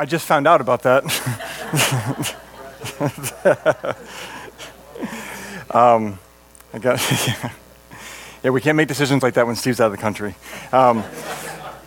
I 0.00 0.06
just 0.06 0.26
found 0.26 0.46
out 0.46 0.60
about 0.60 0.82
that. 0.82 1.02
um, 5.72 6.20
I 6.72 6.78
got, 6.78 7.00
yeah, 8.44 8.50
we 8.50 8.60
can't 8.60 8.76
make 8.76 8.86
decisions 8.86 9.24
like 9.24 9.34
that 9.34 9.44
when 9.44 9.56
Steve's 9.56 9.80
out 9.80 9.86
of 9.86 9.90
the 9.90 9.98
country. 9.98 10.36
Um, 10.70 11.02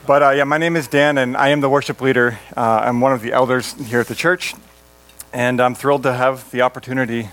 but 0.06 0.24
uh, 0.24 0.32
yeah, 0.32 0.44
my 0.44 0.58
name 0.58 0.76
is 0.76 0.90
Dan, 0.90 1.18
and 1.18 1.38
I 1.38 1.50
am 1.50 1.62
the 1.62 1.70
worship 1.70 2.02
leader. 2.02 2.38
Uh, 2.58 2.82
I'm 2.84 3.00
one 3.00 3.14
of 3.14 3.22
the 3.22 3.32
elders 3.32 3.72
here 3.88 4.02
at 4.02 4.08
the 4.08 4.16
church, 4.16 4.56
and 5.32 5.62
I'm 5.62 5.74
thrilled 5.74 6.04
to 6.04 6.12
have 6.12 6.52
the 6.52 6.64
opportunity 6.64 7.30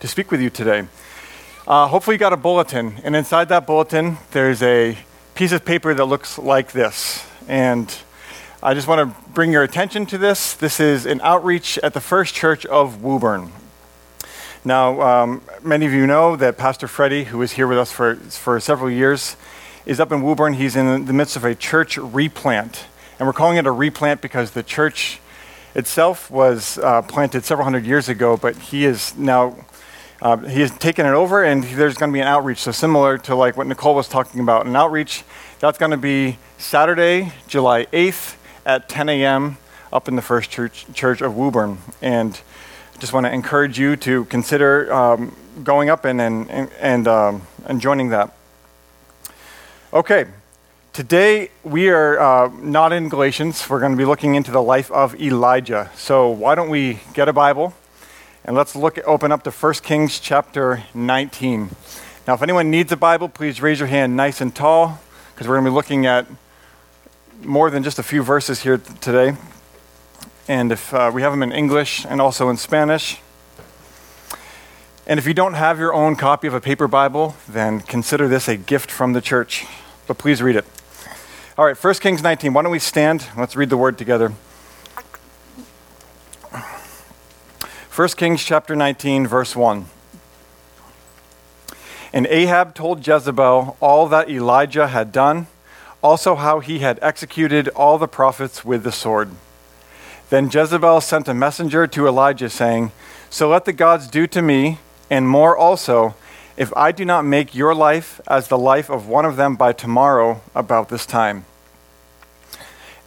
to 0.00 0.08
speak 0.08 0.30
with 0.30 0.40
you 0.40 0.48
today. 0.48 0.86
Uh, 1.66 1.88
hopefully, 1.88 2.14
you 2.14 2.18
got 2.18 2.32
a 2.32 2.38
bulletin, 2.38 2.94
and 3.04 3.14
inside 3.14 3.50
that 3.50 3.66
bulletin, 3.66 4.16
there's 4.30 4.62
a 4.62 4.96
piece 5.34 5.52
of 5.52 5.66
paper 5.66 5.92
that 5.92 6.06
looks 6.06 6.38
like 6.38 6.72
this. 6.72 7.22
And 7.48 7.94
I 8.64 8.74
just 8.74 8.86
want 8.86 9.00
to 9.00 9.30
bring 9.32 9.50
your 9.50 9.64
attention 9.64 10.06
to 10.06 10.16
this. 10.16 10.54
This 10.54 10.78
is 10.78 11.04
an 11.04 11.20
outreach 11.22 11.78
at 11.78 11.94
the 11.94 12.00
First 12.00 12.32
Church 12.32 12.64
of 12.66 13.02
Woburn. 13.02 13.50
Now, 14.64 15.02
um, 15.02 15.42
many 15.64 15.84
of 15.84 15.92
you 15.92 16.06
know 16.06 16.36
that 16.36 16.58
Pastor 16.58 16.86
Freddie, 16.86 17.24
who 17.24 17.38
was 17.38 17.50
here 17.50 17.66
with 17.66 17.76
us 17.76 17.90
for, 17.90 18.14
for 18.14 18.60
several 18.60 18.88
years, 18.88 19.36
is 19.84 19.98
up 19.98 20.12
in 20.12 20.22
Woburn. 20.22 20.52
He's 20.52 20.76
in 20.76 21.06
the 21.06 21.12
midst 21.12 21.34
of 21.34 21.44
a 21.44 21.56
church 21.56 21.96
replant. 21.96 22.84
And 23.18 23.26
we're 23.26 23.32
calling 23.32 23.56
it 23.56 23.66
a 23.66 23.72
replant 23.72 24.20
because 24.20 24.52
the 24.52 24.62
church 24.62 25.18
itself 25.74 26.30
was 26.30 26.78
uh, 26.78 27.02
planted 27.02 27.44
several 27.44 27.64
hundred 27.64 27.84
years 27.84 28.08
ago, 28.08 28.36
but 28.36 28.56
he 28.56 28.84
is 28.84 29.16
now. 29.16 29.56
Uh, 30.20 30.36
he 30.36 30.60
has 30.60 30.70
taken 30.78 31.04
it 31.04 31.14
over, 31.14 31.42
and 31.42 31.64
there's 31.64 31.96
going 31.96 32.12
to 32.12 32.14
be 32.14 32.20
an 32.20 32.28
outreach. 32.28 32.58
So 32.58 32.70
similar 32.70 33.18
to 33.18 33.34
like 33.34 33.56
what 33.56 33.66
Nicole 33.66 33.96
was 33.96 34.06
talking 34.06 34.40
about, 34.40 34.66
an 34.66 34.76
outreach 34.76 35.24
that's 35.58 35.78
going 35.78 35.90
to 35.90 35.96
be 35.96 36.38
Saturday, 36.58 37.32
July 37.48 37.86
8th 37.86 38.36
at 38.64 38.88
10 38.88 39.08
a.m. 39.08 39.56
up 39.92 40.08
in 40.08 40.16
the 40.16 40.22
First 40.22 40.50
Church, 40.50 40.86
Church 40.94 41.20
of 41.20 41.36
Woburn, 41.36 41.78
and 42.00 42.40
just 42.98 43.12
want 43.12 43.26
to 43.26 43.32
encourage 43.32 43.78
you 43.78 43.96
to 43.96 44.24
consider 44.26 44.92
um, 44.92 45.36
going 45.64 45.90
up 45.90 46.04
and 46.04 46.20
and 46.20 46.48
and, 46.80 47.08
um, 47.08 47.42
and 47.66 47.80
joining 47.80 48.10
that. 48.10 48.34
Okay, 49.92 50.26
today 50.92 51.50
we 51.64 51.90
are 51.90 52.18
uh, 52.18 52.48
not 52.60 52.92
in 52.92 53.08
Galatians. 53.08 53.68
We're 53.68 53.80
going 53.80 53.92
to 53.92 53.98
be 53.98 54.04
looking 54.04 54.34
into 54.34 54.50
the 54.50 54.62
life 54.62 54.90
of 54.90 55.20
Elijah. 55.20 55.90
So 55.96 56.28
why 56.30 56.54
don't 56.54 56.70
we 56.70 57.00
get 57.12 57.28
a 57.28 57.32
Bible 57.32 57.74
and 58.44 58.56
let's 58.56 58.74
look 58.74 58.98
open 59.06 59.30
up 59.30 59.44
to 59.44 59.50
1 59.50 59.74
Kings 59.74 60.18
chapter 60.18 60.82
19. 60.94 61.70
Now, 62.26 62.34
if 62.34 62.42
anyone 62.42 62.70
needs 62.70 62.90
a 62.90 62.96
Bible, 62.96 63.28
please 63.28 63.60
raise 63.60 63.78
your 63.78 63.88
hand 63.88 64.16
nice 64.16 64.40
and 64.40 64.54
tall 64.54 65.00
because 65.32 65.46
we're 65.46 65.54
going 65.54 65.64
to 65.64 65.70
be 65.70 65.74
looking 65.74 66.06
at 66.06 66.26
more 67.44 67.70
than 67.70 67.82
just 67.82 67.98
a 67.98 68.02
few 68.02 68.22
verses 68.22 68.62
here 68.62 68.78
today. 68.78 69.36
And 70.48 70.72
if 70.72 70.92
uh, 70.92 71.10
we 71.12 71.22
have 71.22 71.32
them 71.32 71.42
in 71.42 71.52
English 71.52 72.04
and 72.04 72.20
also 72.20 72.48
in 72.48 72.56
Spanish. 72.56 73.20
And 75.06 75.18
if 75.18 75.26
you 75.26 75.34
don't 75.34 75.54
have 75.54 75.78
your 75.78 75.92
own 75.92 76.16
copy 76.16 76.46
of 76.46 76.54
a 76.54 76.60
paper 76.60 76.88
Bible, 76.88 77.36
then 77.48 77.80
consider 77.80 78.28
this 78.28 78.48
a 78.48 78.56
gift 78.56 78.90
from 78.90 79.12
the 79.12 79.20
church 79.20 79.66
but 80.06 80.18
please 80.18 80.42
read 80.42 80.56
it. 80.56 80.64
All 81.56 81.64
right, 81.64 81.76
1 81.76 81.94
Kings 81.94 82.22
19. 82.22 82.52
Why 82.52 82.62
don't 82.62 82.72
we 82.72 82.78
stand? 82.78 83.26
Let's 83.36 83.56
read 83.56 83.70
the 83.70 83.76
word 83.76 83.98
together. 83.98 84.32
1 87.94 88.08
Kings 88.10 88.42
chapter 88.42 88.74
19, 88.74 89.26
verse 89.26 89.54
1. 89.54 89.86
And 92.12 92.26
Ahab 92.26 92.74
told 92.74 93.06
Jezebel 93.06 93.76
all 93.80 94.06
that 94.08 94.28
Elijah 94.30 94.88
had 94.88 95.12
done, 95.12 95.46
also 96.02 96.34
how 96.34 96.60
he 96.60 96.80
had 96.80 96.98
executed 97.00 97.68
all 97.68 97.98
the 97.98 98.08
prophets 98.08 98.64
with 98.64 98.82
the 98.82 98.92
sword. 98.92 99.30
Then 100.30 100.50
Jezebel 100.50 101.00
sent 101.00 101.28
a 101.28 101.34
messenger 101.34 101.86
to 101.86 102.06
Elijah, 102.06 102.50
saying, 102.50 102.90
So 103.30 103.48
let 103.48 103.64
the 103.64 103.72
gods 103.72 104.08
do 104.08 104.26
to 104.28 104.42
me, 104.42 104.78
and 105.10 105.28
more 105.28 105.56
also, 105.56 106.14
if 106.56 106.74
I 106.76 106.92
do 106.92 107.04
not 107.04 107.24
make 107.24 107.54
your 107.54 107.74
life 107.74 108.20
as 108.26 108.48
the 108.48 108.58
life 108.58 108.90
of 108.90 109.06
one 109.06 109.24
of 109.24 109.36
them 109.36 109.56
by 109.56 109.72
tomorrow 109.72 110.40
about 110.54 110.88
this 110.88 111.06
time. 111.06 111.44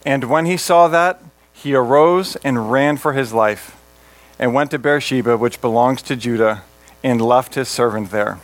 And 0.04 0.24
when 0.24 0.46
he 0.46 0.56
saw 0.56 0.88
that, 0.88 1.20
he 1.52 1.74
arose 1.74 2.36
and 2.36 2.70
ran 2.70 2.96
for 2.96 3.12
his 3.12 3.32
life, 3.32 3.76
and 4.38 4.54
went 4.54 4.70
to 4.70 4.78
Beersheba, 4.78 5.36
which 5.36 5.60
belongs 5.60 6.02
to 6.02 6.16
Judah, 6.16 6.62
and 7.02 7.20
left 7.20 7.54
his 7.54 7.68
servant 7.68 8.10
there. 8.10 8.38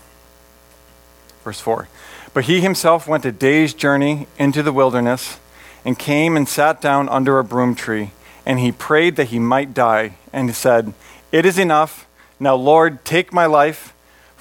Verse 1.45 1.61
4 1.61 1.89
But 2.35 2.45
he 2.45 2.61
himself 2.61 3.07
went 3.07 3.25
a 3.25 3.33
day's 3.33 3.75
journey 3.75 4.27
into 4.39 4.63
the 4.63 4.73
wilderness, 4.73 5.39
and 5.85 5.99
came 5.99 6.37
and 6.37 6.49
sat 6.49 6.81
down 6.81 7.09
under 7.09 7.39
a 7.39 7.45
broom 7.45 7.75
tree, 7.75 8.13
and 8.47 8.61
he 8.61 8.73
prayed 8.73 9.17
that 9.17 9.29
he 9.29 9.39
might 9.39 9.75
die, 9.75 10.17
and 10.33 10.49
he 10.49 10.55
said, 10.55 10.95
It 11.31 11.45
is 11.45 11.59
enough. 11.59 12.07
Now, 12.39 12.55
Lord, 12.55 13.05
take 13.05 13.33
my 13.33 13.47
life 13.47 13.93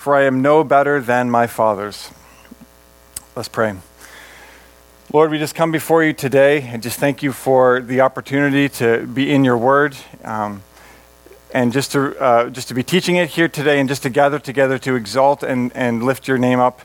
for 0.01 0.15
I 0.15 0.23
am 0.23 0.41
no 0.41 0.63
better 0.63 0.99
than 0.99 1.29
my 1.29 1.45
fathers. 1.45 2.09
Let's 3.35 3.47
pray. 3.47 3.75
Lord, 5.13 5.29
we 5.29 5.37
just 5.37 5.53
come 5.53 5.71
before 5.71 6.03
you 6.03 6.11
today 6.11 6.63
and 6.63 6.81
just 6.81 6.97
thank 6.97 7.21
you 7.21 7.31
for 7.31 7.81
the 7.81 8.01
opportunity 8.01 8.67
to 8.69 9.05
be 9.05 9.31
in 9.31 9.43
your 9.43 9.59
word 9.59 9.95
um, 10.23 10.63
and 11.53 11.71
just 11.71 11.91
to, 11.91 12.19
uh, 12.19 12.49
just 12.49 12.67
to 12.69 12.73
be 12.73 12.81
teaching 12.81 13.17
it 13.17 13.29
here 13.29 13.47
today 13.47 13.79
and 13.79 13.87
just 13.87 14.01
to 14.01 14.09
gather 14.09 14.39
together 14.39 14.79
to 14.79 14.95
exalt 14.95 15.43
and, 15.43 15.71
and 15.75 16.01
lift 16.01 16.27
your 16.27 16.39
name 16.39 16.59
up 16.59 16.81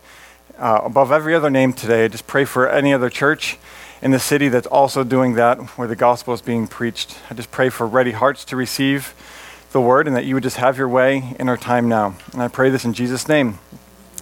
uh, 0.59 0.81
above 0.85 1.13
every 1.13 1.35
other 1.35 1.51
name 1.51 1.73
today. 1.73 2.05
I 2.05 2.09
just 2.09 2.27
pray 2.27 2.45
for 2.45 2.69
any 2.69 2.93
other 2.93 3.11
church 3.11 3.59
in 4.03 4.11
the 4.11 4.19
city 4.19 4.49
that's 4.49 4.67
also 4.67 5.05
doing 5.05 5.35
that 5.35 5.59
where 5.79 5.89
the 5.89 5.97
gospel 5.97 6.35
is 6.35 6.43
being 6.43 6.67
preached. 6.67 7.19
I 7.31 7.35
just 7.35 7.51
pray 7.51 7.69
for 7.69 7.87
ready 7.87 8.13
hearts 8.13 8.45
to 8.47 8.57
receive 8.57 9.15
the 9.73 9.81
word 9.81 10.07
and 10.07 10.17
that 10.17 10.25
you 10.25 10.35
would 10.35 10.43
just 10.43 10.57
have 10.57 10.79
your 10.79 10.89
way 10.89 11.35
in 11.39 11.49
our 11.49 11.57
time 11.57 11.89
now. 11.89 12.17
And 12.33 12.43
I 12.43 12.49
pray 12.49 12.71
this 12.71 12.85
in 12.85 12.93
Jesus' 12.93 13.29
name. 13.29 13.59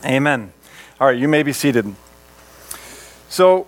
Amen. 0.04 0.52
All 1.00 1.06
right, 1.06 1.18
you 1.18 1.28
may 1.28 1.42
be 1.42 1.52
seated. 1.52 1.94
So, 3.28 3.66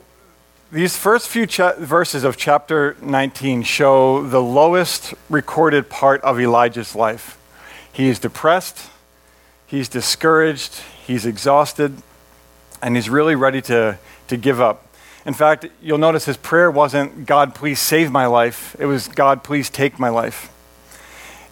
these 0.73 0.97
first 0.97 1.29
few 1.29 1.47
cha- 1.47 1.75
verses 1.79 2.25
of 2.25 2.37
chapter 2.37 2.97
19 3.01 3.63
show 3.63 4.27
the 4.27 4.43
lowest 4.43 5.15
recorded 5.31 5.89
part 5.89 6.21
of 6.23 6.41
Elijah's 6.41 6.97
life. 6.97 7.39
He 7.93 8.09
is 8.09 8.19
depressed, 8.19 8.91
he's 9.67 9.89
discouraged, 9.89 10.83
he's 11.07 11.25
exhausted, 11.25 12.03
and 12.83 12.97
he's 12.97 13.09
really 13.09 13.35
ready 13.35 13.61
to, 13.63 13.99
to 14.29 14.37
give 14.37 14.61
up. 14.61 14.87
In 15.25 15.35
fact, 15.35 15.67
you'll 15.83 15.99
notice 15.99 16.25
his 16.25 16.37
prayer 16.37 16.71
wasn't, 16.71 17.27
God, 17.27 17.55
please 17.55 17.81
save 17.81 18.13
my 18.13 18.27
life. 18.27 18.77
It 18.79 18.87
was, 18.87 19.09
God, 19.09 19.43
please 19.43 19.69
take 19.69 19.99
my 19.99 20.09
life. 20.09 20.53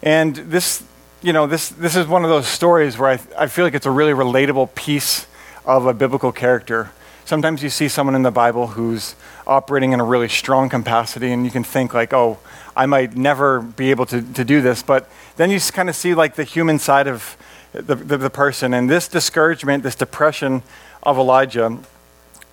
And 0.01 0.35
this, 0.35 0.83
you 1.21 1.33
know, 1.33 1.45
this, 1.45 1.69
this 1.69 1.95
is 1.95 2.07
one 2.07 2.23
of 2.23 2.29
those 2.29 2.47
stories 2.47 2.97
where 2.97 3.09
I, 3.09 3.19
I 3.37 3.47
feel 3.47 3.65
like 3.65 3.73
it's 3.73 3.85
a 3.85 3.91
really 3.91 4.13
relatable 4.13 4.75
piece 4.75 5.27
of 5.65 5.87
a 5.87 5.93
biblical 5.93 6.31
character. 6.31 6.91
Sometimes 7.25 7.63
you 7.63 7.69
see 7.69 7.87
someone 7.87 8.15
in 8.15 8.21
the 8.21 8.31
Bible 8.31 8.67
who's 8.67 9.15
operating 9.47 9.93
in 9.93 9.99
a 9.99 10.03
really 10.03 10.29
strong 10.29 10.69
capacity, 10.69 11.31
and 11.31 11.43
you 11.43 11.51
can 11.51 11.63
think, 11.63 11.93
like, 11.93 12.13
oh, 12.13 12.37
I 12.77 12.85
might 12.85 13.17
never 13.17 13.61
be 13.61 13.89
able 13.89 14.05
to, 14.05 14.21
to 14.21 14.45
do 14.45 14.61
this. 14.61 14.83
But 14.83 15.09
then 15.35 15.49
you 15.49 15.59
kind 15.59 15.89
of 15.89 15.95
see, 15.95 16.13
like, 16.13 16.35
the 16.35 16.43
human 16.43 16.77
side 16.77 17.07
of 17.07 17.35
the, 17.73 17.95
the, 17.95 18.17
the 18.17 18.29
person. 18.29 18.73
And 18.75 18.89
this 18.89 19.07
discouragement, 19.07 19.81
this 19.81 19.95
depression 19.95 20.61
of 21.05 21.17
Elijah 21.17 21.79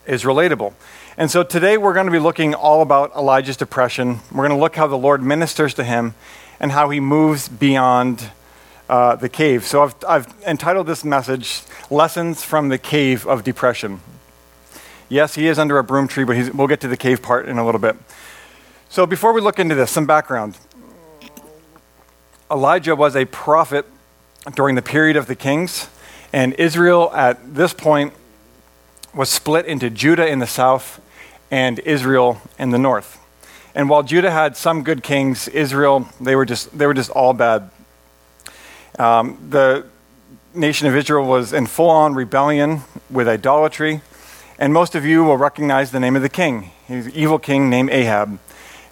is 0.07 0.25
relatable. 0.25 0.75
And 1.17 1.31
so 1.31 1.43
today 1.43 1.77
we're 1.77 1.95
going 1.95 2.07
to 2.07 2.13
be 2.13 2.19
looking 2.19 2.55
all 2.55 2.83
about 2.83 3.15
Elijah's 3.15 3.57
depression. 3.57 4.21
We're 4.31 4.49
going 4.49 4.59
to 4.59 4.63
look 4.63 4.77
how 4.77 4.87
the 4.87 4.99
Lord 4.99 5.23
ministers 5.23 5.75
to 5.75 5.85
him 5.85 6.15
and 6.59 6.73
how 6.73 6.91
he 6.91 7.01
moves 7.01 7.49
beyond 7.49 8.31
uh, 8.89 9.17
the 9.17 9.29
cave. 9.29 9.65
So 9.65 9.83
I've, 9.83 9.95
I've 10.07 10.35
entitled 10.47 10.87
this 10.87 11.05
message 11.05 11.63
Lessons 11.91 12.43
from 12.43 12.69
the 12.69 12.79
Cave 12.79 13.27
of 13.27 13.45
Depression. 13.45 14.01
Yes, 15.09 15.35
he 15.35 15.49
is 15.49 15.59
under 15.59 15.79
a 15.79 15.85
broom 15.85 16.09
tree, 16.09 16.25
but 16.25 16.55
we'll 16.55 16.67
get 16.67 16.81
to 16.81 16.89
the 16.89 16.97
cave 16.97 17.23
part 17.23 17.49
in 17.49 17.59
a 17.59 17.65
little 17.65 17.81
bit. 17.81 17.97
So 18.89 19.07
before 19.07 19.33
we 19.33 19.41
look 19.41 19.59
into 19.59 19.75
this, 19.75 19.91
some 19.91 20.07
background. 20.07 20.59
Elijah 22.51 22.95
was 22.95 23.17
a 23.17 23.25
prophet 23.27 23.87
during 24.55 24.75
the 24.75 24.83
period 24.83 25.17
of 25.17 25.27
the 25.27 25.35
kings, 25.35 25.89
and 26.33 26.55
Israel 26.55 27.11
at 27.15 27.55
this 27.55 27.73
point 27.73 28.13
was 29.15 29.29
split 29.29 29.67
into 29.67 29.91
Judah 29.91 30.27
in 30.27 30.39
the 30.39 30.47
south 30.47 31.01
and 31.51 31.79
Israel 31.81 32.41
in 32.59 32.71
the 32.71 32.79
north. 32.79 33.19
And 33.75 33.89
while 33.89 34.03
Judah 34.03 34.31
had 34.31 34.57
some 34.57 34.83
good 34.83 35.03
kings, 35.03 35.49
Israel, 35.49 36.09
they 36.21 36.37
were 36.37 36.45
just, 36.45 36.77
they 36.77 36.87
were 36.87 36.95
just 36.95 37.11
all 37.11 37.33
bad. 37.33 37.71
Um, 38.99 39.39
the 39.51 39.87
nation 40.55 40.87
of 40.87 40.97
Israel 40.97 41.27
was 41.27 41.53
in 41.53 41.67
full 41.67 41.91
on 41.91 42.15
rebellion 42.15 42.83
with 43.11 43.29
idolatry. 43.29 44.03
And 44.59 44.73
most 44.73 44.95
of 44.95 45.05
you 45.05 45.25
will 45.25 45.39
recognize 45.39 45.91
the 45.91 46.01
name 46.01 46.17
of 46.17 46.23
the 46.23 46.29
king. 46.29 46.71
He's 46.87 47.07
an 47.07 47.13
evil 47.15 47.39
king 47.39 47.71
named 47.71 47.91
Ahab. 47.91 48.39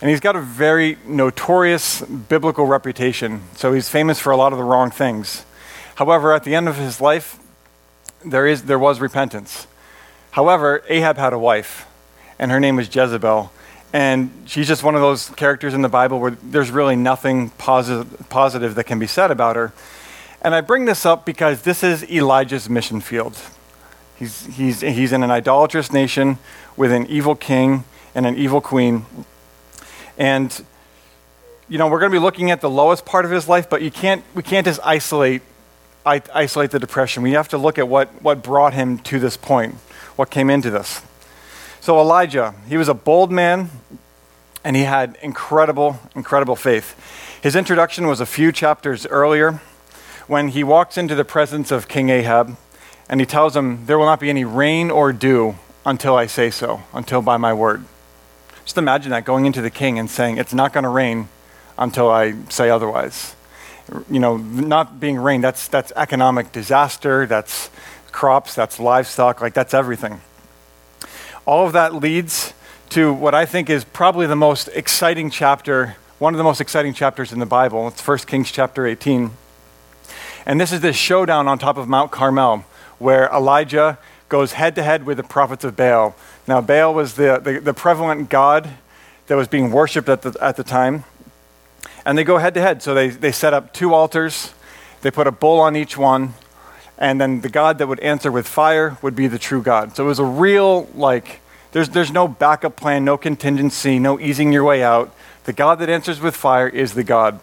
And 0.01 0.11
he's 0.11 0.21
got 0.21 0.35
a 0.35 0.41
very 0.41 0.97
notorious 1.07 2.01
biblical 2.01 2.67
reputation. 2.67 3.43
So 3.55 3.75
he's 3.75 3.89
famous 3.91 4.19
for 4.19 4.31
a 4.31 4.37
lot 4.37 4.53
of 4.53 4.59
the 4.59 4.65
wrong 4.65 4.91
things. 4.91 5.45
However, 5.97 6.33
at 6.33 6.45
the 6.45 6.55
end 6.55 6.69
of 6.69 6.77
his 6.77 7.03
life, 7.03 7.39
there, 8.25 8.47
is, 8.47 8.63
there 8.63 8.79
was 8.79 9.01
repentance. 9.01 9.67
However, 10.33 10.83
Ahab 10.89 11.17
had 11.17 11.33
a 11.33 11.39
wife, 11.39 11.87
and 12.39 12.51
her 12.51 12.61
name 12.61 12.77
was 12.77 12.95
Jezebel 12.95 13.53
And 13.93 14.31
she's 14.47 14.69
just 14.69 14.83
one 14.83 14.95
of 14.95 15.01
those 15.01 15.31
characters 15.31 15.75
in 15.75 15.83
the 15.83 15.89
Bible 15.89 16.21
where 16.21 16.33
there's 16.43 16.71
really 16.71 16.97
nothing 16.97 17.51
posit- 17.51 18.29
positive 18.29 18.77
that 18.77 18.85
can 18.85 18.99
be 18.99 19.07
said 19.07 19.31
about 19.31 19.57
her. 19.57 19.73
And 20.43 20.55
I 20.55 20.61
bring 20.61 20.85
this 20.85 21.05
up 21.05 21.27
because 21.27 21.63
this 21.63 21.83
is 21.83 22.09
Elijah's 22.09 22.71
mission 22.71 23.01
field. 23.01 23.37
He's, 24.17 24.47
he's, 24.47 24.81
he's 24.81 25.13
in 25.13 25.23
an 25.23 25.31
idolatrous 25.31 25.93
nation 25.93 26.39
with 26.77 26.93
an 26.93 27.07
evil 27.07 27.35
king 27.35 27.85
and 28.15 28.27
an 28.27 28.37
evil 28.37 28.61
queen. 28.61 29.05
And, 30.17 30.65
you 31.69 31.79
know, 31.79 31.89
we're 31.89 31.99
going 31.99 32.13
to 32.13 32.15
be 32.15 32.23
looking 32.23 32.51
at 32.51 32.61
the 32.61 32.71
lowest 32.71 33.05
part 33.05 33.25
of 33.25 33.31
his 33.31 33.49
life, 33.49 33.69
but 33.69 33.83
you 33.83 33.91
can't, 33.91 34.23
we 34.35 34.43
can't 34.43 34.67
just 34.67 34.81
isolate, 34.85 35.43
isolate 36.05 36.71
the 36.71 36.79
depression. 36.79 37.23
We 37.23 37.33
have 37.33 37.49
to 37.49 37.59
look 37.59 37.79
at 37.79 37.89
what, 37.89 38.09
what 38.23 38.43
brought 38.43 38.75
him 38.75 38.99
to 39.01 39.19
this 39.19 39.37
point, 39.37 39.77
what 40.17 40.31
came 40.31 40.51
into 40.51 40.71
this. 40.71 41.03
So, 41.81 41.99
Elijah, 41.99 42.55
he 42.69 42.77
was 42.77 42.89
a 42.89 42.95
bold 42.95 43.33
man 43.33 43.71
and 44.65 44.77
he 44.77 44.83
had 44.83 45.17
incredible, 45.23 45.99
incredible 46.15 46.57
faith. 46.57 47.39
His 47.43 47.57
introduction 47.57 48.07
was 48.07 48.21
a 48.21 48.27
few 48.27 48.53
chapters 48.53 49.07
earlier 49.07 49.61
when 50.27 50.49
he 50.49 50.63
walks 50.63 50.99
into 50.99 51.15
the 51.15 51.25
presence 51.25 51.71
of 51.71 51.89
King 51.89 52.11
Ahab 52.11 52.57
and 53.09 53.19
he 53.19 53.27
tells 53.27 53.57
him, 53.57 53.87
There 53.87 53.99
will 53.99 54.07
not 54.07 54.21
be 54.21 54.31
any 54.31 54.45
rain 54.45 54.91
or 54.91 55.13
dew 55.13 55.57
until 55.87 56.15
I 56.15 56.27
say 56.27 56.51
so, 56.51 56.83
until 56.93 57.23
by 57.23 57.37
my 57.39 57.53
word. 57.53 57.85
Just 58.65 58.79
imagine 58.79 59.11
that 59.11 59.25
going 59.25 59.47
into 59.47 59.63
the 59.63 59.71
king 59.71 59.99
and 59.99 60.09
saying, 60.09 60.37
It's 60.37 60.55
not 60.55 60.73
going 60.73 60.85
to 60.85 60.91
rain 60.91 61.29
until 61.79 62.11
I 62.11 62.35
say 62.51 62.71
otherwise. 62.71 63.35
You 64.09 64.21
know, 64.21 64.37
not 64.37 65.01
being 65.01 65.17
rain, 65.17 65.41
that's, 65.41 65.67
that's 65.67 65.93
economic 65.97 66.53
disaster, 66.53 67.27
that's 67.27 67.71
crops, 68.13 68.55
that's 68.55 68.79
livestock, 68.79 69.41
like 69.41 69.55
that's 69.55 69.75
everything. 69.75 70.21
All 71.47 71.67
of 71.67 71.73
that 71.73 71.95
leads 71.95 72.53
to 72.91 73.13
what 73.13 73.35
I 73.35 73.47
think 73.47 73.71
is 73.71 73.85
probably 73.85 74.27
the 74.27 74.37
most 74.37 74.69
exciting 74.69 75.31
chapter, 75.31 75.97
one 76.19 76.35
of 76.35 76.39
the 76.39 76.45
most 76.45 76.61
exciting 76.61 76.93
chapters 76.93 77.33
in 77.33 77.39
the 77.39 77.47
Bible. 77.47 77.89
It's 77.89 78.07
1 78.07 78.19
Kings 78.19 78.51
chapter 78.51 78.87
18. 78.87 79.31
And 80.47 80.61
this 80.61 80.73
is 80.73 80.81
this 80.81 80.97
showdown 80.97 81.49
on 81.49 81.59
top 81.59 81.77
of 81.77 81.89
Mount 81.89 82.11
Carmel 82.11 82.65
where 82.99 83.29
Elijah 83.29 83.99
goes 84.29 84.53
head 84.53 84.75
to 84.77 84.83
head 84.83 85.05
with 85.05 85.17
the 85.17 85.23
prophets 85.23 85.65
of 85.65 85.77
Baal. 85.77 86.15
Now, 86.47 86.61
Baal 86.61 86.95
was 86.95 87.15
the, 87.15 87.41
the, 87.43 87.61
the 87.61 87.75
prevalent 87.75 88.29
god 88.29 88.71
that 89.27 89.37
was 89.37 89.49
being 89.49 89.71
worshipped 89.71 90.09
at 90.09 90.23
the, 90.23 90.37
at 90.41 90.57
the 90.57 90.65
time. 90.65 91.05
And 92.05 92.17
they 92.17 92.25
go 92.25 92.39
head 92.39 92.55
to 92.55 92.61
head. 92.61 92.83
So 92.83 92.95
they, 92.95 93.09
they 93.09 93.33
set 93.33 93.55
up 93.55 93.73
two 93.73 93.95
altars, 93.95 94.53
they 95.03 95.11
put 95.11 95.27
a 95.27 95.33
bull 95.33 95.61
on 95.61 95.77
each 95.77 95.97
one, 95.97 96.35
and 97.01 97.19
then 97.19 97.41
the 97.41 97.49
God 97.49 97.79
that 97.79 97.89
would 97.89 98.01
answer 98.01 98.31
with 98.31 98.47
fire 98.47 98.99
would 99.01 99.17
be 99.17 99.27
the 99.27 99.39
true 99.39 99.63
God. 99.63 99.97
So 99.97 100.05
it 100.05 100.09
was 100.09 100.19
a 100.19 100.25
real, 100.25 100.87
like, 100.95 101.41
there's, 101.73 101.89
there's 101.89 102.13
no 102.13 102.29
backup 102.29 102.77
plan, 102.77 103.05
no 103.07 103.17
contingency, 103.17 103.99
no 103.99 104.21
easing 104.21 104.53
your 104.53 104.65
way 104.65 104.83
out. 104.83 105.15
The 105.45 105.55
God 105.55 105.79
that 105.79 105.89
answers 105.89 106.21
with 106.21 106.37
fire 106.37 106.69
is 106.69 106.93
the 106.93 107.03
God. 107.03 107.41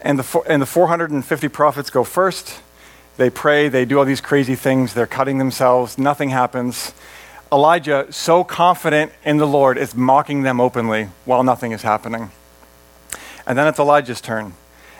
And 0.00 0.18
the, 0.18 0.40
and 0.48 0.60
the 0.60 0.66
450 0.66 1.48
prophets 1.48 1.88
go 1.88 2.02
first. 2.02 2.60
They 3.16 3.30
pray, 3.30 3.68
they 3.68 3.84
do 3.84 3.98
all 4.00 4.04
these 4.04 4.20
crazy 4.20 4.56
things, 4.56 4.92
they're 4.92 5.06
cutting 5.06 5.38
themselves, 5.38 5.96
nothing 5.96 6.30
happens. 6.30 6.92
Elijah, 7.52 8.08
so 8.10 8.42
confident 8.42 9.12
in 9.24 9.36
the 9.36 9.46
Lord, 9.46 9.78
is 9.78 9.94
mocking 9.94 10.42
them 10.42 10.60
openly 10.60 11.10
while 11.24 11.44
nothing 11.44 11.70
is 11.70 11.82
happening. 11.82 12.32
And 13.46 13.56
then 13.56 13.68
it's 13.68 13.78
Elijah's 13.78 14.20
turn. 14.20 14.54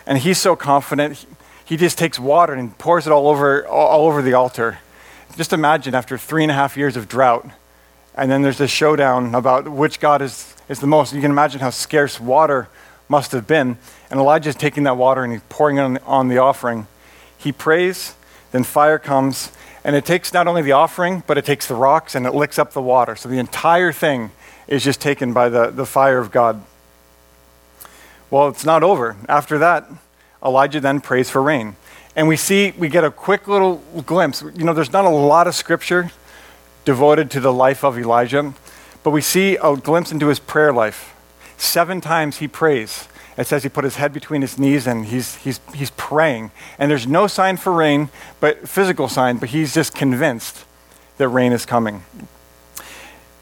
And 0.05 0.19
he's 0.19 0.37
so 0.37 0.55
confident, 0.55 1.17
he 1.17 1.27
just 1.65 1.97
takes 1.97 2.19
water 2.19 2.53
and 2.53 2.77
pours 2.77 3.07
it 3.07 3.11
all 3.11 3.27
over, 3.27 3.67
all 3.67 4.07
over 4.07 4.21
the 4.21 4.33
altar. 4.33 4.79
Just 5.35 5.51
imagine 5.51 5.95
after 5.95 6.17
three 6.17 6.43
and 6.43 6.51
a 6.51 6.55
half 6.55 6.77
years 6.77 6.95
of 6.95 7.07
drought, 7.09 7.49
and 8.15 8.31
then 8.31 8.41
there's 8.41 8.57
this 8.57 8.71
showdown 8.71 9.35
about 9.35 9.67
which 9.67 9.99
God 9.99 10.21
is, 10.21 10.55
is 10.69 10.79
the 10.79 10.87
most. 10.87 11.13
You 11.13 11.21
can 11.21 11.31
imagine 11.31 11.59
how 11.59 11.71
scarce 11.71 12.19
water 12.19 12.69
must 13.09 13.31
have 13.33 13.45
been. 13.45 13.77
And 14.09 14.19
Elijah's 14.19 14.55
taking 14.55 14.83
that 14.83 14.97
water 14.97 15.23
and 15.23 15.33
he's 15.33 15.41
pouring 15.49 15.77
it 15.77 15.81
on, 15.81 15.97
on 16.05 16.27
the 16.27 16.37
offering. 16.37 16.87
He 17.37 17.51
prays, 17.51 18.15
then 18.51 18.63
fire 18.63 18.97
comes, 18.97 19.51
and 19.83 19.95
it 19.95 20.05
takes 20.05 20.33
not 20.33 20.47
only 20.47 20.61
the 20.61 20.71
offering, 20.71 21.23
but 21.27 21.37
it 21.37 21.45
takes 21.45 21.67
the 21.67 21.75
rocks 21.75 22.15
and 22.15 22.25
it 22.25 22.33
licks 22.33 22.57
up 22.57 22.73
the 22.73 22.81
water. 22.81 23.15
So 23.15 23.27
the 23.27 23.37
entire 23.37 23.91
thing 23.91 24.31
is 24.67 24.83
just 24.83 25.01
taken 25.01 25.33
by 25.33 25.49
the, 25.49 25.69
the 25.69 25.85
fire 25.85 26.19
of 26.19 26.31
God. 26.31 26.63
Well, 28.31 28.47
it's 28.47 28.65
not 28.65 28.81
over. 28.81 29.15
After 29.27 29.57
that, 29.59 29.87
Elijah 30.45 30.79
then 30.79 31.01
prays 31.01 31.29
for 31.29 31.41
rain. 31.41 31.75
And 32.15 32.27
we 32.27 32.37
see, 32.37 32.71
we 32.77 32.87
get 32.87 33.03
a 33.03 33.11
quick 33.11 33.47
little 33.47 33.77
glimpse. 34.05 34.41
You 34.41 34.63
know, 34.63 34.73
there's 34.73 34.93
not 34.93 35.05
a 35.05 35.09
lot 35.09 35.47
of 35.47 35.55
scripture 35.55 36.11
devoted 36.85 37.31
to 37.31 37.39
the 37.39 37.51
life 37.51 37.83
of 37.83 37.97
Elijah, 37.97 38.53
but 39.03 39.09
we 39.09 39.21
see 39.21 39.57
a 39.61 39.75
glimpse 39.75 40.11
into 40.11 40.27
his 40.27 40.39
prayer 40.39 40.71
life. 40.71 41.15
Seven 41.57 41.99
times 41.99 42.37
he 42.37 42.47
prays. 42.47 43.07
It 43.37 43.47
says 43.47 43.63
he 43.63 43.69
put 43.69 43.83
his 43.83 43.97
head 43.97 44.13
between 44.13 44.41
his 44.41 44.57
knees 44.57 44.87
and 44.87 45.07
he's, 45.07 45.35
he's, 45.37 45.59
he's 45.73 45.91
praying. 45.91 46.51
And 46.79 46.89
there's 46.89 47.07
no 47.07 47.27
sign 47.27 47.57
for 47.57 47.73
rain, 47.73 48.09
but 48.39 48.69
physical 48.69 49.09
sign, 49.09 49.37
but 49.37 49.49
he's 49.49 49.73
just 49.73 49.93
convinced 49.93 50.63
that 51.17 51.27
rain 51.27 51.51
is 51.51 51.65
coming. 51.65 52.03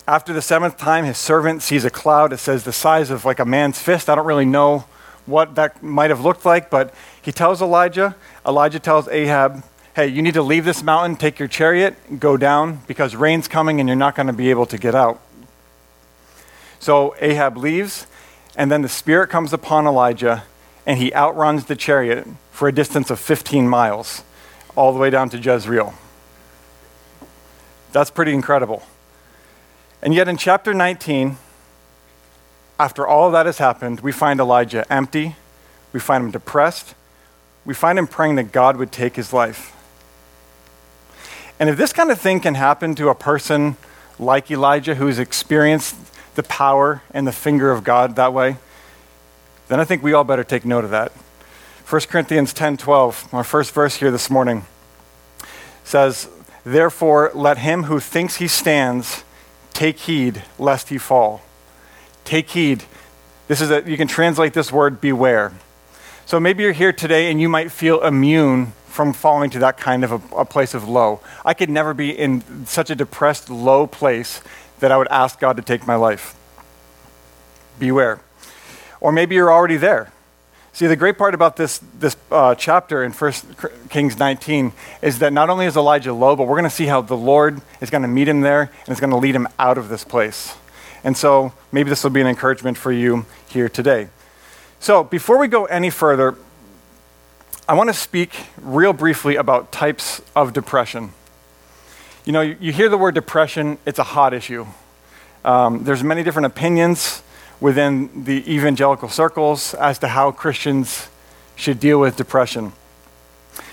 After 0.08 0.34
the 0.34 0.42
seventh 0.42 0.78
time, 0.78 1.06
his 1.06 1.18
servant 1.18 1.62
sees 1.62 1.86
a 1.86 1.90
cloud. 1.92 2.34
It 2.34 2.38
says 2.38 2.64
the 2.64 2.74
size 2.74 3.12
of 3.12 3.24
like 3.24 3.40
a 3.40 3.46
man's 3.46 3.80
fist. 3.80 4.10
I 4.10 4.16
don't 4.16 4.26
really 4.26 4.46
know 4.46 4.86
what 5.26 5.56
that 5.56 5.82
might 5.82 6.10
have 6.10 6.22
looked 6.22 6.46
like, 6.46 6.70
but 6.70 6.94
he 7.22 7.32
tells 7.32 7.62
Elijah, 7.62 8.16
Elijah 8.46 8.80
tells 8.80 9.08
Ahab, 9.08 9.64
hey, 9.96 10.08
you 10.08 10.22
need 10.22 10.34
to 10.34 10.42
leave 10.42 10.66
this 10.66 10.84
mountain, 10.84 11.16
take 11.16 11.40
your 11.40 11.48
chariot, 11.48 12.20
go 12.20 12.36
down, 12.36 12.82
because 12.88 13.16
rain's 13.16 13.48
coming 13.48 13.80
and 13.80 13.88
you're 13.88 13.96
not 13.96 14.16
going 14.16 14.28
to 14.28 14.34
be 14.34 14.50
able 14.50 14.66
to 14.66 14.78
get 14.78 14.96
out. 14.96 15.22
So 16.80 17.16
Ahab 17.22 17.56
leaves, 17.58 18.08
and 18.56 18.72
then 18.72 18.82
the 18.82 18.90
Spirit 18.90 19.28
comes 19.28 19.54
upon 19.54 19.88
Elijah, 19.88 20.44
and 20.86 21.00
he 21.00 21.14
outruns 21.14 21.66
the 21.66 21.76
chariot 21.76 22.28
for 22.52 22.68
a 22.68 22.72
distance 22.72 23.10
of 23.10 23.20
15 23.20 23.70
miles, 23.70 24.24
all 24.76 24.92
the 24.92 25.00
way 25.00 25.10
down 25.10 25.30
to 25.30 25.38
Jezreel. 25.38 25.94
That's 27.92 28.10
pretty 28.10 28.34
incredible. 28.34 28.84
And 30.02 30.14
yet 30.14 30.28
in 30.28 30.36
chapter 30.36 30.74
19, 30.74 31.38
after 32.84 33.08
all 33.08 33.32
that 33.32 33.46
has 33.46 33.60
happened, 33.60 34.02
we 34.02 34.12
find 34.12 34.42
Elijah 34.42 34.86
empty, 34.92 35.38
we 35.94 36.02
find 36.02 36.26
him 36.26 36.32
depressed, 36.32 36.96
we 37.64 37.74
find 37.74 37.98
him 37.98 38.06
praying 38.06 38.36
that 38.36 38.52
God 38.52 38.76
would 38.76 38.92
take 38.92 39.16
his 39.16 39.32
life. 39.32 39.74
And 41.62 41.70
if 41.70 41.78
this 41.78 41.94
kind 41.94 42.12
of 42.12 42.20
thing 42.20 42.42
can 42.42 42.56
happen 42.56 42.94
to 42.96 43.08
a 43.08 43.16
person 43.16 43.78
like 44.20 44.52
Elijah 44.52 44.96
who's 44.96 45.18
experienced 45.18 45.96
the 46.36 46.44
power 46.44 47.02
and 47.14 47.26
the 47.26 47.32
finger 47.32 47.72
of 47.72 47.86
God 47.86 48.18
that 48.18 48.34
way, 48.34 48.58
then 49.70 49.80
I 49.80 49.86
think 49.86 50.04
we 50.04 50.12
all 50.12 50.26
better 50.26 50.44
take 50.44 50.66
note 50.66 50.84
of 50.84 50.90
that. 50.90 51.14
1 51.86 52.10
Corinthians 52.10 52.54
10:12, 52.54 53.34
our 53.34 53.46
first 53.46 53.72
verse 53.72 53.96
here 53.96 54.12
this 54.12 54.30
morning 54.30 54.66
says, 55.86 56.28
"Therefore 56.66 57.32
let 57.34 57.60
him 57.60 57.84
who 57.84 58.02
thinks 58.02 58.36
he 58.44 58.50
stands 58.50 59.24
take 59.72 60.00
heed 60.00 60.44
lest 60.60 60.90
he 60.90 60.98
fall." 60.98 61.44
Take 62.26 62.50
heed. 62.50 62.84
This 63.48 63.62
is 63.62 63.72
a, 63.72 63.84
you 63.90 63.98
can 63.98 64.08
translate 64.08 64.54
this 64.54 64.72
word 64.72 65.02
beware. 65.02 65.52
So 66.26 66.40
maybe 66.40 66.64
you're 66.64 66.72
here 66.72 66.94
today 66.94 67.30
and 67.30 67.42
you 67.42 67.50
might 67.50 67.72
feel 67.72 68.02
immune 68.02 68.74
from 68.88 69.12
falling 69.12 69.50
to 69.50 69.60
that 69.60 69.78
kind 69.78 70.04
of 70.04 70.12
a, 70.12 70.38
a 70.38 70.46
place 70.46 70.74
of 70.74 70.88
low. 70.88 71.20
I 71.44 71.54
could 71.54 71.70
never 71.70 71.94
be 71.94 72.12
in 72.12 72.66
such 72.66 72.90
a 72.90 72.96
depressed, 72.96 73.50
low 73.50 73.88
place 73.88 74.42
that 74.80 74.92
I 74.92 74.98
would 74.98 75.08
ask 75.10 75.40
God 75.40 75.58
to 75.58 75.64
take 75.64 75.86
my 75.88 75.96
life. 75.96 76.36
Beware. 77.80 78.22
Or 79.02 79.12
maybe 79.12 79.36
you're 79.36 79.52
already 79.52 79.78
there. 79.78 80.12
See, 80.74 80.88
the 80.88 80.96
great 80.96 81.18
part 81.18 81.36
about 81.36 81.56
this, 81.56 81.80
this 82.00 82.16
uh, 82.32 82.56
chapter 82.56 83.04
in 83.04 83.12
1 83.12 83.34
Kings 83.90 84.18
19 84.18 84.72
is 85.02 85.20
that 85.20 85.32
not 85.32 85.50
only 85.50 85.68
is 85.68 85.76
Elijah 85.76 86.14
low, 86.14 86.36
but 86.36 86.48
we're 86.48 86.56
going 86.56 86.64
to 86.64 86.70
see 86.70 86.88
how 86.88 87.02
the 87.02 87.18
Lord 87.18 87.62
is 87.80 87.92
going 87.92 88.02
to 88.02 88.08
meet 88.08 88.28
him 88.28 88.42
there 88.42 88.72
and 88.86 88.90
is 88.90 89.00
going 89.00 89.12
to 89.12 89.18
lead 89.18 89.36
him 89.36 89.48
out 89.60 89.78
of 89.78 89.90
this 89.90 90.04
place. 90.04 90.56
And 91.04 91.18
so 91.18 91.54
maybe 91.72 91.90
this 91.90 92.04
will 92.04 92.12
be 92.12 92.22
an 92.22 92.28
encouragement 92.28 92.78
for 92.78 92.92
you 92.92 93.26
here 93.50 93.70
today. 93.70 94.10
So 94.80 95.04
before 95.04 95.38
we 95.38 95.48
go 95.48 95.66
any 95.66 95.90
further, 95.90 96.36
I 97.68 97.74
want 97.74 97.90
to 97.90 97.94
speak 97.94 98.48
real 98.62 98.94
briefly 98.94 99.36
about 99.36 99.72
types 99.72 100.22
of 100.36 100.54
depression. 100.54 101.14
You 102.26 102.34
know, 102.34 102.42
you, 102.42 102.72
hear 102.72 102.90
the 102.90 102.98
word 102.98 103.16
depression, 103.16 103.78
it's 103.86 104.00
a 104.00 104.04
hot 104.04 104.34
issue. 104.34 104.66
Um, 105.46 105.84
there's 105.84 106.04
many 106.04 106.24
different 106.24 106.46
opinions 106.46 107.24
within 107.60 108.26
the 108.26 108.54
evangelical 108.54 109.08
circles 109.08 109.74
as 109.74 110.00
to 110.00 110.10
how 110.10 110.32
Christians 110.32 111.08
should 111.56 111.80
deal 111.80 112.00
with 112.00 112.18
depression. 112.18 112.74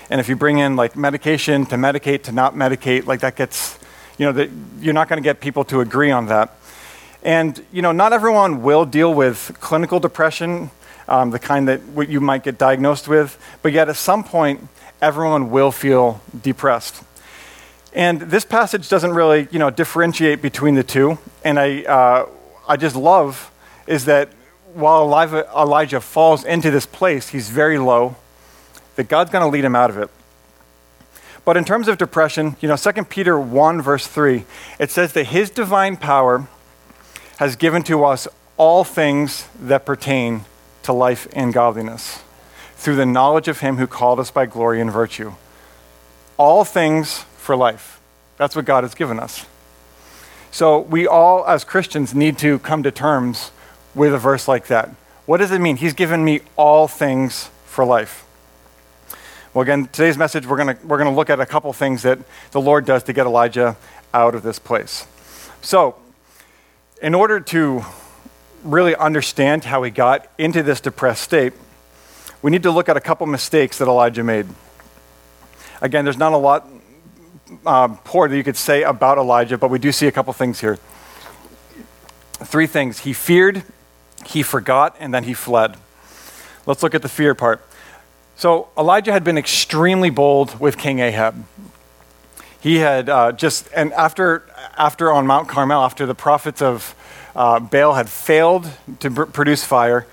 And 0.09 0.19
if 0.19 0.29
you 0.29 0.35
bring 0.35 0.59
in 0.59 0.75
like 0.75 0.95
medication 0.95 1.65
to 1.67 1.75
medicate 1.75 2.23
to 2.23 2.31
not 2.31 2.55
medicate, 2.55 3.05
like 3.05 3.21
that 3.21 3.35
gets, 3.35 3.79
you 4.17 4.25
know, 4.25 4.31
the, 4.31 4.49
you're 4.79 4.93
not 4.93 5.09
going 5.09 5.21
to 5.21 5.23
get 5.23 5.39
people 5.39 5.63
to 5.65 5.81
agree 5.81 6.11
on 6.11 6.27
that. 6.27 6.55
And, 7.23 7.63
you 7.71 7.81
know, 7.81 7.91
not 7.91 8.13
everyone 8.13 8.63
will 8.63 8.85
deal 8.85 9.13
with 9.13 9.55
clinical 9.59 9.99
depression, 9.99 10.71
um, 11.07 11.31
the 11.31 11.39
kind 11.39 11.67
that 11.67 11.81
you 12.09 12.19
might 12.19 12.43
get 12.43 12.57
diagnosed 12.57 13.07
with, 13.07 13.37
but 13.61 13.71
yet 13.71 13.89
at 13.89 13.95
some 13.95 14.23
point, 14.23 14.67
everyone 15.01 15.51
will 15.51 15.71
feel 15.71 16.21
depressed. 16.41 17.03
And 17.93 18.21
this 18.21 18.45
passage 18.45 18.87
doesn't 18.87 19.11
really, 19.11 19.47
you 19.51 19.59
know, 19.59 19.69
differentiate 19.69 20.41
between 20.41 20.75
the 20.75 20.83
two. 20.83 21.17
And 21.43 21.59
I, 21.59 21.83
uh, 21.83 22.29
I 22.67 22.77
just 22.77 22.95
love 22.95 23.51
is 23.85 24.05
that 24.05 24.29
while 24.73 25.01
Elijah, 25.03 25.47
Elijah 25.55 25.99
falls 25.99 26.45
into 26.45 26.71
this 26.71 26.85
place, 26.85 27.29
he's 27.29 27.49
very 27.49 27.77
low, 27.77 28.15
that 28.95 29.09
God's 29.09 29.29
going 29.29 29.43
to 29.43 29.49
lead 29.49 29.65
him 29.65 29.75
out 29.75 29.89
of 29.89 29.97
it. 29.97 30.09
But 31.43 31.57
in 31.57 31.65
terms 31.65 31.87
of 31.87 31.97
depression, 31.97 32.55
you 32.61 32.67
know, 32.67 32.77
2 32.77 33.03
Peter 33.05 33.39
1, 33.39 33.81
verse 33.81 34.07
3, 34.07 34.45
it 34.79 34.91
says 34.91 35.13
that 35.13 35.25
his 35.25 35.49
divine 35.49 35.97
power 35.97 36.47
has 37.41 37.55
given 37.55 37.81
to 37.81 38.05
us 38.05 38.27
all 38.55 38.83
things 38.83 39.47
that 39.59 39.83
pertain 39.83 40.45
to 40.83 40.93
life 40.93 41.27
and 41.33 41.51
godliness 41.51 42.21
through 42.75 42.95
the 42.95 43.05
knowledge 43.05 43.47
of 43.47 43.61
him 43.61 43.77
who 43.77 43.87
called 43.87 44.19
us 44.19 44.29
by 44.29 44.45
glory 44.45 44.79
and 44.79 44.91
virtue. 44.91 45.33
All 46.37 46.63
things 46.63 47.25
for 47.37 47.55
life. 47.55 47.99
That's 48.37 48.55
what 48.55 48.65
God 48.65 48.83
has 48.83 48.93
given 48.93 49.19
us. 49.19 49.47
So 50.51 50.81
we 50.81 51.07
all, 51.07 51.43
as 51.47 51.63
Christians, 51.63 52.13
need 52.13 52.37
to 52.37 52.59
come 52.59 52.83
to 52.83 52.91
terms 52.91 53.49
with 53.95 54.13
a 54.13 54.19
verse 54.19 54.47
like 54.47 54.67
that. 54.67 54.91
What 55.25 55.37
does 55.37 55.49
it 55.49 55.61
mean? 55.61 55.77
He's 55.77 55.93
given 55.93 56.23
me 56.23 56.41
all 56.57 56.87
things 56.87 57.49
for 57.65 57.83
life. 57.83 58.23
Well, 59.55 59.63
again, 59.63 59.87
today's 59.91 60.15
message, 60.15 60.45
we're 60.45 60.57
going 60.57 60.77
we're 60.83 60.99
gonna 60.99 61.15
look 61.15 61.31
at 61.31 61.39
a 61.39 61.47
couple 61.47 61.73
things 61.73 62.03
that 62.03 62.19
the 62.51 62.61
Lord 62.61 62.85
does 62.85 63.01
to 63.05 63.13
get 63.13 63.25
Elijah 63.25 63.77
out 64.13 64.35
of 64.35 64.43
this 64.43 64.59
place. 64.59 65.07
So, 65.63 65.95
in 67.01 67.15
order 67.15 67.39
to 67.39 67.83
really 68.63 68.95
understand 68.95 69.65
how 69.65 69.81
he 69.81 69.89
got 69.89 70.27
into 70.37 70.61
this 70.61 70.79
depressed 70.79 71.23
state, 71.23 71.53
we 72.41 72.51
need 72.51 72.63
to 72.63 72.71
look 72.71 72.87
at 72.89 72.95
a 72.95 73.01
couple 73.01 73.25
mistakes 73.25 73.79
that 73.79 73.87
Elijah 73.87 74.23
made. 74.23 74.45
Again, 75.81 76.05
there's 76.05 76.17
not 76.17 76.33
a 76.33 76.37
lot 76.37 76.67
uh, 77.65 77.87
poor 78.03 78.29
that 78.29 78.37
you 78.37 78.43
could 78.43 78.55
say 78.55 78.83
about 78.83 79.17
Elijah, 79.17 79.57
but 79.57 79.69
we 79.69 79.79
do 79.79 79.91
see 79.91 80.07
a 80.07 80.11
couple 80.11 80.31
things 80.31 80.61
here. 80.61 80.77
Three 82.33 82.67
things. 82.67 82.99
He 82.99 83.13
feared, 83.13 83.63
he 84.25 84.43
forgot, 84.43 84.95
and 84.99 85.13
then 85.13 85.23
he 85.23 85.33
fled. 85.33 85.77
Let's 86.67 86.83
look 86.83 86.93
at 86.93 87.01
the 87.01 87.09
fear 87.09 87.33
part. 87.33 87.65
So, 88.35 88.69
Elijah 88.77 89.11
had 89.11 89.23
been 89.23 89.37
extremely 89.37 90.09
bold 90.09 90.59
with 90.59 90.77
King 90.77 90.99
Ahab. 90.99 91.43
He 92.59 92.77
had 92.77 93.09
uh, 93.09 93.31
just, 93.31 93.67
and 93.75 93.91
after, 93.93 94.50
after 94.77 95.11
on 95.11 95.27
Mount 95.27 95.47
Carmel, 95.47 95.83
after 95.83 96.05
the 96.05 96.15
prophets 96.15 96.61
of 96.61 96.95
uh, 97.35 97.59
Baal 97.59 97.93
had 97.93 98.09
failed 98.09 98.69
to 98.99 99.09
br- 99.09 99.23
produce 99.23 99.63
fire, 99.63 100.05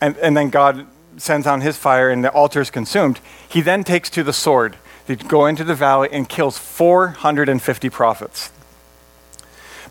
and, 0.00 0.16
and 0.18 0.36
then 0.36 0.50
God 0.50 0.86
sends 1.16 1.44
down 1.44 1.60
his 1.60 1.76
fire 1.76 2.10
and 2.10 2.22
the 2.22 2.30
altar 2.30 2.60
is 2.60 2.70
consumed, 2.70 3.20
he 3.48 3.60
then 3.60 3.84
takes 3.84 4.10
to 4.10 4.22
the 4.22 4.32
sword 4.32 4.76
to 5.06 5.16
go 5.16 5.46
into 5.46 5.64
the 5.64 5.74
valley 5.74 6.08
and 6.12 6.28
kills 6.28 6.58
450 6.58 7.90
prophets. 7.90 8.50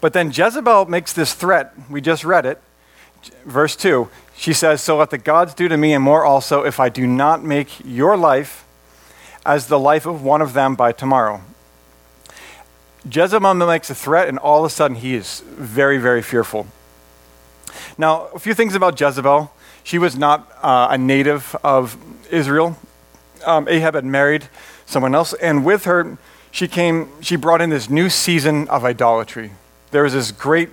But 0.02 0.14
then 0.14 0.32
Jezebel 0.32 0.86
makes 0.86 1.14
this 1.14 1.34
threat. 1.34 1.74
We 1.90 2.02
just 2.02 2.24
read 2.24 2.46
it. 2.46 2.62
Verse 3.46 3.76
2. 3.76 4.10
She 4.36 4.54
says, 4.54 4.82
So 4.82 4.98
let 4.98 5.10
the 5.10 5.18
gods 5.18 5.54
do 5.54 5.68
to 5.68 5.78
me 5.78 5.94
and 5.94 6.04
more 6.04 6.26
also 6.26 6.64
if 6.64 6.80
I 6.80 6.90
do 6.90 7.08
not 7.08 7.44
make 7.44 7.84
your 7.84 8.18
life 8.18 8.66
as 9.46 9.68
the 9.68 9.80
life 9.80 10.06
of 10.06 10.22
one 10.22 10.42
of 10.42 10.54
them 10.54 10.76
by 10.76 10.92
tomorrow. 10.92 11.42
Jezebel 13.10 13.54
makes 13.54 13.90
a 13.90 13.96
threat, 13.96 14.28
and 14.28 14.40
all 14.40 14.66
of 14.66 14.72
a 14.72 14.74
sudden 14.74 14.98
he 14.98 15.14
is 15.14 15.42
very, 15.42 15.98
very 15.98 16.22
fearful. 16.22 16.66
Now, 17.98 18.28
a 18.34 18.40
few 18.40 18.54
things 18.54 18.74
about 18.76 19.00
Jezebel. 19.00 19.52
She 19.84 20.00
was 20.00 20.18
not 20.18 20.52
uh, 20.64 20.88
a 20.90 20.98
native 20.98 21.56
of 21.64 21.98
Israel. 22.32 22.78
Um, 23.46 23.68
Ahab 23.68 23.94
had 23.94 24.06
married 24.06 24.48
someone 24.88 25.14
else, 25.14 25.34
and 25.34 25.64
with 25.64 25.86
her, 25.86 26.18
she 26.50 26.68
came. 26.68 27.10
She 27.22 27.36
brought 27.36 27.62
in 27.62 27.70
this 27.70 27.90
new 27.90 28.10
season 28.10 28.68
of 28.70 28.84
idolatry. 28.84 29.52
There 29.92 30.04
was 30.04 30.14
this 30.14 30.32
great, 30.32 30.70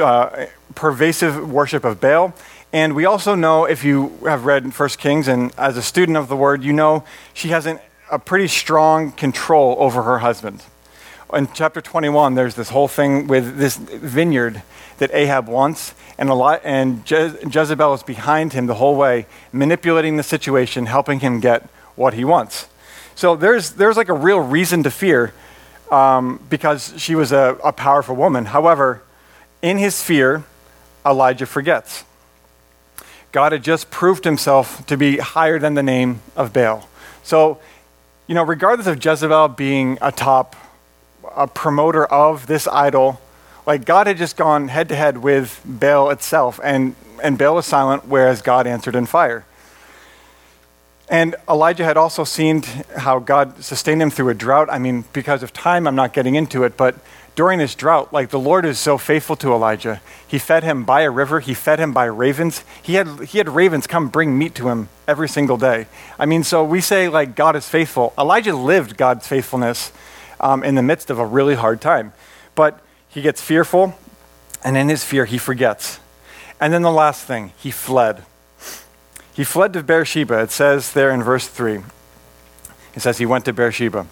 uh, 0.00 0.46
pervasive 0.74 1.52
worship 1.52 1.84
of 1.84 2.00
Baal, 2.00 2.32
and 2.72 2.94
we 2.94 3.04
also 3.04 3.34
know, 3.34 3.66
if 3.66 3.84
you 3.84 4.16
have 4.24 4.46
read 4.46 4.72
First 4.72 4.98
Kings, 4.98 5.28
and 5.28 5.52
as 5.58 5.76
a 5.76 5.82
student 5.82 6.16
of 6.16 6.28
the 6.28 6.36
Word, 6.36 6.64
you 6.64 6.72
know 6.72 7.04
she 7.34 7.48
has 7.48 7.66
an, 7.66 7.78
a 8.10 8.18
pretty 8.18 8.48
strong 8.48 9.12
control 9.12 9.76
over 9.78 10.04
her 10.04 10.20
husband 10.20 10.62
in 11.32 11.48
chapter 11.52 11.80
21, 11.80 12.34
there's 12.34 12.54
this 12.54 12.70
whole 12.70 12.88
thing 12.88 13.26
with 13.26 13.56
this 13.56 13.76
vineyard 13.76 14.62
that 14.98 15.10
Ahab 15.14 15.48
wants, 15.48 15.94
and, 16.18 16.28
a 16.28 16.34
lot, 16.34 16.60
and 16.64 17.04
Je- 17.04 17.34
Jezebel 17.50 17.94
is 17.94 18.02
behind 18.02 18.52
him 18.52 18.66
the 18.66 18.74
whole 18.74 18.96
way, 18.96 19.26
manipulating 19.52 20.16
the 20.16 20.22
situation, 20.22 20.86
helping 20.86 21.20
him 21.20 21.40
get 21.40 21.68
what 21.96 22.14
he 22.14 22.24
wants. 22.24 22.68
So 23.14 23.36
there's, 23.36 23.72
there's 23.72 23.96
like 23.96 24.08
a 24.08 24.14
real 24.14 24.40
reason 24.40 24.82
to 24.84 24.90
fear 24.90 25.32
um, 25.90 26.40
because 26.48 26.94
she 26.96 27.14
was 27.14 27.32
a, 27.32 27.58
a 27.64 27.72
powerful 27.72 28.14
woman. 28.14 28.46
However, 28.46 29.02
in 29.62 29.78
his 29.78 30.02
fear, 30.02 30.44
Elijah 31.04 31.46
forgets. 31.46 32.04
God 33.32 33.52
had 33.52 33.62
just 33.62 33.90
proved 33.90 34.24
himself 34.24 34.84
to 34.86 34.96
be 34.96 35.18
higher 35.18 35.58
than 35.58 35.74
the 35.74 35.82
name 35.82 36.20
of 36.36 36.52
Baal. 36.52 36.88
So, 37.22 37.60
you 38.26 38.34
know, 38.34 38.42
regardless 38.42 38.86
of 38.86 39.04
Jezebel 39.04 39.48
being 39.48 39.98
a 40.00 40.10
top 40.12 40.56
a 41.34 41.46
promoter 41.46 42.04
of 42.04 42.46
this 42.46 42.66
idol. 42.68 43.20
Like 43.66 43.84
God 43.84 44.06
had 44.06 44.16
just 44.16 44.36
gone 44.36 44.68
head 44.68 44.88
to 44.88 44.96
head 44.96 45.18
with 45.18 45.60
Baal 45.64 46.10
itself, 46.10 46.58
and, 46.62 46.94
and 47.22 47.38
Baal 47.38 47.56
was 47.56 47.66
silent, 47.66 48.06
whereas 48.06 48.42
God 48.42 48.66
answered 48.66 48.96
in 48.96 49.06
fire. 49.06 49.44
And 51.08 51.34
Elijah 51.48 51.84
had 51.84 51.96
also 51.96 52.22
seen 52.22 52.62
how 52.96 53.18
God 53.18 53.64
sustained 53.64 54.00
him 54.00 54.10
through 54.10 54.28
a 54.28 54.34
drought. 54.34 54.68
I 54.70 54.78
mean, 54.78 55.04
because 55.12 55.42
of 55.42 55.52
time, 55.52 55.88
I'm 55.88 55.96
not 55.96 56.12
getting 56.12 56.36
into 56.36 56.62
it, 56.62 56.76
but 56.76 56.94
during 57.34 57.58
this 57.58 57.74
drought, 57.74 58.12
like 58.12 58.30
the 58.30 58.38
Lord 58.38 58.64
is 58.64 58.78
so 58.78 58.96
faithful 58.96 59.34
to 59.36 59.52
Elijah. 59.52 60.00
He 60.26 60.38
fed 60.38 60.62
him 60.62 60.84
by 60.84 61.02
a 61.02 61.10
river, 61.10 61.40
he 61.40 61.54
fed 61.54 61.80
him 61.80 61.92
by 61.92 62.04
ravens. 62.04 62.62
He 62.82 62.94
had, 62.94 63.08
he 63.24 63.38
had 63.38 63.48
ravens 63.48 63.86
come 63.86 64.08
bring 64.08 64.38
meat 64.38 64.54
to 64.56 64.68
him 64.68 64.88
every 65.08 65.28
single 65.28 65.56
day. 65.56 65.86
I 66.18 66.26
mean, 66.26 66.44
so 66.44 66.62
we 66.62 66.80
say, 66.80 67.08
like, 67.08 67.34
God 67.34 67.56
is 67.56 67.68
faithful. 67.68 68.12
Elijah 68.18 68.54
lived 68.54 68.96
God's 68.96 69.26
faithfulness 69.26 69.90
um, 70.40 70.64
in 70.64 70.74
the 70.74 70.82
midst 70.82 71.10
of 71.10 71.18
a 71.18 71.26
really 71.26 71.54
hard 71.54 71.80
time. 71.80 72.12
But 72.54 72.80
he 73.08 73.22
gets 73.22 73.40
fearful, 73.40 73.94
and 74.64 74.76
in 74.76 74.88
his 74.88 75.04
fear, 75.04 75.24
he 75.24 75.38
forgets. 75.38 76.00
And 76.60 76.72
then 76.72 76.82
the 76.82 76.92
last 76.92 77.24
thing, 77.24 77.52
he 77.56 77.70
fled. 77.70 78.24
He 79.32 79.44
fled 79.44 79.72
to 79.72 79.82
Beersheba. 79.82 80.40
It 80.42 80.50
says 80.50 80.92
there 80.92 81.10
in 81.10 81.22
verse 81.22 81.48
3. 81.48 81.80
It 82.94 83.00
says 83.00 83.18
he 83.18 83.26
went 83.26 83.44
to 83.46 83.52
Beersheba. 83.52 84.06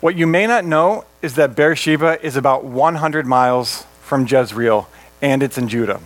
What 0.00 0.16
you 0.16 0.26
may 0.26 0.46
not 0.46 0.64
know 0.64 1.04
is 1.22 1.34
that 1.34 1.56
Beersheba 1.56 2.24
is 2.24 2.36
about 2.36 2.64
100 2.64 3.26
miles 3.26 3.84
from 4.00 4.26
Jezreel, 4.26 4.88
and 5.20 5.42
it's 5.42 5.58
in 5.58 5.68
Judah. 5.68 6.00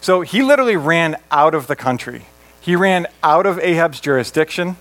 So 0.00 0.22
he 0.22 0.42
literally 0.42 0.76
ran 0.76 1.16
out 1.30 1.54
of 1.54 1.66
the 1.66 1.76
country. 1.76 2.26
He 2.60 2.76
ran 2.76 3.06
out 3.22 3.46
of 3.46 3.58
Ahab's 3.60 4.00
jurisdiction 4.00 4.76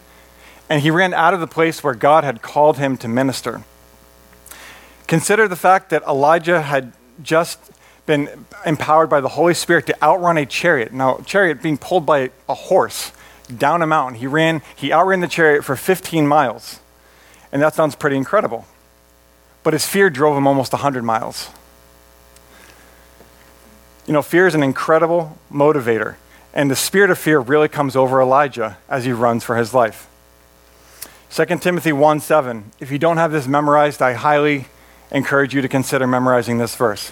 and 0.70 0.82
he 0.82 0.92
ran 0.92 1.14
out 1.14 1.34
of 1.34 1.40
the 1.40 1.48
place 1.48 1.84
where 1.84 1.94
God 1.94 2.24
had 2.24 2.42
called 2.42 2.78
him 2.78 2.98
to 2.98 3.08
minister. 3.08 3.64
Consider 5.08 5.48
the 5.48 5.56
fact 5.56 5.90
that 5.90 6.04
Elijah 6.04 6.62
had 6.62 6.94
just 7.22 7.60
been 8.06 8.46
empowered 8.66 9.10
by 9.10 9.22
the 9.22 9.30
Holy 9.30 9.54
Spirit 9.54 9.86
to 9.88 10.04
outrun 10.04 10.38
a 10.38 10.46
chariot. 10.46 10.92
Now, 10.94 11.18
chariot 11.26 11.62
being 11.62 11.78
pulled 11.78 12.06
by 12.06 12.32
a 12.50 12.54
horse 12.54 13.12
down 13.56 13.82
a 13.82 13.88
mountain. 13.88 14.20
He 14.20 14.28
ran, 14.28 14.62
he 14.76 14.92
outran 14.92 15.20
the 15.20 15.28
chariot 15.28 15.64
for 15.64 15.76
15 15.76 16.28
miles. 16.28 16.80
And 17.52 17.62
that 17.62 17.76
sounds 17.76 17.96
pretty 17.96 18.18
incredible. 18.18 18.66
But 19.62 19.74
his 19.74 19.86
fear 19.86 20.10
drove 20.10 20.36
him 20.36 20.48
almost 20.48 20.74
100 20.74 21.04
miles. 21.04 21.50
You 24.06 24.14
know, 24.14 24.22
fear 24.22 24.48
is 24.48 24.56
an 24.56 24.64
incredible 24.64 25.38
motivator. 25.52 26.16
And 26.54 26.70
the 26.70 26.76
spirit 26.76 27.10
of 27.10 27.18
fear 27.18 27.40
really 27.40 27.70
comes 27.70 27.96
over 27.96 28.22
Elijah 28.22 28.78
as 28.90 29.06
he 29.06 29.12
runs 29.12 29.44
for 29.44 29.56
his 29.56 29.74
life. 29.74 30.08
2 31.34 31.46
Timothy 31.58 31.92
1 31.92 32.20
7. 32.20 32.72
If 32.80 32.92
you 32.92 33.00
don't 33.00 33.18
have 33.18 33.32
this 33.32 33.48
memorized, 33.48 34.04
I 34.04 34.14
highly 34.14 34.68
encourage 35.10 35.56
you 35.56 35.64
to 35.64 35.68
consider 35.68 36.06
memorizing 36.06 36.60
this 36.60 36.76
verse. 36.76 37.12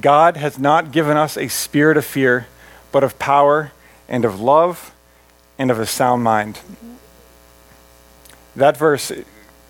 God 0.00 0.36
has 0.36 0.58
not 0.58 0.90
given 0.90 1.16
us 1.16 1.36
a 1.36 1.46
spirit 1.46 1.96
of 1.96 2.04
fear, 2.04 2.48
but 2.90 3.04
of 3.04 3.20
power 3.20 3.70
and 4.08 4.24
of 4.24 4.40
love 4.40 4.92
and 5.60 5.70
of 5.70 5.78
a 5.78 5.86
sound 5.86 6.24
mind. 6.24 6.58
That 8.56 8.76
verse, 8.76 9.12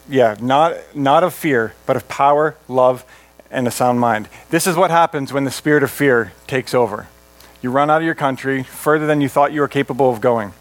yeah, 0.09 0.37
not, 0.41 0.97
not 0.97 1.23
of 1.23 1.35
fear, 1.35 1.75
but 1.85 1.95
of 1.95 2.09
power, 2.09 2.57
love, 2.69 3.05
and 3.51 3.69
a 3.69 3.71
sound 3.71 4.01
mind. 4.01 4.27
This 4.49 4.67
is 4.67 4.75
what 4.75 4.91
happens 4.91 5.35
when 5.35 5.45
the 5.45 5.51
spirit 5.51 5.83
of 5.83 5.91
fear 5.91 6.33
takes 6.47 6.73
over. 6.73 7.09
You 7.61 7.71
run 7.71 7.91
out 7.91 8.01
of 8.01 8.07
your 8.07 8.15
country 8.15 8.63
further 8.63 9.07
than 9.07 9.21
you 9.21 9.29
thought 9.29 9.53
you 9.53 9.61
were 9.61 9.69
capable 9.69 10.11
of 10.11 10.23
going. 10.23 10.55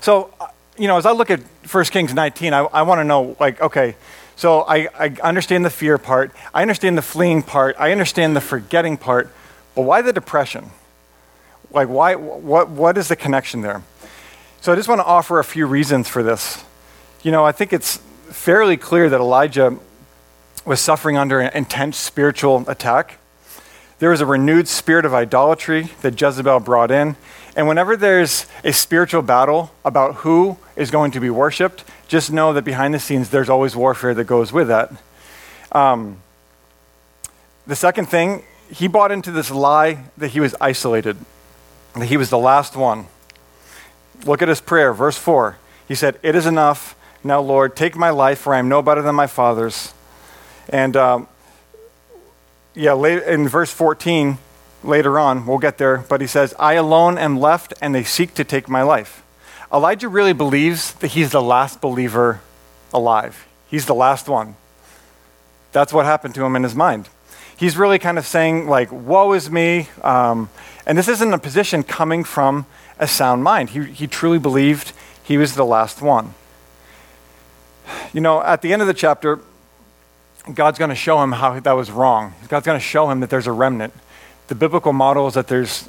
So, 0.00 0.32
you 0.80 0.88
know, 0.88 0.96
as 0.96 1.04
I 1.04 1.12
look 1.12 1.30
at 1.30 1.40
1 1.70 1.84
Kings 1.86 2.14
19, 2.14 2.54
I, 2.54 2.60
I 2.60 2.82
want 2.82 3.00
to 3.00 3.04
know, 3.04 3.36
like, 3.38 3.60
okay, 3.60 3.96
so 4.34 4.62
I, 4.62 4.88
I 4.98 5.14
understand 5.22 5.62
the 5.66 5.70
fear 5.70 5.98
part, 5.98 6.32
I 6.54 6.62
understand 6.62 6.96
the 6.96 7.02
fleeing 7.02 7.42
part, 7.42 7.76
I 7.78 7.92
understand 7.92 8.34
the 8.34 8.40
forgetting 8.40 8.96
part, 8.96 9.30
but 9.74 9.82
why 9.82 10.00
the 10.00 10.14
depression? 10.14 10.70
Like, 11.70 11.88
why, 11.88 12.14
what, 12.14 12.70
what 12.70 12.96
is 12.96 13.08
the 13.08 13.16
connection 13.16 13.60
there? 13.60 13.82
So 14.62 14.72
I 14.72 14.76
just 14.76 14.88
want 14.88 15.00
to 15.00 15.04
offer 15.04 15.38
a 15.38 15.44
few 15.44 15.66
reasons 15.66 16.08
for 16.08 16.22
this. 16.22 16.64
You 17.22 17.30
know, 17.30 17.44
I 17.44 17.52
think 17.52 17.74
it's 17.74 17.98
fairly 18.30 18.78
clear 18.78 19.10
that 19.10 19.20
Elijah 19.20 19.78
was 20.64 20.80
suffering 20.80 21.18
under 21.18 21.40
an 21.40 21.50
intense 21.54 21.98
spiritual 21.98 22.64
attack. 22.68 23.18
there 23.98 24.10
was 24.10 24.22
a 24.22 24.26
renewed 24.26 24.66
spirit 24.66 25.04
of 25.04 25.12
idolatry 25.12 25.90
that 26.00 26.18
Jezebel 26.18 26.60
brought 26.60 26.90
in. 26.90 27.16
And 27.56 27.66
whenever 27.66 27.96
there's 27.96 28.46
a 28.64 28.72
spiritual 28.72 29.22
battle 29.22 29.72
about 29.84 30.16
who 30.16 30.58
is 30.76 30.90
going 30.90 31.10
to 31.12 31.20
be 31.20 31.30
worshiped, 31.30 31.84
just 32.08 32.32
know 32.32 32.52
that 32.52 32.62
behind 32.62 32.94
the 32.94 33.00
scenes 33.00 33.30
there's 33.30 33.50
always 33.50 33.74
warfare 33.74 34.14
that 34.14 34.24
goes 34.24 34.52
with 34.52 34.68
that. 34.68 34.92
Um, 35.72 36.18
the 37.66 37.76
second 37.76 38.06
thing, 38.06 38.44
he 38.70 38.88
bought 38.88 39.12
into 39.12 39.30
this 39.30 39.50
lie 39.50 40.04
that 40.16 40.28
he 40.28 40.40
was 40.40 40.54
isolated, 40.60 41.16
that 41.94 42.06
he 42.06 42.16
was 42.16 42.30
the 42.30 42.38
last 42.38 42.76
one. 42.76 43.06
Look 44.24 44.42
at 44.42 44.48
his 44.48 44.60
prayer, 44.60 44.92
verse 44.92 45.16
4. 45.16 45.56
He 45.88 45.94
said, 45.94 46.18
It 46.22 46.34
is 46.34 46.46
enough. 46.46 46.94
Now, 47.22 47.40
Lord, 47.40 47.76
take 47.76 47.96
my 47.96 48.10
life, 48.10 48.38
for 48.38 48.54
I 48.54 48.58
am 48.58 48.68
no 48.68 48.82
better 48.82 49.02
than 49.02 49.14
my 49.14 49.26
father's. 49.26 49.92
And 50.68 50.96
um, 50.96 51.28
yeah, 52.74 52.92
later 52.92 53.20
in 53.20 53.48
verse 53.48 53.72
14, 53.72 54.38
later 54.82 55.18
on, 55.18 55.46
we'll 55.46 55.58
get 55.58 55.78
there, 55.78 55.98
but 56.08 56.20
he 56.20 56.26
says, 56.26 56.54
I 56.58 56.74
alone 56.74 57.18
am 57.18 57.38
left, 57.38 57.74
and 57.80 57.94
they 57.94 58.04
seek 58.04 58.34
to 58.34 58.44
take 58.44 58.68
my 58.68 58.82
life. 58.82 59.22
Elijah 59.72 60.08
really 60.08 60.32
believes 60.32 60.94
that 60.94 61.08
he's 61.08 61.30
the 61.30 61.42
last 61.42 61.80
believer 61.80 62.40
alive. 62.92 63.46
He's 63.68 63.86
the 63.86 63.94
last 63.94 64.28
one. 64.28 64.56
That's 65.72 65.92
what 65.92 66.06
happened 66.06 66.34
to 66.34 66.44
him 66.44 66.56
in 66.56 66.64
his 66.64 66.74
mind. 66.74 67.08
He's 67.56 67.76
really 67.76 67.98
kind 67.98 68.18
of 68.18 68.26
saying, 68.26 68.68
like, 68.68 68.90
woe 68.90 69.32
is 69.32 69.50
me. 69.50 69.88
Um, 70.02 70.48
and 70.86 70.96
this 70.96 71.08
isn't 71.08 71.32
a 71.32 71.38
position 71.38 71.82
coming 71.82 72.24
from 72.24 72.66
a 72.98 73.06
sound 73.06 73.44
mind. 73.44 73.70
He, 73.70 73.84
he 73.84 74.06
truly 74.06 74.38
believed 74.38 74.92
he 75.22 75.36
was 75.36 75.54
the 75.54 75.64
last 75.64 76.02
one. 76.02 76.34
You 78.12 78.20
know, 78.20 78.42
at 78.42 78.62
the 78.62 78.72
end 78.72 78.82
of 78.82 78.88
the 78.88 78.94
chapter, 78.94 79.40
God's 80.52 80.78
going 80.78 80.88
to 80.88 80.96
show 80.96 81.22
him 81.22 81.32
how 81.32 81.60
that 81.60 81.72
was 81.72 81.90
wrong. 81.90 82.34
God's 82.48 82.66
going 82.66 82.78
to 82.78 82.84
show 82.84 83.10
him 83.10 83.20
that 83.20 83.30
there's 83.30 83.46
a 83.46 83.52
remnant. 83.52 83.92
The 84.50 84.56
biblical 84.56 84.92
model 84.92 85.28
is 85.28 85.34
that 85.34 85.46
there's, 85.46 85.88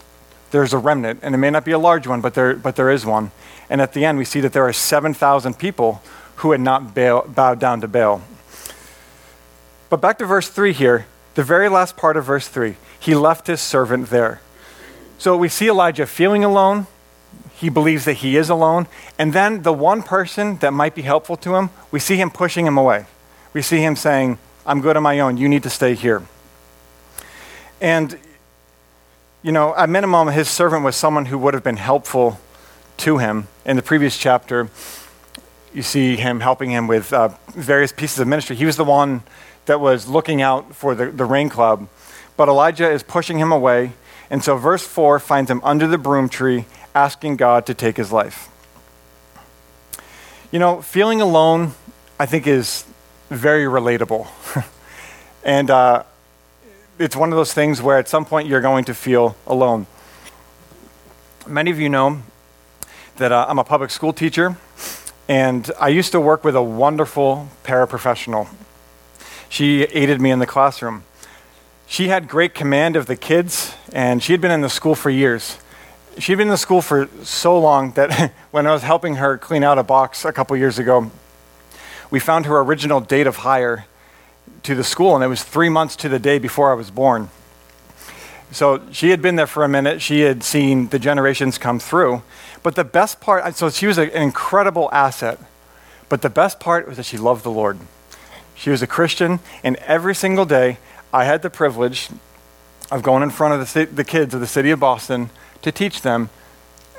there's 0.52 0.72
a 0.72 0.78
remnant, 0.78 1.22
and 1.24 1.34
it 1.34 1.40
may 1.40 1.50
not 1.50 1.66
be 1.66 1.72
a 1.72 1.80
large 1.80 2.06
one, 2.06 2.22
but 2.22 2.36
there, 2.36 2.56
but 2.56 2.76
there 2.76 2.92
is 2.92 3.04
one. 3.04 3.32
And 3.72 3.82
at 3.82 3.94
the 3.94 4.06
end, 4.06 4.20
we 4.20 4.24
see 4.24 4.40
that 4.40 4.54
there 4.54 4.64
are 4.68 4.72
7,000 4.72 5.58
people 5.58 6.04
who 6.36 6.52
had 6.52 6.62
not 6.62 6.94
bail, 6.94 7.26
bowed 7.28 7.60
down 7.60 7.82
to 7.82 7.88
Baal. 7.88 8.22
But 9.90 9.98
back 10.00 10.20
to 10.20 10.28
verse 10.28 10.48
3 10.48 10.74
here, 10.74 11.08
the 11.34 11.44
very 11.44 11.70
last 11.70 11.98
part 11.98 12.16
of 12.18 12.26
verse 12.26 12.48
3. 12.48 12.76
He 13.00 13.16
left 13.16 13.48
his 13.48 13.62
servant 13.62 14.12
there. 14.12 14.42
So 15.18 15.36
we 15.36 15.50
see 15.50 15.68
Elijah 15.68 16.06
feeling 16.06 16.44
alone, 16.44 16.86
he 17.56 17.70
believes 17.70 18.06
that 18.06 18.18
he 18.18 18.38
is 18.38 18.52
alone. 18.52 18.86
And 19.18 19.34
then 19.34 19.64
the 19.64 19.74
one 19.74 20.04
person 20.04 20.58
that 20.58 20.72
might 20.72 20.94
be 20.94 21.02
helpful 21.02 21.36
to 21.38 21.56
him, 21.56 21.72
we 21.90 22.00
see 22.00 22.18
him 22.18 22.30
pushing 22.30 22.68
him 22.68 22.78
away. 22.78 23.08
We 23.54 23.64
see 23.64 23.80
him 23.80 23.96
saying, 23.96 24.38
I'm 24.68 24.82
good 24.82 24.96
on 24.98 25.02
my 25.02 25.20
own. 25.20 25.38
You 25.38 25.50
need 25.50 25.64
to 25.64 25.72
stay 25.72 25.96
here. 25.96 26.22
And, 27.82 28.20
you 29.44 29.52
know, 29.52 29.76
at 29.76 29.90
minimum, 29.90 30.28
his 30.28 30.50
servant 30.50 30.84
was 30.84 30.96
someone 30.96 31.26
who 31.26 31.38
would 31.38 31.54
have 31.54 31.64
been 31.64 31.78
helpful 31.78 32.40
to 32.98 33.18
him. 33.18 33.48
In 33.66 33.76
the 33.76 33.82
previous 33.82 34.18
chapter, 34.18 34.70
you 35.74 35.82
see 35.82 36.16
him 36.16 36.42
helping 36.42 36.70
him 36.70 36.88
with 36.88 37.12
uh, 37.12 37.30
various 37.48 37.92
pieces 37.92 38.20
of 38.20 38.28
ministry. 38.28 38.56
He 38.56 38.66
was 38.66 38.78
the 38.78 38.84
one 38.86 39.24
that 39.66 39.80
was 39.80 40.08
looking 40.08 40.42
out 40.42 40.76
for 40.76 40.94
the, 40.94 41.08
the 41.08 41.26
rain 41.26 41.50
cloud. 41.50 41.88
But 42.38 42.50
Elijah 42.50 42.90
is 42.90 43.02
pushing 43.02 43.40
him 43.40 43.52
away. 43.52 43.94
And 44.30 44.44
so 44.44 44.58
verse 44.58 44.86
4 44.86 45.20
finds 45.20 45.50
him 45.50 45.60
under 45.64 45.88
the 45.88 45.98
broom 45.98 46.30
tree 46.30 46.66
asking 46.94 47.38
God 47.38 47.66
to 47.66 47.74
take 47.74 47.98
his 47.98 48.12
life. 48.12 48.48
You 50.52 50.60
know, 50.60 50.82
feeling 50.82 51.20
alone, 51.20 51.74
I 52.20 52.26
think, 52.28 52.46
is 52.46 52.86
very 53.30 53.66
relatable. 53.66 54.28
and 55.44 55.70
uh, 55.70 56.04
it's 57.02 57.16
one 57.16 57.32
of 57.32 57.36
those 57.36 57.54
things 57.54 57.82
where 57.82 57.98
at 57.98 58.08
some 58.08 58.26
point 58.26 58.48
you're 58.48 58.62
going 58.62 58.86
to 58.86 58.94
feel 58.94 59.36
alone. 59.48 59.88
Many 61.48 61.72
of 61.72 61.80
you 61.80 61.90
know 61.90 62.22
that 63.18 63.32
uh, 63.32 63.46
I'm 63.50 63.60
a 63.60 63.64
public 63.64 63.90
school 63.90 64.14
teacher, 64.14 64.58
and 65.28 65.70
I 65.80 65.90
used 65.90 66.12
to 66.12 66.20
work 66.20 66.44
with 66.44 66.56
a 66.56 66.62
wonderful 66.62 67.50
paraprofessional. 67.64 68.48
She 69.50 69.84
aided 69.84 70.22
me 70.22 70.32
in 70.32 70.40
the 70.40 70.46
classroom. 70.46 71.04
She 71.88 72.08
had 72.08 72.28
great 72.28 72.54
command 72.54 72.96
of 72.96 73.08
the 73.08 73.16
kids, 73.16 73.74
and 73.92 74.24
she 74.24 74.34
had 74.34 74.40
been 74.40 74.52
in 74.52 74.62
the 74.62 74.70
school 74.70 74.96
for 74.96 75.10
years 75.10 75.58
she'd 76.18 76.36
been 76.36 76.48
in 76.48 76.52
the 76.52 76.58
school 76.58 76.82
for 76.82 77.08
so 77.24 77.58
long 77.60 77.92
that 77.94 78.32
when 78.52 78.68
I 78.68 78.74
was 78.74 78.84
helping 78.84 79.16
her 79.16 79.38
clean 79.38 79.64
out 79.64 79.78
a 79.78 79.84
box 79.84 80.26
a 80.26 80.32
couple 80.32 80.56
years 80.58 80.80
ago, 80.80 81.12
we 82.10 82.20
found 82.20 82.46
her 82.46 82.60
original 82.60 83.00
date 83.00 83.28
of 83.28 83.38
hire 83.38 83.86
to 84.64 84.76
the 84.76 84.84
school, 84.84 85.16
and 85.16 85.24
it 85.24 85.28
was 85.28 85.44
three 85.44 85.70
months 85.70 85.96
to 85.98 86.10
the 86.10 86.20
day 86.20 86.40
before 86.40 86.72
I 86.72 86.76
was 86.76 86.92
born. 86.92 87.30
So 88.52 88.82
she 88.92 89.10
had 89.10 89.22
been 89.22 89.38
there 89.38 89.48
for 89.48 89.64
a 89.64 89.70
minute. 89.70 90.02
She 90.02 90.22
had 90.22 90.44
seen 90.44 90.90
the 90.90 91.00
generations 91.00 91.58
come 91.58 91.80
through. 91.80 92.22
But 92.64 92.76
the 92.76 92.84
best 92.84 93.22
part, 93.22 93.56
so 93.56 93.70
she 93.70 93.88
was 93.88 93.98
an 93.98 94.10
incredible 94.10 94.90
asset. 94.92 95.40
But 96.10 96.22
the 96.22 96.30
best 96.30 96.60
part 96.60 96.88
was 96.88 96.98
that 96.98 97.06
she 97.06 97.18
loved 97.18 97.44
the 97.44 97.52
Lord. 97.52 97.80
She 98.54 98.70
was 98.70 98.82
a 98.82 98.88
Christian, 98.88 99.40
and 99.64 99.78
every 99.78 100.14
single 100.14 100.46
day 100.46 100.78
I 101.14 101.24
had 101.24 101.42
the 101.42 101.50
privilege 101.50 102.10
of 102.92 103.02
going 103.02 103.24
in 103.24 103.30
front 103.30 103.54
of 103.54 103.74
the, 103.74 103.86
the 103.86 104.04
kids 104.04 104.34
of 104.34 104.42
the 104.42 104.48
city 104.48 104.70
of 104.72 104.80
Boston 104.80 105.30
to 105.62 105.72
teach 105.72 106.02
them. 106.02 106.30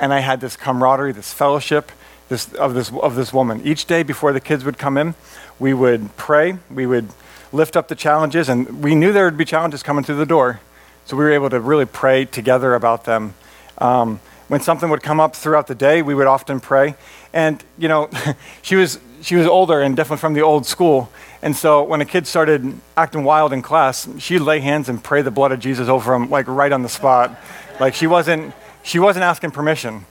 And 0.01 0.13
I 0.13 0.21
had 0.21 0.41
this 0.41 0.57
camaraderie, 0.57 1.13
this 1.13 1.33
fellowship 1.33 1.93
this, 2.33 2.53
of, 2.55 2.73
this, 2.73 2.91
of 2.91 3.15
this 3.15 3.33
woman. 3.33 3.61
Each 3.63 3.85
day 3.85 4.03
before 4.03 4.33
the 4.33 4.41
kids 4.41 4.65
would 4.65 4.79
come 4.79 4.97
in, 4.97 5.15
we 5.59 5.75
would 5.75 6.17
pray, 6.17 6.59
we 6.71 6.87
would 6.87 7.11
lift 7.53 7.77
up 7.77 7.89
the 7.89 7.95
challenges, 7.95 8.49
and 8.49 8.83
we 8.83 8.95
knew 8.95 9.13
there 9.13 9.25
would 9.25 9.37
be 9.37 9.45
challenges 9.45 9.83
coming 9.83 10.05
through 10.05 10.17
the 10.17 10.27
door. 10.27 10.61
So 11.05 11.17
we 11.17 11.25
were 11.25 11.33
able 11.33 11.51
to 11.51 11.61
really 11.61 11.87
pray 11.87 12.25
together 12.25 12.75
about 12.75 13.05
them. 13.05 13.35
Um, 13.79 14.21
when 14.49 14.61
something 14.61 14.91
would 14.91 15.03
come 15.03 15.21
up 15.21 15.35
throughout 15.35 15.67
the 15.67 15.75
day, 15.75 16.03
we 16.03 16.15
would 16.15 16.27
often 16.27 16.61
pray. 16.61 16.95
And, 17.33 17.63
you 17.79 17.89
know, 17.89 18.11
she 18.63 18.77
was, 18.77 19.01
she 19.21 19.35
was 19.37 19.47
older 19.47 19.81
and 19.81 19.97
definitely 19.97 20.21
from 20.21 20.35
the 20.35 20.43
old 20.43 20.67
school. 20.67 21.11
And 21.41 21.57
so 21.57 21.83
when 21.83 22.01
a 22.01 22.05
kid 22.05 22.27
started 22.27 22.79
acting 22.97 23.25
wild 23.25 23.53
in 23.53 23.63
class, 23.63 24.09
she'd 24.19 24.41
lay 24.41 24.61
hands 24.61 24.89
and 24.89 25.03
pray 25.03 25.23
the 25.23 25.31
blood 25.31 25.53
of 25.53 25.61
Jesus 25.61 25.89
over 25.89 26.15
him, 26.15 26.31
like 26.31 26.47
right 26.47 26.71
on 26.71 26.83
the 26.83 26.89
spot. 26.89 27.37
Like 27.81 27.95
she 27.95 28.07
wasn't, 28.07 28.55
she 28.83 28.99
wasn't 28.99 29.25
asking 29.25 29.51
permission, 29.51 30.07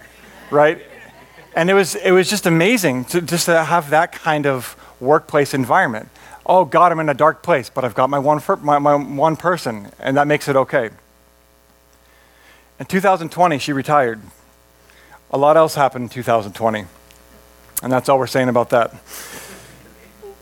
right? 0.49 0.82
And 1.56 1.69
it 1.69 1.73
was, 1.73 1.95
it 1.95 2.12
was 2.12 2.30
just 2.30 2.45
amazing 2.45 3.06
to 3.06 3.21
just 3.21 3.45
to 3.45 3.63
have 3.63 3.89
that 3.91 4.12
kind 4.12 4.45
of 4.45 4.75
workplace 4.99 5.54
environment. 5.54 6.10
Oh 6.52 6.66
God, 6.66 6.92
I'm 6.92 7.00
in 7.00 7.08
a 7.08 7.14
dark 7.14 7.44
place, 7.44 7.70
but 7.70 7.86
I've 7.86 7.96
got 7.96 8.10
my 8.10 8.20
one, 8.20 8.42
my, 8.62 8.78
my 8.78 8.96
one 8.96 9.38
person, 9.38 9.90
and 10.00 10.18
that 10.18 10.28
makes 10.28 10.50
it 10.50 10.58
okay. 10.58 10.90
In 12.78 12.86
2020, 12.88 13.58
she 13.58 13.72
retired. 13.72 14.20
A 15.30 15.38
lot 15.38 15.56
else 15.56 15.76
happened 15.76 16.04
in 16.04 16.10
2020. 16.10 16.84
And 17.82 17.90
that's 17.94 18.10
all 18.10 18.20
we're 18.20 18.28
saying 18.28 18.50
about 18.50 18.70
that. 18.72 18.92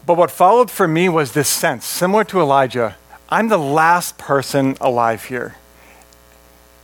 But 0.08 0.18
what 0.18 0.32
followed 0.32 0.72
for 0.72 0.88
me 0.88 1.10
was 1.10 1.34
this 1.34 1.48
sense, 1.48 1.86
similar 1.86 2.24
to 2.24 2.42
Elijah 2.42 2.96
I'm 3.30 3.50
the 3.50 3.60
last 3.60 4.18
person 4.18 4.78
alive 4.82 5.26
here 5.26 5.56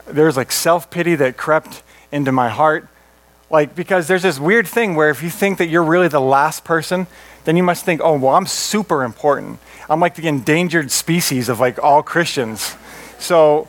there's 0.07 0.37
like 0.37 0.51
self 0.51 0.91
pity 0.91 1.15
that 1.15 1.35
crept 1.35 1.81
into 2.11 2.31
my 2.31 2.49
heart. 2.49 2.87
Like, 3.49 3.75
because 3.75 4.07
there's 4.07 4.23
this 4.23 4.39
weird 4.39 4.67
thing 4.67 4.95
where 4.95 5.09
if 5.09 5.21
you 5.21 5.29
think 5.29 5.59
that 5.59 5.67
you're 5.67 5.83
really 5.83 6.07
the 6.07 6.21
last 6.21 6.63
person, 6.63 7.07
then 7.45 7.55
you 7.55 7.63
must 7.63 7.85
think, 7.85 8.01
oh, 8.03 8.17
well, 8.17 8.35
I'm 8.35 8.45
super 8.45 9.03
important. 9.03 9.59
I'm 9.89 9.99
like 9.99 10.15
the 10.15 10.27
endangered 10.27 10.91
species 10.91 11.47
of 11.47 11.59
like 11.59 11.81
all 11.81 12.03
Christians. 12.03 12.75
So, 13.19 13.67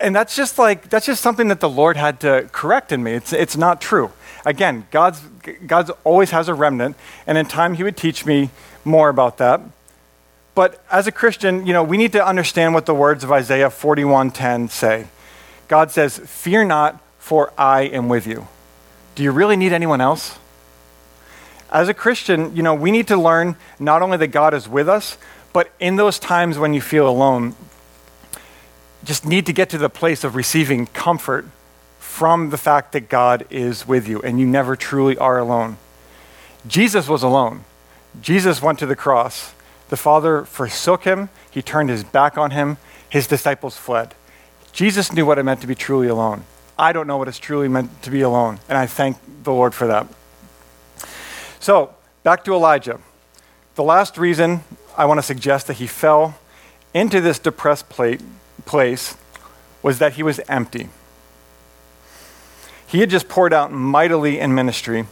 and 0.00 0.16
that's 0.16 0.34
just 0.34 0.58
like, 0.58 0.88
that's 0.88 1.06
just 1.06 1.22
something 1.22 1.48
that 1.48 1.60
the 1.60 1.68
Lord 1.68 1.96
had 1.96 2.20
to 2.20 2.48
correct 2.52 2.90
in 2.90 3.02
me. 3.02 3.12
It's, 3.12 3.32
it's 3.32 3.56
not 3.56 3.80
true. 3.80 4.10
Again, 4.44 4.86
God's, 4.90 5.20
God's 5.66 5.90
always 6.02 6.30
has 6.30 6.48
a 6.48 6.54
remnant, 6.54 6.96
and 7.26 7.38
in 7.38 7.46
time 7.46 7.74
He 7.74 7.84
would 7.84 7.96
teach 7.96 8.26
me 8.26 8.50
more 8.84 9.08
about 9.08 9.38
that. 9.38 9.60
But 10.54 10.84
as 10.90 11.06
a 11.06 11.12
Christian, 11.12 11.66
you 11.66 11.72
know, 11.72 11.82
we 11.82 11.96
need 11.96 12.12
to 12.12 12.26
understand 12.26 12.74
what 12.74 12.86
the 12.86 12.94
words 12.94 13.24
of 13.24 13.32
Isaiah 13.32 13.68
41:10 13.68 14.70
say. 14.70 15.06
God 15.68 15.90
says, 15.90 16.18
Fear 16.18 16.64
not, 16.64 17.00
for 17.18 17.52
I 17.56 17.82
am 17.82 18.08
with 18.08 18.26
you. 18.26 18.48
Do 19.14 19.22
you 19.22 19.30
really 19.30 19.56
need 19.56 19.72
anyone 19.72 20.00
else? 20.00 20.38
As 21.72 21.88
a 21.88 21.94
Christian, 21.94 22.54
you 22.54 22.62
know, 22.62 22.74
we 22.74 22.90
need 22.90 23.08
to 23.08 23.16
learn 23.16 23.56
not 23.80 24.02
only 24.02 24.18
that 24.18 24.28
God 24.28 24.52
is 24.52 24.68
with 24.68 24.90
us, 24.90 25.16
but 25.54 25.72
in 25.80 25.96
those 25.96 26.18
times 26.18 26.58
when 26.58 26.74
you 26.74 26.82
feel 26.82 27.08
alone, 27.08 27.54
just 29.04 29.24
need 29.24 29.46
to 29.46 29.54
get 29.54 29.70
to 29.70 29.78
the 29.78 29.88
place 29.88 30.22
of 30.22 30.36
receiving 30.36 30.86
comfort 30.86 31.46
from 31.98 32.50
the 32.50 32.58
fact 32.58 32.92
that 32.92 33.08
God 33.08 33.46
is 33.48 33.88
with 33.88 34.06
you 34.06 34.20
and 34.20 34.38
you 34.38 34.46
never 34.46 34.76
truly 34.76 35.16
are 35.16 35.38
alone. 35.38 35.78
Jesus 36.66 37.08
was 37.08 37.22
alone. 37.22 37.64
Jesus 38.20 38.60
went 38.60 38.78
to 38.80 38.86
the 38.86 38.94
cross. 38.94 39.54
The 39.88 39.96
Father 39.96 40.44
forsook 40.44 41.04
him, 41.04 41.30
he 41.50 41.62
turned 41.62 41.88
his 41.88 42.04
back 42.04 42.36
on 42.36 42.50
him, 42.50 42.76
his 43.08 43.26
disciples 43.26 43.78
fled. 43.78 44.14
Jesus 44.72 45.10
knew 45.10 45.24
what 45.24 45.38
it 45.38 45.42
meant 45.42 45.62
to 45.62 45.66
be 45.66 45.74
truly 45.74 46.08
alone. 46.08 46.44
I 46.78 46.92
don't 46.92 47.06
know 47.06 47.16
what 47.16 47.28
it's 47.28 47.38
truly 47.38 47.68
meant 47.68 48.02
to 48.02 48.10
be 48.10 48.20
alone, 48.20 48.58
and 48.68 48.76
I 48.76 48.86
thank 48.86 49.16
the 49.42 49.52
Lord 49.52 49.74
for 49.74 49.86
that. 49.86 50.06
So, 51.62 51.94
back 52.24 52.42
to 52.46 52.54
Elijah. 52.54 52.98
The 53.76 53.84
last 53.84 54.18
reason 54.18 54.64
I 54.96 55.04
want 55.04 55.18
to 55.18 55.22
suggest 55.22 55.68
that 55.68 55.74
he 55.74 55.86
fell 55.86 56.36
into 56.92 57.20
this 57.20 57.38
depressed 57.38 57.88
place 57.88 59.16
was 59.80 60.00
that 60.00 60.14
he 60.14 60.24
was 60.24 60.40
empty. 60.48 60.88
He 62.84 62.98
had 62.98 63.10
just 63.10 63.28
poured 63.28 63.52
out 63.52 63.70
mightily 63.70 64.40
in 64.40 64.56
ministry. 64.56 65.06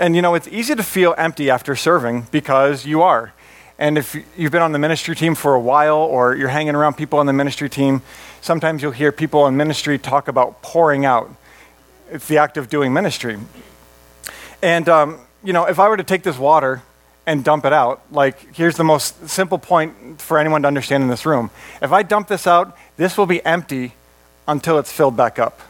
And 0.00 0.16
you 0.16 0.22
know, 0.22 0.34
it's 0.34 0.48
easy 0.48 0.74
to 0.74 0.82
feel 0.82 1.14
empty 1.16 1.48
after 1.48 1.76
serving 1.76 2.26
because 2.32 2.84
you 2.84 3.00
are. 3.00 3.32
And 3.78 3.96
if 3.96 4.16
you've 4.36 4.50
been 4.50 4.60
on 4.60 4.72
the 4.72 4.80
ministry 4.80 5.14
team 5.14 5.36
for 5.36 5.54
a 5.54 5.60
while 5.60 5.98
or 5.98 6.34
you're 6.34 6.48
hanging 6.48 6.74
around 6.74 6.94
people 6.94 7.20
on 7.20 7.26
the 7.26 7.32
ministry 7.32 7.70
team, 7.70 8.02
sometimes 8.40 8.82
you'll 8.82 8.90
hear 8.90 9.12
people 9.12 9.46
in 9.46 9.56
ministry 9.56 10.00
talk 10.00 10.26
about 10.26 10.62
pouring 10.62 11.04
out. 11.04 11.30
It's 12.10 12.26
the 12.26 12.38
act 12.38 12.56
of 12.56 12.68
doing 12.68 12.92
ministry. 12.92 13.38
And, 14.60 14.88
um, 14.88 15.20
you 15.44 15.52
know, 15.52 15.64
if 15.64 15.78
I 15.78 15.88
were 15.88 15.96
to 15.96 16.04
take 16.04 16.22
this 16.22 16.38
water 16.38 16.82
and 17.26 17.44
dump 17.44 17.64
it 17.64 17.72
out, 17.72 18.02
like, 18.10 18.54
here's 18.54 18.76
the 18.76 18.84
most 18.84 19.28
simple 19.28 19.58
point 19.58 20.20
for 20.20 20.38
anyone 20.38 20.62
to 20.62 20.68
understand 20.68 21.02
in 21.02 21.08
this 21.08 21.24
room. 21.26 21.50
If 21.80 21.92
I 21.92 22.02
dump 22.02 22.28
this 22.28 22.46
out, 22.46 22.76
this 22.96 23.16
will 23.16 23.26
be 23.26 23.44
empty 23.44 23.92
until 24.46 24.78
it's 24.78 24.90
filled 24.90 25.16
back 25.16 25.38
up, 25.38 25.60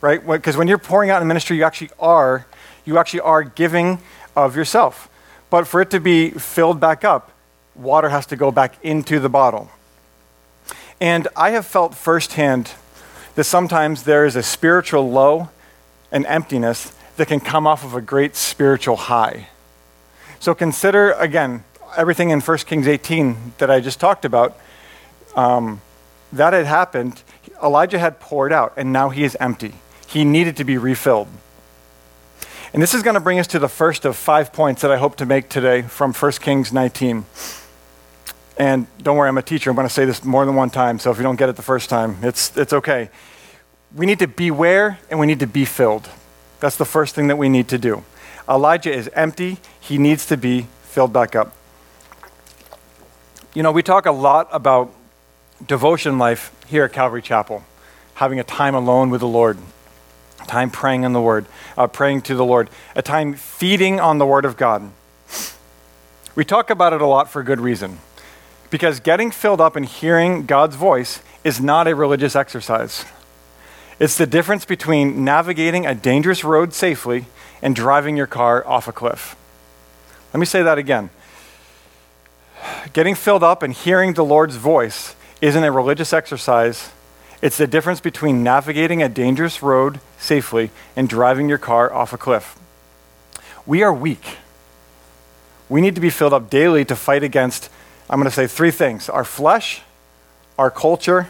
right? 0.00 0.24
Because 0.26 0.56
when 0.56 0.68
you're 0.68 0.78
pouring 0.78 1.10
out 1.10 1.22
in 1.22 1.28
ministry, 1.28 1.56
you 1.56 1.64
actually 1.64 1.90
are, 1.98 2.46
you 2.84 2.98
actually 2.98 3.20
are 3.20 3.42
giving 3.42 3.98
of 4.36 4.56
yourself. 4.56 5.08
But 5.50 5.66
for 5.66 5.80
it 5.80 5.90
to 5.90 6.00
be 6.00 6.30
filled 6.30 6.80
back 6.80 7.04
up, 7.04 7.30
water 7.74 8.08
has 8.08 8.26
to 8.26 8.36
go 8.36 8.50
back 8.50 8.74
into 8.82 9.20
the 9.20 9.28
bottle. 9.28 9.70
And 11.00 11.28
I 11.36 11.50
have 11.50 11.66
felt 11.66 11.94
firsthand 11.94 12.72
that 13.34 13.44
sometimes 13.44 14.04
there 14.04 14.24
is 14.24 14.36
a 14.36 14.42
spiritual 14.42 15.10
low 15.10 15.48
and 16.12 16.24
emptiness 16.26 16.92
that 17.16 17.28
can 17.28 17.40
come 17.40 17.66
off 17.66 17.84
of 17.84 17.94
a 17.94 18.00
great 18.00 18.36
spiritual 18.36 18.96
high. 18.96 19.48
So 20.40 20.54
consider, 20.54 21.12
again, 21.12 21.64
everything 21.96 22.30
in 22.30 22.40
1 22.40 22.58
Kings 22.58 22.86
18 22.86 23.54
that 23.58 23.70
I 23.70 23.80
just 23.80 24.00
talked 24.00 24.24
about. 24.24 24.58
Um, 25.36 25.80
that 26.32 26.52
had 26.52 26.66
happened. 26.66 27.22
Elijah 27.62 27.98
had 27.98 28.20
poured 28.20 28.52
out, 28.52 28.74
and 28.76 28.92
now 28.92 29.10
he 29.10 29.24
is 29.24 29.36
empty. 29.40 29.74
He 30.06 30.24
needed 30.24 30.56
to 30.56 30.64
be 30.64 30.76
refilled. 30.76 31.28
And 32.72 32.82
this 32.82 32.92
is 32.92 33.02
going 33.02 33.14
to 33.14 33.20
bring 33.20 33.38
us 33.38 33.46
to 33.48 33.58
the 33.60 33.68
first 33.68 34.04
of 34.04 34.16
five 34.16 34.52
points 34.52 34.82
that 34.82 34.90
I 34.90 34.96
hope 34.96 35.16
to 35.16 35.26
make 35.26 35.48
today 35.48 35.82
from 35.82 36.12
1 36.12 36.32
Kings 36.32 36.72
19. 36.72 37.24
And 38.56 38.86
don't 39.00 39.16
worry, 39.16 39.28
I'm 39.28 39.38
a 39.38 39.42
teacher. 39.42 39.70
I'm 39.70 39.76
going 39.76 39.86
to 39.86 39.94
say 39.94 40.04
this 40.04 40.24
more 40.24 40.44
than 40.44 40.56
one 40.56 40.70
time, 40.70 40.98
so 40.98 41.10
if 41.10 41.16
you 41.16 41.22
don't 41.22 41.36
get 41.36 41.48
it 41.48 41.56
the 41.56 41.62
first 41.62 41.88
time, 41.88 42.18
it's, 42.22 42.56
it's 42.56 42.72
okay. 42.72 43.10
We 43.94 44.06
need 44.06 44.18
to 44.18 44.28
beware 44.28 44.98
and 45.08 45.20
we 45.20 45.26
need 45.26 45.40
to 45.40 45.46
be 45.46 45.64
filled. 45.64 46.08
That's 46.64 46.76
the 46.76 46.86
first 46.86 47.14
thing 47.14 47.26
that 47.26 47.36
we 47.36 47.50
need 47.50 47.68
to 47.68 47.76
do. 47.76 48.04
Elijah 48.48 48.90
is 48.90 49.10
empty, 49.12 49.58
he 49.78 49.98
needs 49.98 50.24
to 50.24 50.38
be 50.38 50.66
filled 50.84 51.12
back 51.12 51.36
up. 51.36 51.54
You 53.52 53.62
know, 53.62 53.70
we 53.70 53.82
talk 53.82 54.06
a 54.06 54.12
lot 54.12 54.48
about 54.50 54.90
devotion 55.66 56.16
life 56.16 56.56
here 56.66 56.84
at 56.84 56.94
Calvary 56.94 57.20
Chapel, 57.20 57.64
having 58.14 58.40
a 58.40 58.44
time 58.44 58.74
alone 58.74 59.10
with 59.10 59.20
the 59.20 59.28
Lord 59.28 59.58
time 60.46 60.70
praying 60.70 61.02
in 61.02 61.12
the 61.12 61.20
Word, 61.20 61.44
uh, 61.76 61.86
praying 61.86 62.22
to 62.22 62.34
the 62.34 62.46
Lord, 62.46 62.70
a 62.96 63.02
time 63.02 63.34
feeding 63.34 64.00
on 64.00 64.16
the 64.16 64.24
Word 64.24 64.46
of 64.46 64.56
God. 64.56 64.90
We 66.34 66.46
talk 66.46 66.70
about 66.70 66.94
it 66.94 67.02
a 67.02 67.06
lot 67.06 67.30
for 67.30 67.42
good 67.42 67.60
reason. 67.60 67.98
Because 68.70 69.00
getting 69.00 69.30
filled 69.30 69.60
up 69.60 69.76
and 69.76 69.84
hearing 69.84 70.46
God's 70.46 70.76
voice 70.76 71.20
is 71.44 71.60
not 71.60 71.86
a 71.86 71.94
religious 71.94 72.34
exercise. 72.34 73.04
It's 73.98 74.18
the 74.18 74.26
difference 74.26 74.64
between 74.64 75.24
navigating 75.24 75.86
a 75.86 75.94
dangerous 75.94 76.42
road 76.42 76.74
safely 76.74 77.26
and 77.62 77.76
driving 77.76 78.16
your 78.16 78.26
car 78.26 78.66
off 78.66 78.88
a 78.88 78.92
cliff. 78.92 79.36
Let 80.32 80.40
me 80.40 80.46
say 80.46 80.62
that 80.62 80.78
again. 80.78 81.10
Getting 82.92 83.14
filled 83.14 83.44
up 83.44 83.62
and 83.62 83.72
hearing 83.72 84.14
the 84.14 84.24
Lord's 84.24 84.56
voice 84.56 85.14
isn't 85.40 85.62
a 85.62 85.70
religious 85.70 86.12
exercise, 86.12 86.90
it's 87.42 87.58
the 87.58 87.66
difference 87.66 88.00
between 88.00 88.42
navigating 88.42 89.02
a 89.02 89.08
dangerous 89.08 89.62
road 89.62 90.00
safely 90.18 90.70
and 90.96 91.08
driving 91.08 91.48
your 91.48 91.58
car 91.58 91.92
off 91.92 92.12
a 92.12 92.18
cliff. 92.18 92.56
We 93.66 93.82
are 93.82 93.92
weak. 93.92 94.38
We 95.68 95.80
need 95.80 95.94
to 95.94 96.00
be 96.00 96.10
filled 96.10 96.32
up 96.32 96.50
daily 96.50 96.84
to 96.86 96.96
fight 96.96 97.22
against, 97.22 97.70
I'm 98.08 98.18
going 98.18 98.30
to 98.30 98.34
say 98.34 98.46
three 98.46 98.70
things 98.70 99.08
our 99.08 99.24
flesh, 99.24 99.82
our 100.58 100.70
culture, 100.70 101.28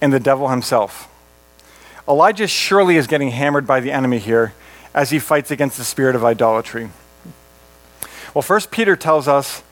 and 0.00 0.12
the 0.12 0.20
devil 0.20 0.48
himself. 0.48 1.08
Elijah 2.08 2.46
surely 2.46 2.96
is 2.96 3.06
getting 3.06 3.30
hammered 3.30 3.66
by 3.66 3.80
the 3.80 3.90
enemy 3.90 4.18
here 4.18 4.52
as 4.94 5.10
he 5.10 5.18
fights 5.18 5.50
against 5.50 5.76
the 5.76 5.84
spirit 5.84 6.14
of 6.14 6.24
idolatry. 6.24 6.90
Well, 8.32 8.42
first 8.42 8.70
Peter 8.70 8.96
tells 8.96 9.26
us 9.28 9.62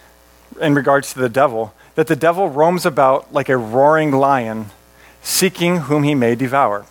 in 0.61 0.75
regards 0.75 1.13
to 1.13 1.21
the 1.21 1.29
devil 1.29 1.75
that 1.95 2.07
the 2.07 2.17
devil 2.17 2.49
roams 2.49 2.85
about 2.85 3.33
like 3.33 3.49
a 3.49 3.57
roaring 3.57 4.11
lion 4.11 4.67
seeking 5.23 5.83
whom 5.83 6.03
he 6.03 6.15
may 6.15 6.35
devour. 6.35 6.87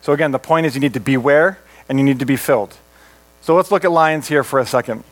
So, 0.00 0.12
again, 0.12 0.32
the 0.32 0.38
point 0.38 0.66
is 0.66 0.74
you 0.74 0.80
need 0.80 0.94
to 0.94 1.00
beware 1.00 1.58
and 1.88 1.98
you 1.98 2.04
need 2.04 2.18
to 2.18 2.26
be 2.26 2.36
filled. 2.36 2.76
So, 3.40 3.54
let's 3.54 3.70
look 3.70 3.84
at 3.84 3.90
lions 3.90 4.28
here 4.28 4.44
for 4.44 4.58
a 4.58 4.66
second. 4.66 5.04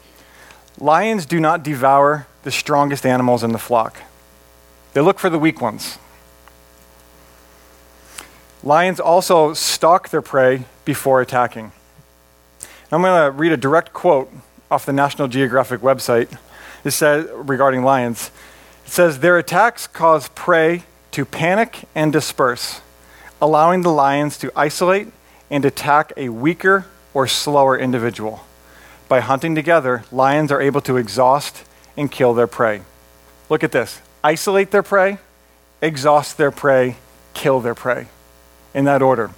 Lions 0.79 1.27
do 1.27 1.41
not 1.41 1.63
devour 1.63 2.27
the 2.43 2.51
strongest 2.51 3.07
animals 3.07 3.43
in 3.43 3.53
the 3.53 3.59
flock, 3.59 4.03
they 4.95 5.01
look 5.01 5.19
for 5.19 5.31
the 5.31 5.39
weak 5.39 5.61
ones. 5.61 5.99
Lions 8.65 9.01
also 9.01 9.55
stalk 9.55 10.11
their 10.11 10.23
prey 10.23 10.65
before 10.85 11.21
attacking. 11.21 11.73
I'm 12.93 13.03
going 13.03 13.25
to 13.25 13.37
read 13.37 13.53
a 13.53 13.57
direct 13.57 13.93
quote 13.93 14.31
off 14.71 14.87
the 14.87 14.93
National 14.93 15.27
Geographic 15.27 15.81
website. 15.81 16.37
It 16.85 16.93
says 16.93 17.29
regarding 17.33 17.83
lions. 17.83 18.31
It 18.85 18.91
says 18.91 19.19
their 19.21 19.39
attacks 19.39 19.87
cause 19.87 20.29
prey 20.29 20.85
to 21.13 21.25
panic 21.25 21.89
and 21.95 22.13
disperse, 22.13 22.81
allowing 23.41 23.83
the 23.83 23.91
lions 23.91 24.39
to 24.39 24.53
isolate 24.55 25.09
and 25.51 25.65
attack 25.65 26.13
a 26.17 26.29
weaker 26.29 26.87
or 27.15 27.27
slower 27.27 27.77
individual. 27.77 28.45
By 29.09 29.21
hunting 29.21 29.55
together, 29.55 30.05
lions 30.13 30.53
are 30.53 30.63
able 30.63 30.81
to 30.83 30.97
exhaust 30.97 31.65
and 31.97 32.11
kill 32.11 32.33
their 32.33 32.47
prey. 32.47 32.83
Look 33.49 33.65
at 33.65 33.73
this 33.73 34.01
isolate 34.25 34.71
their 34.71 34.85
prey, 34.85 35.19
exhaust 35.81 36.39
their 36.39 36.53
prey, 36.53 36.97
kill 37.35 37.61
their 37.61 37.75
prey. 37.75 38.07
In 38.75 38.85
that 38.85 39.03
order. 39.03 39.31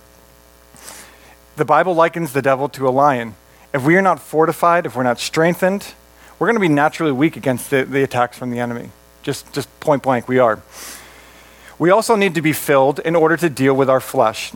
The 1.57 1.65
Bible 1.65 1.95
likens 1.95 2.33
the 2.33 2.43
devil 2.43 2.69
to 2.71 2.89
a 2.89 2.91
lion. 2.91 3.35
If 3.73 3.85
we 3.85 3.97
are 3.97 4.03
not 4.03 4.21
fortified, 4.21 4.87
if 4.87 4.97
we're 4.97 5.03
not 5.03 5.19
strengthened, 5.19 5.95
we're 6.39 6.47
going 6.47 6.57
to 6.57 6.61
be 6.61 6.69
naturally 6.69 7.13
weak 7.13 7.37
against 7.37 7.71
the, 7.71 7.85
the 7.85 8.03
attacks 8.03 8.39
from 8.39 8.51
the 8.51 8.59
enemy. 8.59 8.91
Just, 9.23 9.53
just 9.53 9.69
point 9.81 10.03
blank, 10.03 10.29
we 10.29 10.39
are. 10.39 10.63
We 11.79 11.91
also 11.91 12.15
need 12.17 12.35
to 12.35 12.43
be 12.43 12.53
filled 12.53 13.01
in 13.01 13.17
order 13.17 13.37
to 13.37 13.51
deal 13.51 13.75
with 13.75 13.91
our 13.91 14.01
flesh. 14.01 14.53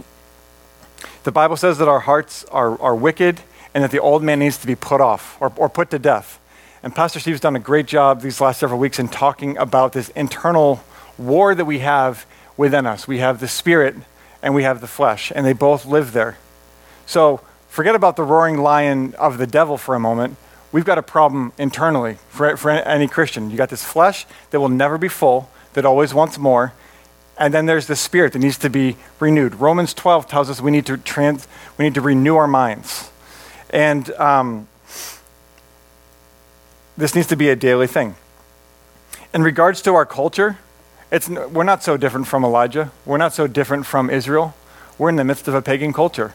The 1.24 1.32
Bible 1.32 1.56
says 1.56 1.78
that 1.78 1.88
our 1.88 2.00
hearts 2.00 2.44
are, 2.46 2.80
are 2.80 2.94
wicked 2.94 3.40
and 3.74 3.84
that 3.84 3.90
the 3.90 4.00
old 4.00 4.22
man 4.22 4.38
needs 4.38 4.58
to 4.58 4.66
be 4.66 4.74
put 4.74 5.00
off 5.00 5.36
or, 5.40 5.52
or 5.56 5.68
put 5.68 5.90
to 5.90 5.98
death. 5.98 6.40
And 6.82 6.94
Pastor 6.94 7.18
Steve's 7.20 7.40
done 7.40 7.56
a 7.56 7.60
great 7.60 7.86
job 7.86 8.20
these 8.20 8.40
last 8.40 8.60
several 8.60 8.78
weeks 8.78 8.98
in 8.98 9.08
talking 9.08 9.56
about 9.58 9.92
this 9.92 10.08
internal 10.10 10.82
war 11.16 11.54
that 11.54 11.64
we 11.64 11.80
have 11.80 12.24
within 12.56 12.86
us. 12.86 13.08
We 13.08 13.18
have 13.18 13.40
the 13.40 13.48
spirit 13.48 13.96
and 14.42 14.54
we 14.54 14.62
have 14.62 14.80
the 14.80 14.86
flesh, 14.86 15.32
and 15.34 15.44
they 15.44 15.52
both 15.52 15.84
live 15.84 16.12
there. 16.12 16.38
So 17.06 17.40
forget 17.68 17.94
about 17.94 18.16
the 18.16 18.22
roaring 18.22 18.58
lion 18.58 19.14
of 19.14 19.38
the 19.38 19.46
devil 19.46 19.76
for 19.76 19.94
a 19.94 20.00
moment. 20.00 20.36
We've 20.70 20.84
got 20.84 20.98
a 20.98 21.02
problem 21.02 21.52
internally 21.58 22.18
for, 22.28 22.56
for 22.56 22.70
any 22.70 23.08
Christian. 23.08 23.50
You 23.50 23.56
got 23.56 23.70
this 23.70 23.84
flesh 23.84 24.26
that 24.50 24.60
will 24.60 24.68
never 24.68 24.98
be 24.98 25.08
full, 25.08 25.50
that 25.72 25.84
always 25.84 26.12
wants 26.12 26.38
more, 26.38 26.72
and 27.38 27.54
then 27.54 27.66
there's 27.66 27.86
the 27.86 27.96
spirit 27.96 28.32
that 28.32 28.40
needs 28.40 28.58
to 28.58 28.68
be 28.68 28.96
renewed. 29.20 29.54
Romans 29.54 29.94
12 29.94 30.26
tells 30.26 30.50
us 30.50 30.60
we 30.60 30.72
need 30.72 30.86
to, 30.86 30.96
trans, 30.96 31.46
we 31.78 31.84
need 31.84 31.94
to 31.94 32.00
renew 32.00 32.36
our 32.36 32.48
minds. 32.48 33.10
And 33.70 34.10
um, 34.12 34.66
this 36.96 37.14
needs 37.14 37.28
to 37.28 37.36
be 37.36 37.48
a 37.48 37.56
daily 37.56 37.86
thing. 37.86 38.16
In 39.32 39.42
regards 39.42 39.80
to 39.82 39.94
our 39.94 40.04
culture, 40.04 40.58
it's, 41.10 41.28
we're 41.28 41.64
not 41.64 41.82
so 41.82 41.96
different 41.96 42.26
from 42.26 42.44
Elijah. 42.44 42.90
We're 43.06 43.16
not 43.16 43.32
so 43.32 43.46
different 43.46 43.86
from 43.86 44.10
Israel. 44.10 44.54
We're 44.98 45.08
in 45.08 45.16
the 45.16 45.24
midst 45.24 45.48
of 45.48 45.54
a 45.54 45.62
pagan 45.62 45.92
culture. 45.92 46.34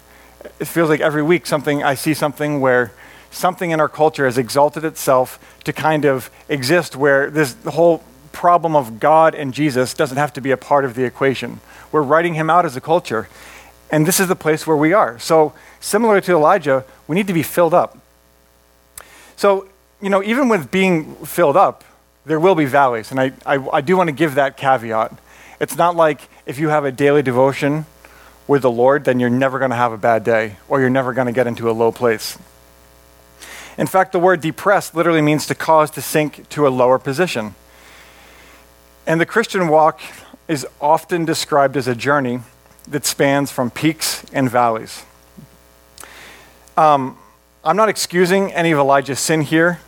It 0.59 0.65
feels 0.65 0.89
like 0.89 0.99
every 0.99 1.21
week 1.21 1.45
something 1.45 1.83
I 1.83 1.95
see 1.95 2.13
something 2.13 2.59
where 2.59 2.91
something 3.31 3.71
in 3.71 3.79
our 3.79 3.89
culture 3.89 4.25
has 4.25 4.38
exalted 4.38 4.83
itself 4.83 5.39
to 5.63 5.73
kind 5.73 6.05
of 6.05 6.29
exist 6.49 6.95
where 6.95 7.29
this 7.29 7.55
whole 7.65 8.03
problem 8.31 8.75
of 8.75 8.99
God 8.99 9.36
and 9.36 9.53
Jesus 9.53 9.93
doesn't 9.93 10.17
have 10.17 10.33
to 10.33 10.41
be 10.41 10.51
a 10.51 10.57
part 10.57 10.86
of 10.86 10.95
the 10.95 11.03
equation. 11.03 11.59
We're 11.91 12.01
writing 12.01 12.33
him 12.33 12.49
out 12.49 12.65
as 12.65 12.75
a 12.75 12.81
culture. 12.81 13.27
And 13.91 14.07
this 14.07 14.19
is 14.19 14.27
the 14.27 14.36
place 14.36 14.65
where 14.65 14.75
we 14.75 14.91
are. 14.91 15.19
So, 15.19 15.53
similar 15.79 16.19
to 16.21 16.31
Elijah, 16.31 16.83
we 17.07 17.15
need 17.15 17.27
to 17.27 17.33
be 17.33 17.43
filled 17.43 17.75
up. 17.75 17.97
So, 19.36 19.67
you 20.01 20.09
know, 20.09 20.23
even 20.23 20.49
with 20.49 20.71
being 20.71 21.15
filled 21.25 21.55
up, 21.55 21.83
there 22.25 22.39
will 22.39 22.55
be 22.55 22.65
valleys. 22.65 23.12
And 23.12 23.19
I, 23.19 23.33
I, 23.45 23.57
I 23.73 23.81
do 23.81 23.97
want 23.97 24.07
to 24.07 24.13
give 24.13 24.36
that 24.36 24.57
caveat. 24.57 25.17
It's 25.59 25.77
not 25.77 25.95
like 25.95 26.21
if 26.45 26.59
you 26.59 26.69
have 26.69 26.86
a 26.86 26.91
daily 26.91 27.21
devotion 27.21 27.86
with 28.47 28.62
the 28.62 28.71
Lord, 28.71 29.05
then 29.05 29.19
you're 29.19 29.29
never 29.29 29.59
going 29.59 29.71
to 29.71 29.77
have 29.77 29.91
a 29.91 29.97
bad 29.97 30.23
day 30.23 30.57
or 30.67 30.79
you're 30.79 30.89
never 30.89 31.13
going 31.13 31.27
to 31.27 31.33
get 31.33 31.47
into 31.47 31.69
a 31.69 31.73
low 31.73 31.91
place. 31.91 32.38
In 33.77 33.88
fact, 33.88 34.12
the 34.12 34.19
word 34.19 34.41
depressed 34.41 34.93
literally 34.95 35.21
means 35.21 35.47
to 35.47 35.55
cause 35.55 35.89
to 35.91 36.01
sink 36.01 36.47
to 36.49 36.67
a 36.67 36.69
lower 36.69 36.99
position. 36.99 37.55
And 39.07 39.19
the 39.19 39.25
Christian 39.25 39.67
walk 39.67 40.01
is 40.47 40.67
often 40.79 41.25
described 41.25 41.75
as 41.75 41.88
a 41.88 41.95
journey 41.95 42.39
that 42.88 43.05
spans 43.05 43.51
from 43.51 43.71
peaks 43.71 44.25
and 44.33 44.49
valleys. 44.49 45.03
Um, 46.77 47.17
I'm 47.63 47.77
not 47.77 47.89
excusing 47.89 48.51
any 48.51 48.71
of 48.71 48.79
Elijah's 48.79 49.19
sin 49.19 49.41
here. 49.41 49.79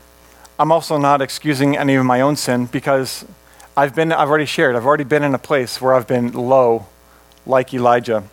I'm 0.58 0.72
also 0.72 0.98
not 0.98 1.22
excusing 1.22 1.76
any 1.76 1.96
of 1.96 2.06
my 2.06 2.22
own 2.22 2.38
sin 2.38 2.68
because 2.68 3.26
I've 3.76 3.94
been 3.94 4.13
I've 4.13 4.30
already 4.30 4.46
shared. 4.46 4.76
I've 4.76 4.86
already 4.86 5.04
been 5.04 5.24
in 5.24 5.34
a 5.34 5.39
place 5.39 5.82
where 5.82 5.94
I've 5.94 6.08
been 6.08 6.32
low 6.32 6.88
like 7.46 7.74
Elijah. 7.74 8.24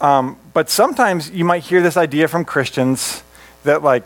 Um, 0.00 0.38
but 0.54 0.70
sometimes 0.70 1.30
you 1.30 1.44
might 1.44 1.64
hear 1.64 1.82
this 1.82 1.96
idea 1.96 2.28
from 2.28 2.44
Christians 2.44 3.22
that 3.64 3.82
like 3.82 4.04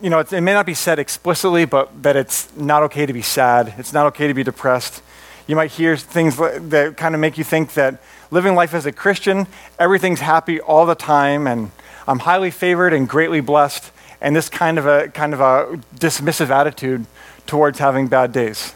you 0.00 0.10
know, 0.10 0.18
it, 0.18 0.32
it 0.32 0.40
may 0.40 0.52
not 0.52 0.66
be 0.66 0.74
said 0.74 0.98
explicitly, 0.98 1.64
but 1.64 2.02
that 2.02 2.16
it's 2.16 2.54
not 2.56 2.82
okay 2.84 3.06
to 3.06 3.12
be 3.12 3.22
sad. 3.22 3.74
It's 3.78 3.92
not 3.92 4.06
okay 4.06 4.26
to 4.26 4.34
be 4.34 4.42
depressed. 4.42 5.02
You 5.46 5.56
might 5.56 5.70
hear 5.70 5.96
things 5.96 6.36
that 6.36 6.94
kind 6.96 7.14
of 7.14 7.20
make 7.20 7.38
you 7.38 7.44
think 7.44 7.74
that 7.74 8.02
living 8.30 8.54
life 8.54 8.74
as 8.74 8.84
a 8.84 8.92
Christian, 8.92 9.46
everything's 9.78 10.20
happy 10.20 10.60
all 10.60 10.86
the 10.86 10.94
time, 10.94 11.46
and 11.46 11.70
I'm 12.08 12.20
highly 12.20 12.50
favored 12.50 12.92
and 12.92 13.08
greatly 13.08 13.40
blessed, 13.40 13.90
and 14.20 14.34
this 14.34 14.48
kind 14.48 14.78
of 14.78 14.86
a 14.86 15.08
kind 15.08 15.34
of 15.34 15.40
a 15.40 15.80
dismissive 15.96 16.50
attitude 16.50 17.06
towards 17.46 17.78
having 17.78 18.08
bad 18.08 18.32
days. 18.32 18.74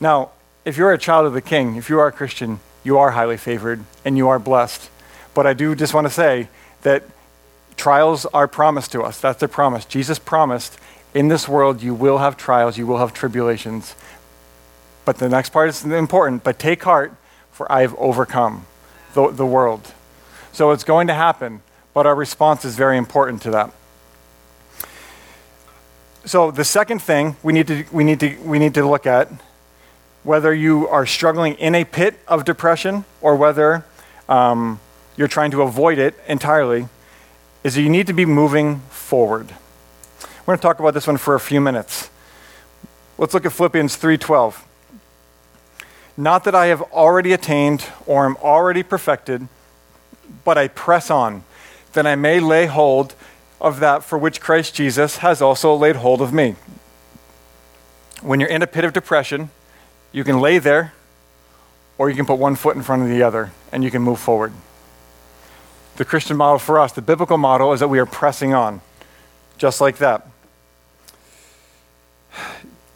Now, 0.00 0.30
if 0.64 0.76
you're 0.76 0.92
a 0.92 0.98
child 0.98 1.26
of 1.26 1.32
the 1.32 1.40
King, 1.40 1.76
if 1.76 1.88
you 1.88 1.98
are 1.98 2.08
a 2.08 2.12
Christian, 2.12 2.60
you 2.84 2.98
are 2.98 3.12
highly 3.12 3.36
favored 3.36 3.84
and 4.04 4.16
you 4.16 4.28
are 4.28 4.38
blessed. 4.38 4.90
But 5.34 5.46
I 5.46 5.54
do 5.54 5.74
just 5.74 5.94
want 5.94 6.06
to 6.06 6.12
say 6.12 6.48
that 6.82 7.02
Trials 7.76 8.24
are 8.26 8.48
promised 8.48 8.92
to 8.92 9.02
us. 9.02 9.20
That's 9.20 9.42
a 9.42 9.48
promise. 9.48 9.84
Jesus 9.84 10.18
promised 10.18 10.78
in 11.14 11.28
this 11.28 11.48
world 11.48 11.82
you 11.82 11.94
will 11.94 12.18
have 12.18 12.36
trials, 12.36 12.78
you 12.78 12.86
will 12.86 12.98
have 12.98 13.12
tribulations. 13.12 13.94
But 15.04 15.18
the 15.18 15.28
next 15.28 15.50
part 15.50 15.68
is 15.68 15.84
important. 15.84 16.42
But 16.42 16.58
take 16.58 16.82
heart, 16.82 17.14
for 17.52 17.70
I 17.70 17.82
have 17.82 17.94
overcome 17.96 18.66
the, 19.14 19.30
the 19.30 19.46
world. 19.46 19.92
So 20.52 20.70
it's 20.70 20.84
going 20.84 21.06
to 21.08 21.14
happen, 21.14 21.60
but 21.92 22.06
our 22.06 22.14
response 22.14 22.64
is 22.64 22.76
very 22.76 22.96
important 22.96 23.42
to 23.42 23.50
that. 23.52 23.72
So 26.26 26.50
the 26.50 26.64
second 26.64 27.02
thing 27.02 27.36
we 27.44 27.52
need 27.52 27.68
to, 27.68 27.84
we 27.92 28.02
need 28.02 28.18
to, 28.18 28.36
we 28.38 28.58
need 28.58 28.74
to 28.74 28.84
look 28.84 29.06
at 29.06 29.30
whether 30.24 30.52
you 30.52 30.88
are 30.88 31.06
struggling 31.06 31.54
in 31.54 31.76
a 31.76 31.84
pit 31.84 32.18
of 32.26 32.44
depression 32.44 33.04
or 33.20 33.36
whether 33.36 33.84
um, 34.28 34.80
you're 35.16 35.28
trying 35.28 35.52
to 35.52 35.62
avoid 35.62 35.98
it 35.98 36.18
entirely 36.26 36.88
is 37.62 37.76
that 37.76 37.82
you 37.82 37.88
need 37.88 38.08
to 38.08 38.12
be 38.12 38.24
moving 38.24 38.80
forward. 38.90 39.54
We're 40.40 40.46
going 40.46 40.58
to 40.58 40.62
talk 40.62 40.80
about 40.80 40.94
this 40.94 41.06
one 41.06 41.16
for 41.16 41.36
a 41.36 41.40
few 41.40 41.60
minutes. 41.60 42.10
Let's 43.18 43.32
look 43.32 43.46
at 43.46 43.52
Philippians 43.52 43.96
3:12. 43.96 44.64
Not 46.16 46.42
that 46.42 46.56
I 46.56 46.66
have 46.66 46.82
already 46.92 47.34
attained 47.34 47.86
or 48.04 48.26
am 48.26 48.36
already 48.38 48.82
perfected, 48.82 49.46
but 50.44 50.58
I 50.58 50.66
press 50.66 51.08
on, 51.08 51.44
that 51.92 52.04
I 52.04 52.16
may 52.16 52.40
lay 52.40 52.66
hold 52.66 53.14
of 53.60 53.80
that 53.80 54.04
for 54.04 54.18
which 54.18 54.40
Christ 54.40 54.74
Jesus 54.74 55.18
has 55.18 55.40
also 55.40 55.74
laid 55.74 55.96
hold 55.96 56.20
of 56.20 56.32
me. 56.32 56.56
When 58.22 58.40
you're 58.40 58.48
in 58.48 58.62
a 58.62 58.66
pit 58.66 58.84
of 58.84 58.92
depression, 58.92 59.50
you 60.12 60.24
can 60.24 60.40
lay 60.40 60.58
there 60.58 60.92
or 61.98 62.10
you 62.10 62.16
can 62.16 62.26
put 62.26 62.38
one 62.38 62.56
foot 62.56 62.76
in 62.76 62.82
front 62.82 63.02
of 63.02 63.08
the 63.08 63.22
other 63.22 63.52
and 63.72 63.82
you 63.82 63.90
can 63.90 64.02
move 64.02 64.18
forward 64.18 64.52
the 65.96 66.04
Christian 66.04 66.36
model 66.36 66.58
for 66.58 66.78
us, 66.78 66.92
the 66.92 67.02
biblical 67.02 67.38
model, 67.38 67.72
is 67.72 67.80
that 67.80 67.88
we 67.88 67.98
are 67.98 68.06
pressing 68.06 68.54
on, 68.54 68.80
just 69.58 69.80
like 69.80 69.98
that. 69.98 70.26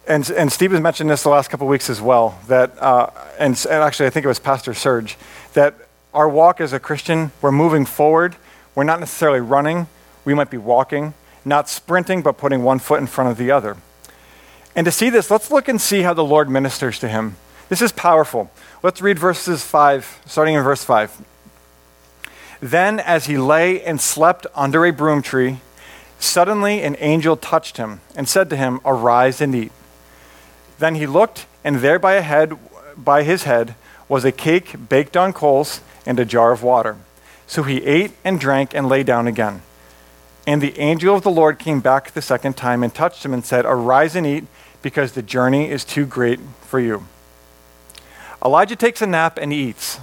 And, 0.07 0.29
and 0.29 0.51
Steve 0.51 0.71
has 0.71 0.81
mentioned 0.81 1.09
this 1.09 1.23
the 1.23 1.29
last 1.29 1.49
couple 1.49 1.67
of 1.67 1.69
weeks 1.69 1.89
as 1.89 2.01
well, 2.01 2.39
that, 2.47 2.81
uh, 2.81 3.09
and, 3.39 3.53
and 3.69 3.83
actually 3.83 4.07
I 4.07 4.09
think 4.09 4.25
it 4.25 4.27
was 4.27 4.39
Pastor 4.39 4.73
Serge, 4.73 5.17
that 5.53 5.75
our 6.13 6.27
walk 6.27 6.59
as 6.61 6.73
a 6.73 6.79
Christian, 6.79 7.31
we're 7.41 7.51
moving 7.51 7.85
forward. 7.85 8.35
We're 8.75 8.83
not 8.83 8.99
necessarily 8.99 9.39
running, 9.39 9.87
we 10.25 10.33
might 10.33 10.49
be 10.49 10.57
walking, 10.57 11.13
not 11.43 11.69
sprinting, 11.69 12.21
but 12.21 12.37
putting 12.37 12.63
one 12.63 12.79
foot 12.79 12.99
in 12.99 13.07
front 13.07 13.31
of 13.31 13.37
the 13.37 13.51
other. 13.51 13.77
And 14.75 14.85
to 14.85 14.91
see 14.91 15.09
this, 15.09 15.29
let's 15.29 15.51
look 15.51 15.67
and 15.67 15.81
see 15.81 16.01
how 16.01 16.13
the 16.13 16.23
Lord 16.23 16.49
ministers 16.49 16.99
to 16.99 17.07
him. 17.07 17.35
This 17.69 17.81
is 17.81 17.91
powerful. 17.91 18.51
Let's 18.83 19.01
read 19.01 19.19
verses 19.19 19.63
5, 19.63 20.21
starting 20.25 20.55
in 20.55 20.63
verse 20.63 20.83
5. 20.83 21.25
Then, 22.61 22.99
as 22.99 23.25
he 23.25 23.37
lay 23.37 23.81
and 23.81 23.99
slept 23.99 24.45
under 24.53 24.85
a 24.85 24.91
broom 24.91 25.21
tree, 25.21 25.59
suddenly 26.19 26.83
an 26.83 26.95
angel 26.99 27.35
touched 27.35 27.77
him 27.77 28.01
and 28.15 28.29
said 28.29 28.49
to 28.49 28.55
him, 28.55 28.79
Arise 28.85 29.41
and 29.41 29.55
eat. 29.55 29.71
Then 30.79 30.95
he 30.95 31.07
looked, 31.07 31.47
and 31.63 31.77
there 31.77 31.99
by, 31.99 32.13
a 32.13 32.21
head, 32.21 32.57
by 32.95 33.23
his 33.23 33.43
head 33.43 33.75
was 34.07 34.25
a 34.25 34.31
cake 34.31 34.75
baked 34.89 35.17
on 35.17 35.33
coals 35.33 35.81
and 36.05 36.19
a 36.19 36.25
jar 36.25 36.51
of 36.51 36.63
water. 36.63 36.97
So 37.47 37.63
he 37.63 37.83
ate 37.83 38.11
and 38.23 38.39
drank 38.39 38.73
and 38.73 38.87
lay 38.87 39.03
down 39.03 39.27
again. 39.27 39.61
And 40.51 40.61
the 40.61 40.77
angel 40.79 41.15
of 41.15 41.23
the 41.23 41.31
Lord 41.31 41.59
came 41.59 41.79
back 41.79 42.11
the 42.11 42.21
second 42.21 42.57
time 42.57 42.83
and 42.83 42.93
touched 42.93 43.23
him 43.23 43.33
and 43.33 43.45
said, 43.45 43.63
Arise 43.63 44.17
and 44.17 44.27
eat, 44.27 44.43
because 44.81 45.13
the 45.13 45.21
journey 45.21 45.71
is 45.71 45.85
too 45.85 46.05
great 46.05 46.41
for 46.59 46.77
you. 46.77 47.07
Elijah 48.43 48.75
takes 48.75 49.01
a 49.01 49.07
nap 49.07 49.39
and 49.41 49.53
eats. 49.53 50.01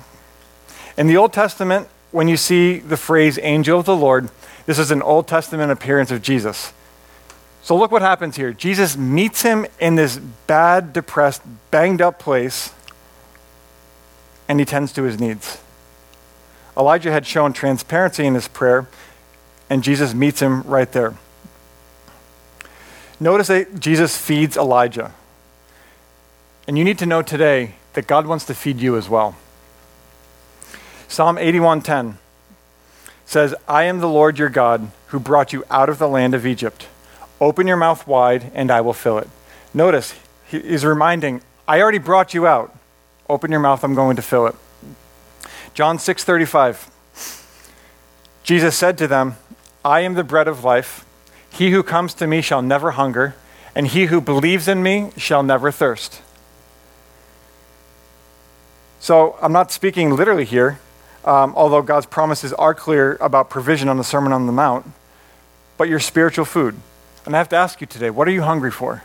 In 0.96 1.06
the 1.06 1.18
Old 1.18 1.34
Testament, 1.34 1.86
when 2.12 2.28
you 2.28 2.38
see 2.38 2.78
the 2.78 2.96
phrase 2.96 3.38
angel 3.42 3.78
of 3.78 3.84
the 3.84 3.94
Lord, 3.94 4.30
this 4.64 4.78
is 4.78 4.90
an 4.90 5.02
Old 5.02 5.28
Testament 5.28 5.70
appearance 5.70 6.10
of 6.10 6.22
Jesus. 6.22 6.72
So 7.62 7.76
look 7.76 7.90
what 7.90 8.00
happens 8.00 8.36
here. 8.36 8.54
Jesus 8.54 8.96
meets 8.96 9.42
him 9.42 9.66
in 9.78 9.96
this 9.96 10.16
bad, 10.46 10.94
depressed, 10.94 11.42
banged 11.70 12.00
up 12.00 12.18
place, 12.18 12.72
and 14.48 14.58
he 14.58 14.64
tends 14.64 14.94
to 14.94 15.02
his 15.02 15.20
needs. 15.20 15.60
Elijah 16.74 17.12
had 17.12 17.26
shown 17.26 17.52
transparency 17.52 18.24
in 18.24 18.32
his 18.32 18.48
prayer, 18.48 18.86
and 19.70 19.82
Jesus 19.82 20.14
meets 20.14 20.40
him 20.40 20.62
right 20.62 20.90
there. 20.92 21.14
Notice 23.20 23.48
that 23.48 23.80
Jesus 23.80 24.16
feeds 24.16 24.56
Elijah. 24.56 25.12
And 26.66 26.78
you 26.78 26.84
need 26.84 26.98
to 26.98 27.06
know 27.06 27.22
today 27.22 27.74
that 27.94 28.06
God 28.06 28.26
wants 28.26 28.44
to 28.46 28.54
feed 28.54 28.78
you 28.78 28.96
as 28.96 29.08
well. 29.08 29.34
Psalm 31.08 31.36
81:10 31.38 32.18
says, 33.26 33.54
"I 33.66 33.84
am 33.84 34.00
the 34.00 34.08
Lord 34.08 34.38
your 34.38 34.50
God 34.50 34.90
who 35.08 35.18
brought 35.18 35.52
you 35.52 35.64
out 35.70 35.88
of 35.88 35.98
the 35.98 36.08
land 36.08 36.34
of 36.34 36.46
Egypt. 36.46 36.86
Open 37.40 37.66
your 37.66 37.76
mouth 37.76 38.06
wide 38.06 38.50
and 38.54 38.70
I 38.70 38.80
will 38.80 38.92
fill 38.92 39.18
it." 39.18 39.28
Notice 39.74 40.14
he 40.46 40.58
is 40.58 40.84
reminding, 40.84 41.40
"I 41.66 41.80
already 41.80 41.98
brought 41.98 42.34
you 42.34 42.46
out. 42.46 42.74
Open 43.28 43.50
your 43.50 43.60
mouth, 43.60 43.82
I'm 43.82 43.94
going 43.94 44.16
to 44.16 44.22
fill 44.22 44.46
it." 44.46 44.54
John 45.74 45.98
6:35 45.98 46.90
Jesus 48.44 48.76
said 48.76 48.96
to 48.96 49.06
them, 49.06 49.36
"I 49.84 50.00
am 50.00 50.14
the 50.14 50.24
bread 50.24 50.48
of 50.48 50.64
life. 50.64 51.04
He 51.50 51.70
who 51.70 51.82
comes 51.82 52.14
to 52.14 52.26
me 52.26 52.40
shall 52.40 52.62
never 52.62 52.92
hunger, 52.92 53.34
and 53.74 53.86
he 53.86 54.06
who 54.06 54.20
believes 54.20 54.68
in 54.68 54.82
me 54.82 55.10
shall 55.16 55.42
never 55.42 55.70
thirst." 55.70 56.22
So, 59.00 59.36
I'm 59.40 59.52
not 59.52 59.70
speaking 59.70 60.14
literally 60.14 60.44
here 60.44 60.80
um, 61.28 61.52
although 61.56 61.82
God's 61.82 62.06
promises 62.06 62.54
are 62.54 62.74
clear 62.74 63.18
about 63.20 63.50
provision 63.50 63.88
on 63.88 63.98
the 63.98 64.04
Sermon 64.04 64.32
on 64.32 64.46
the 64.46 64.52
Mount, 64.52 64.86
but 65.76 65.88
your 65.88 66.00
spiritual 66.00 66.46
food. 66.46 66.76
And 67.26 67.34
I 67.34 67.38
have 67.38 67.50
to 67.50 67.56
ask 67.56 67.80
you 67.80 67.86
today 67.86 68.08
what 68.08 68.26
are 68.26 68.32
you 68.32 68.42
hungry 68.42 68.70
for? 68.70 69.02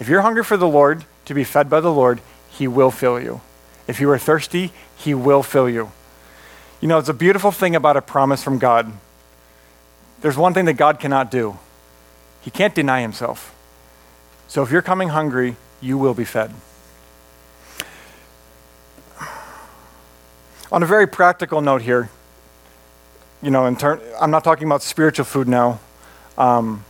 If 0.00 0.08
you're 0.08 0.22
hungry 0.22 0.42
for 0.42 0.56
the 0.56 0.66
Lord, 0.66 1.04
to 1.26 1.34
be 1.34 1.44
fed 1.44 1.68
by 1.68 1.80
the 1.80 1.92
Lord, 1.92 2.20
He 2.48 2.66
will 2.66 2.90
fill 2.90 3.20
you. 3.20 3.42
If 3.86 4.00
you 4.00 4.10
are 4.10 4.18
thirsty, 4.18 4.72
He 4.96 5.12
will 5.12 5.42
fill 5.42 5.68
you. 5.68 5.92
You 6.82 6.88
know, 6.88 6.98
it's 6.98 7.08
a 7.08 7.14
beautiful 7.14 7.52
thing 7.52 7.76
about 7.76 7.96
a 7.96 8.02
promise 8.02 8.42
from 8.42 8.58
God. 8.58 8.92
There's 10.20 10.36
one 10.36 10.52
thing 10.52 10.64
that 10.64 10.72
God 10.74 10.98
cannot 10.98 11.30
do 11.30 11.58
He 12.40 12.50
can't 12.50 12.74
deny 12.74 13.02
Himself. 13.02 13.54
So 14.48 14.64
if 14.64 14.72
you're 14.72 14.82
coming 14.82 15.10
hungry, 15.10 15.54
you 15.80 15.96
will 15.96 16.12
be 16.12 16.24
fed. 16.24 16.52
On 20.72 20.82
a 20.82 20.86
very 20.86 21.06
practical 21.06 21.60
note 21.60 21.82
here, 21.82 22.10
you 23.42 23.50
know, 23.52 23.66
in 23.66 23.76
turn, 23.76 24.00
I'm 24.20 24.32
not 24.32 24.42
talking 24.42 24.66
about 24.66 24.82
spiritual 24.82 25.24
food 25.24 25.46
now. 25.46 25.78
Um, 26.36 26.84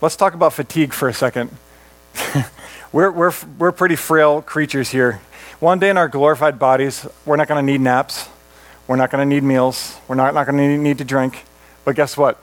let's 0.00 0.16
talk 0.16 0.34
about 0.34 0.52
fatigue 0.52 0.92
for 0.92 1.08
a 1.08 1.14
second. 1.14 1.50
we're, 2.92 3.12
we're, 3.12 3.32
we're 3.56 3.72
pretty 3.72 3.94
frail 3.94 4.42
creatures 4.42 4.90
here. 4.90 5.20
One 5.60 5.78
day 5.78 5.90
in 5.90 5.96
our 5.96 6.08
glorified 6.08 6.58
bodies, 6.58 7.06
we're 7.24 7.36
not 7.36 7.46
going 7.46 7.64
to 7.64 7.72
need 7.72 7.80
naps. 7.80 8.28
We're 8.88 8.96
not 8.96 9.10
going 9.10 9.28
to 9.28 9.34
need 9.34 9.44
meals. 9.44 9.98
We're 10.08 10.16
not, 10.16 10.34
not 10.34 10.46
going 10.46 10.56
to 10.56 10.78
need 10.78 10.98
to 10.98 11.04
drink. 11.04 11.44
But 11.84 11.94
guess 11.94 12.16
what? 12.16 12.42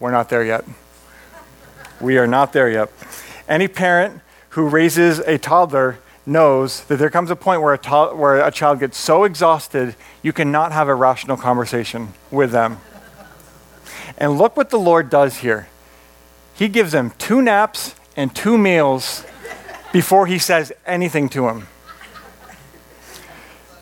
We're 0.00 0.10
not 0.10 0.28
there 0.28 0.44
yet. 0.44 0.64
We 2.00 2.18
are 2.18 2.26
not 2.26 2.52
there 2.52 2.68
yet. 2.68 2.90
Any 3.48 3.68
parent 3.68 4.20
who 4.50 4.68
raises 4.68 5.20
a 5.20 5.38
toddler 5.38 5.98
knows 6.26 6.84
that 6.84 6.96
there 6.96 7.10
comes 7.10 7.30
a 7.30 7.36
point 7.36 7.62
where 7.62 7.74
a, 7.74 7.78
to- 7.78 8.14
where 8.14 8.44
a 8.44 8.50
child 8.50 8.80
gets 8.80 8.98
so 8.98 9.24
exhausted, 9.24 9.94
you 10.20 10.32
cannot 10.32 10.72
have 10.72 10.88
a 10.88 10.94
rational 10.94 11.36
conversation 11.36 12.12
with 12.30 12.50
them. 12.50 12.78
And 14.18 14.36
look 14.36 14.56
what 14.56 14.70
the 14.70 14.78
Lord 14.78 15.10
does 15.10 15.38
here. 15.38 15.68
He 16.54 16.68
gives 16.68 16.90
them 16.90 17.12
two 17.18 17.40
naps 17.40 17.94
and 18.16 18.34
two 18.34 18.58
meals 18.58 19.24
before 19.92 20.26
he 20.26 20.38
says 20.38 20.72
anything 20.86 21.28
to 21.30 21.42
them. 21.42 21.68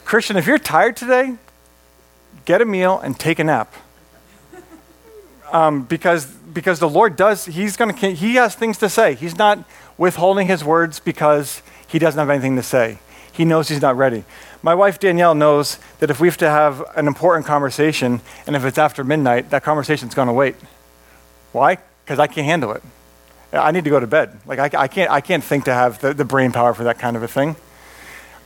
Christian, 0.05 0.37
if 0.37 0.47
you're 0.47 0.59
tired 0.59 0.97
today, 0.97 1.37
get 2.45 2.61
a 2.61 2.65
meal 2.65 2.99
and 2.99 3.19
take 3.19 3.39
a 3.39 3.45
nap. 3.45 3.73
Um, 5.53 5.85
because, 5.85 6.27
because 6.27 6.81
the 6.81 6.89
Lord 6.89 7.17
does, 7.17 7.47
he's 7.47 7.77
gonna, 7.77 7.95
he 7.95 8.35
has 8.35 8.55
things 8.55 8.79
to 8.79 8.89
say. 8.89 9.15
He's 9.15 9.39
not 9.39 9.65
withholding 9.97 10.49
his 10.49 10.65
words 10.65 11.01
because 11.01 11.63
he 11.87 11.99
doesn't 11.99 12.19
have 12.19 12.31
anything 12.31 12.57
to 12.57 12.63
say. 12.63 12.99
He 13.33 13.45
knows 13.45 13.69
he's 13.69 13.83
not 13.83 13.97
ready. 13.97 14.25
My 14.63 14.75
wife 14.75 14.99
Danielle 14.99 15.35
knows 15.35 15.79
that 16.01 16.11
if 16.11 16.21
we 16.21 16.29
have 16.29 16.39
to 16.39 16.49
have 16.49 16.83
an 16.97 17.07
important 17.07 17.47
conversation 17.47 18.21
and 18.47 18.57
if 18.57 18.65
it's 18.65 18.79
after 18.79 19.05
midnight, 19.05 19.51
that 19.51 19.63
conversation's 19.63 20.15
going 20.15 20.29
to 20.29 20.35
wait. 20.35 20.57
Why? 21.53 21.79
Because 22.05 22.19
I 22.19 22.27
can't 22.27 22.47
handle 22.47 22.73
it. 22.73 22.83
I 23.53 23.71
need 23.71 23.85
to 23.85 23.91
go 23.91 24.01
to 24.01 24.07
bed. 24.07 24.39
Like 24.47 24.59
I, 24.59 24.83
I, 24.83 24.89
can't, 24.89 25.11
I 25.11 25.21
can't 25.21 25.45
think 25.45 25.65
to 25.67 25.73
have 25.73 26.01
the, 26.01 26.13
the 26.15 26.25
brain 26.25 26.53
power 26.53 26.75
for 26.75 26.85
that 26.85 26.99
kind 26.99 27.17
of 27.17 27.23
a 27.23 27.29
thing. 27.29 27.57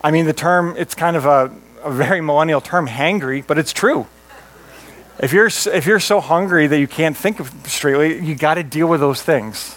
I 0.03 0.11
mean, 0.11 0.27
the 0.27 0.33
term, 0.33 0.75
it's 0.77 0.95
kind 0.95 1.17
of 1.17 1.27
a, 1.27 1.53
a 1.83 1.91
very 1.91 2.21
millennial 2.21 2.61
term, 2.61 2.87
hangry, 2.87 3.47
but 3.47 3.59
it's 3.59 3.73
true. 3.73 4.07
If 5.19 5.33
you're, 5.33 5.47
if 5.49 5.87
you're 5.87 6.01
so 6.01 6.21
hungry 6.21 6.67
that 6.67 6.79
you 6.79 6.89
can't 6.89 7.17
think 7.17 7.41
straightly, 7.67 8.25
you 8.25 8.35
got 8.35 8.55
to 8.55 8.63
deal 8.63 8.87
with 8.87 9.01
those 9.01 9.23
things. 9.23 9.77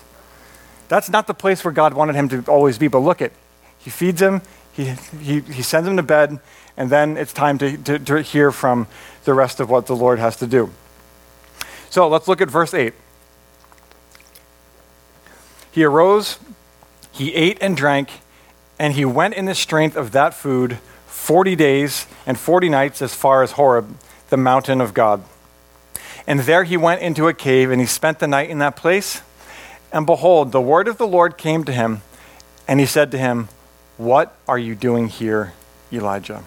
That's 0.88 1.10
not 1.10 1.28
the 1.28 1.34
place 1.34 1.64
where 1.66 1.74
God 1.74 1.94
wanted 1.94 2.16
him 2.16 2.30
to 2.30 2.44
always 2.50 2.78
be, 2.78 2.88
but 2.88 3.00
look 3.00 3.22
at, 3.22 3.32
he 3.78 3.90
feeds 3.90 4.22
him, 4.22 4.42
he, 4.72 4.96
he, 5.20 5.42
he 5.42 5.62
sends 5.62 5.88
him 5.88 5.98
to 5.98 6.04
bed, 6.04 6.40
and 6.78 6.90
then 6.90 7.18
it's 7.18 7.34
time 7.34 7.58
to, 7.58 7.78
to, 7.78 8.00
to 8.00 8.22
hear 8.22 8.52
from 8.52 8.88
the 9.26 9.34
rest 9.34 9.60
of 9.60 9.70
what 9.70 9.86
the 9.88 9.96
Lord 9.96 10.20
has 10.20 10.38
to 10.38 10.48
do. 10.48 10.72
So 11.90 12.08
let's 12.08 12.28
look 12.28 12.42
at 12.42 12.50
verse 12.50 12.74
8. 12.74 12.94
He 15.72 15.84
arose, 15.84 16.40
he 17.12 17.34
ate 17.34 17.58
and 17.62 17.76
drank, 17.76 18.10
and 18.80 18.94
he 18.94 19.06
went 19.06 19.34
in 19.34 19.46
the 19.46 19.56
strength 19.56 19.96
of 19.96 20.12
that 20.12 20.34
food 20.34 20.80
40 21.24 21.56
days 21.56 22.06
and 22.26 22.38
40 22.38 22.68
nights 22.68 23.02
as 23.02 23.16
far 23.16 23.44
as 23.44 23.54
Horeb, 23.54 23.96
the 24.30 24.36
mountain 24.36 24.82
of 24.82 24.94
God. 24.94 25.24
And 26.28 26.42
there 26.42 26.66
he 26.66 26.76
went 26.76 27.02
into 27.02 27.30
a 27.30 27.34
cave, 27.34 27.72
and 27.72 27.80
he 27.80 27.88
spent 27.88 28.20
the 28.20 28.28
night 28.28 28.50
in 28.50 28.58
that 28.58 28.76
place. 28.76 29.22
And 29.94 30.06
behold, 30.06 30.52
the 30.52 30.60
word 30.60 30.90
of 30.90 30.98
the 30.98 31.08
Lord 31.08 31.38
came 31.38 31.64
to 31.64 31.72
him, 31.72 32.02
and 32.68 32.82
he 32.82 32.86
said 32.86 33.10
to 33.12 33.18
him, 33.18 33.48
What 33.96 34.36
are 34.50 34.58
you 34.58 34.76
doing 34.76 35.08
here, 35.08 35.54
Elijah? 35.94 36.44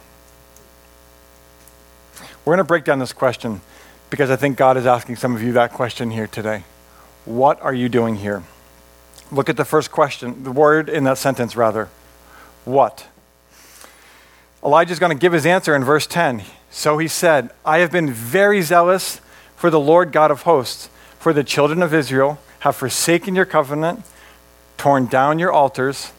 We're 2.45 2.53
going 2.53 2.59
to 2.59 2.65
break 2.65 2.85
down 2.85 2.99
this 2.99 3.15
question 3.15 3.63
because 4.11 4.29
I 4.29 4.37
think 4.37 4.59
God 4.59 4.77
is 4.77 4.85
asking 4.85 5.17
some 5.17 5.35
of 5.35 5.43
you 5.43 5.53
that 5.53 5.73
question 5.73 6.11
here 6.11 6.27
today. 6.27 6.65
What 7.25 7.59
are 7.63 7.73
you 7.73 7.89
doing 7.89 8.17
here? 8.17 8.43
Look 9.33 9.49
at 9.49 9.57
the 9.57 9.65
first 9.65 9.91
question, 9.91 10.45
the 10.45 10.53
word 10.53 10.91
in 10.91 11.05
that 11.05 11.17
sentence, 11.17 11.57
rather. 11.57 11.89
What? 12.67 13.07
Elijah 14.67 14.93
is 14.93 14.99
going 14.99 15.17
to 15.17 15.21
give 15.21 15.33
his 15.33 15.47
answer 15.47 15.77
in 15.77 15.85
verse 15.85 16.09
10. 16.09 16.43
So 16.71 16.99
he 16.99 17.07
said, 17.07 17.51
I 17.65 17.79
have 17.79 17.93
been 17.93 18.11
very 18.11 18.63
zealous 18.63 19.21
for 19.55 19.71
the 19.71 19.79
Lord 19.79 20.11
God 20.11 20.33
of 20.33 20.43
hosts, 20.43 20.89
for 21.21 21.33
the 21.33 21.45
children 21.45 21.83
of 21.83 21.95
Israel 21.95 22.41
have 22.61 22.75
forsaken 22.75 23.37
your 23.37 23.45
covenant, 23.45 24.03
torn 24.77 25.07
down 25.07 25.39
your 25.39 25.53
altars, 25.53 26.13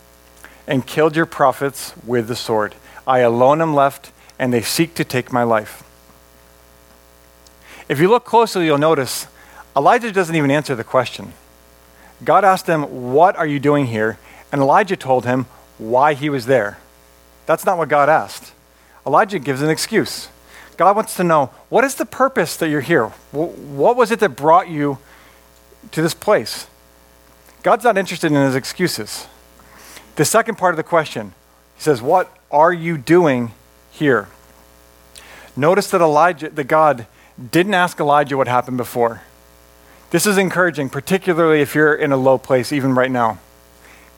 and 0.65 0.87
killed 0.87 1.13
your 1.13 1.25
prophets 1.25 1.93
with 2.05 2.29
the 2.29 2.37
sword. 2.37 2.73
I 3.05 3.19
alone 3.19 3.61
am 3.61 3.75
left, 3.75 4.13
and 4.39 4.53
they 4.53 4.61
seek 4.61 4.95
to 4.95 5.03
take 5.03 5.29
my 5.29 5.43
life. 5.43 5.83
If 7.89 7.99
you 7.99 8.09
look 8.09 8.23
closely, 8.23 8.65
you'll 8.65 8.77
notice 8.77 9.27
Elijah 9.75 10.11
doesn't 10.13 10.35
even 10.35 10.51
answer 10.51 10.73
the 10.73 10.85
question. 10.85 11.33
God 12.23 12.45
asked 12.45 12.67
him, 12.67 13.11
What 13.11 13.35
are 13.35 13.45
you 13.45 13.59
doing 13.59 13.87
here? 13.87 14.17
And 14.53 14.61
Elijah 14.61 14.95
told 14.95 15.25
him 15.25 15.47
why 15.77 16.13
he 16.13 16.29
was 16.29 16.45
there. 16.45 16.77
That's 17.47 17.65
not 17.65 17.79
what 17.79 17.89
God 17.89 18.09
asked. 18.09 18.53
Elijah 19.07 19.39
gives 19.39 19.63
an 19.63 19.69
excuse. 19.69 20.27
God 20.75 20.95
wants 20.95 21.15
to 21.15 21.23
know 21.23 21.47
what 21.69 21.83
is 21.83 21.95
the 21.95 22.05
purpose 22.05 22.55
that 22.57 22.69
you're 22.69 22.81
here? 22.81 23.07
What 23.31 23.95
was 23.95 24.11
it 24.11 24.19
that 24.19 24.35
brought 24.35 24.69
you 24.69 24.99
to 25.91 26.01
this 26.03 26.13
place? 26.13 26.67
God's 27.63 27.83
not 27.83 27.97
interested 27.97 28.31
in 28.31 28.37
his 28.37 28.53
excuses. 28.53 29.25
The 30.17 30.25
second 30.25 30.57
part 30.57 30.73
of 30.73 30.77
the 30.77 30.83
question, 30.83 31.33
he 31.75 31.81
says, 31.81 32.01
What 32.01 32.31
are 32.51 32.73
you 32.73 32.97
doing 32.97 33.53
here? 33.91 34.27
Notice 35.55 35.89
that 35.91 36.01
Elijah, 36.01 36.49
the 36.49 36.63
God, 36.63 37.07
didn't 37.51 37.73
ask 37.73 37.99
Elijah 37.99 38.37
what 38.37 38.47
happened 38.47 38.77
before. 38.77 39.21
This 40.11 40.25
is 40.25 40.37
encouraging, 40.37 40.89
particularly 40.89 41.61
if 41.61 41.75
you're 41.75 41.95
in 41.95 42.11
a 42.11 42.17
low 42.17 42.37
place, 42.37 42.71
even 42.71 42.93
right 42.93 43.11
now. 43.11 43.39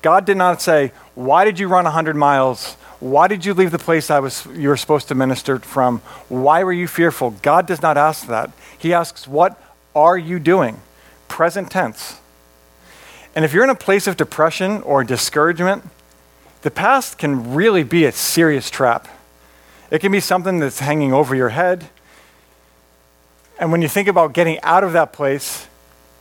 God 0.02 0.26
did 0.26 0.38
not 0.38 0.62
say, 0.62 0.92
Why 1.16 1.46
did 1.46 1.60
you 1.60 1.68
run 1.68 1.86
100 1.86 2.16
miles? 2.16 2.76
Why 3.00 3.28
did 3.28 3.46
you 3.46 3.54
leave 3.54 3.72
the 3.72 3.80
place 3.80 4.10
I 4.10 4.20
was, 4.20 4.46
you 4.54 4.70
were 4.70 4.78
supposed 4.78 5.08
to 5.08 5.16
minister 5.16 5.60
from? 5.60 6.00
Why 6.28 6.64
were 6.64 6.74
you 6.74 6.88
fearful? 6.88 7.32
God 7.42 7.66
does 7.66 7.82
not 7.82 7.98
ask 7.98 8.28
that. 8.28 8.52
He 8.78 8.94
asks, 8.94 9.28
What 9.28 9.62
are 9.96 10.18
you 10.18 10.40
doing? 10.40 10.82
Present 11.28 11.72
tense. 11.72 12.20
And 13.36 13.46
if 13.46 13.54
you're 13.54 13.64
in 13.64 13.70
a 13.70 13.76
place 13.76 14.08
of 14.08 14.18
depression 14.18 14.82
or 14.82 15.04
discouragement, 15.04 15.84
the 16.62 16.72
past 16.72 17.18
can 17.18 17.54
really 17.54 17.84
be 17.84 18.04
a 18.04 18.12
serious 18.12 18.70
trap. 18.70 19.08
It 19.92 20.00
can 20.00 20.12
be 20.12 20.20
something 20.20 20.60
that's 20.60 20.80
hanging 20.80 21.14
over 21.14 21.36
your 21.36 21.50
head. 21.50 21.88
And 23.60 23.72
when 23.72 23.82
you 23.82 23.88
think 23.88 24.08
about 24.08 24.34
getting 24.34 24.60
out 24.62 24.84
of 24.84 24.94
that 24.94 25.14
place, 25.14 25.68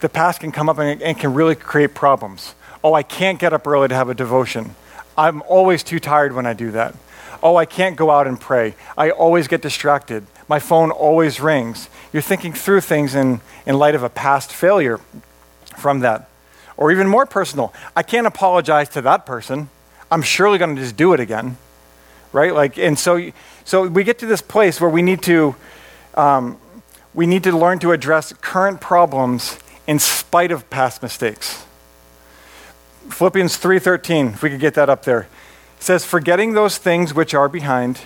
the 0.00 0.08
past 0.08 0.40
can 0.40 0.52
come 0.52 0.68
up 0.68 0.78
and, 0.78 1.02
and 1.02 1.18
can 1.18 1.34
really 1.34 1.54
create 1.56 1.94
problems. 1.94 2.54
Oh, 2.84 2.94
I 2.94 3.02
can't 3.02 3.40
get 3.40 3.52
up 3.52 3.66
early 3.66 3.88
to 3.88 3.94
have 3.94 4.08
a 4.08 4.14
devotion. 4.14 4.76
I'm 5.18 5.42
always 5.42 5.82
too 5.82 5.98
tired 5.98 6.32
when 6.32 6.46
I 6.46 6.52
do 6.52 6.70
that. 6.70 6.94
Oh, 7.42 7.56
I 7.56 7.66
can't 7.66 7.96
go 7.96 8.10
out 8.10 8.28
and 8.28 8.40
pray. 8.40 8.76
I 8.96 9.10
always 9.10 9.48
get 9.48 9.60
distracted. 9.60 10.24
My 10.46 10.60
phone 10.60 10.92
always 10.92 11.40
rings. 11.40 11.88
You're 12.12 12.22
thinking 12.22 12.52
through 12.52 12.82
things 12.82 13.16
in, 13.16 13.40
in 13.66 13.76
light 13.76 13.96
of 13.96 14.04
a 14.04 14.08
past 14.08 14.52
failure 14.52 15.00
from 15.76 16.00
that. 16.00 16.28
Or 16.76 16.92
even 16.92 17.08
more 17.08 17.26
personal, 17.26 17.74
I 17.96 18.04
can't 18.04 18.28
apologize 18.28 18.88
to 18.90 19.02
that 19.02 19.26
person. 19.26 19.70
I'm 20.08 20.22
surely 20.22 20.56
going 20.56 20.76
to 20.76 20.82
just 20.82 20.96
do 20.96 21.12
it 21.12 21.20
again. 21.20 21.56
Right? 22.32 22.54
Like, 22.54 22.78
and 22.78 22.96
so, 22.96 23.32
so 23.64 23.88
we 23.88 24.04
get 24.04 24.20
to 24.20 24.26
this 24.26 24.40
place 24.40 24.80
where 24.80 24.90
we 24.90 25.02
need 25.02 25.22
to, 25.22 25.56
um, 26.14 26.58
we 27.12 27.26
need 27.26 27.42
to 27.42 27.56
learn 27.56 27.80
to 27.80 27.90
address 27.90 28.32
current 28.34 28.80
problems 28.80 29.58
in 29.88 29.98
spite 29.98 30.52
of 30.52 30.70
past 30.70 31.02
mistakes. 31.02 31.64
Philippians 33.10 33.56
3:13, 33.56 34.34
if 34.34 34.42
we 34.42 34.50
could 34.50 34.60
get 34.60 34.74
that 34.74 34.88
up 34.88 35.04
there. 35.04 35.26
It 35.78 35.84
says, 35.84 36.04
"Forgetting 36.04 36.52
those 36.52 36.78
things 36.78 37.14
which 37.14 37.34
are 37.34 37.48
behind 37.48 38.00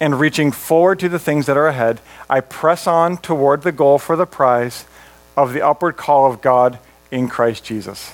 and 0.00 0.18
reaching 0.18 0.52
forward 0.52 0.98
to 1.00 1.08
the 1.08 1.18
things 1.18 1.46
that 1.46 1.56
are 1.56 1.68
ahead, 1.68 2.00
I 2.28 2.40
press 2.40 2.86
on 2.86 3.18
toward 3.18 3.62
the 3.62 3.72
goal 3.72 3.98
for 3.98 4.16
the 4.16 4.26
prize 4.26 4.84
of 5.36 5.52
the 5.52 5.62
upward 5.62 5.96
call 5.96 6.26
of 6.26 6.40
God 6.40 6.78
in 7.10 7.28
Christ 7.28 7.64
Jesus." 7.64 8.12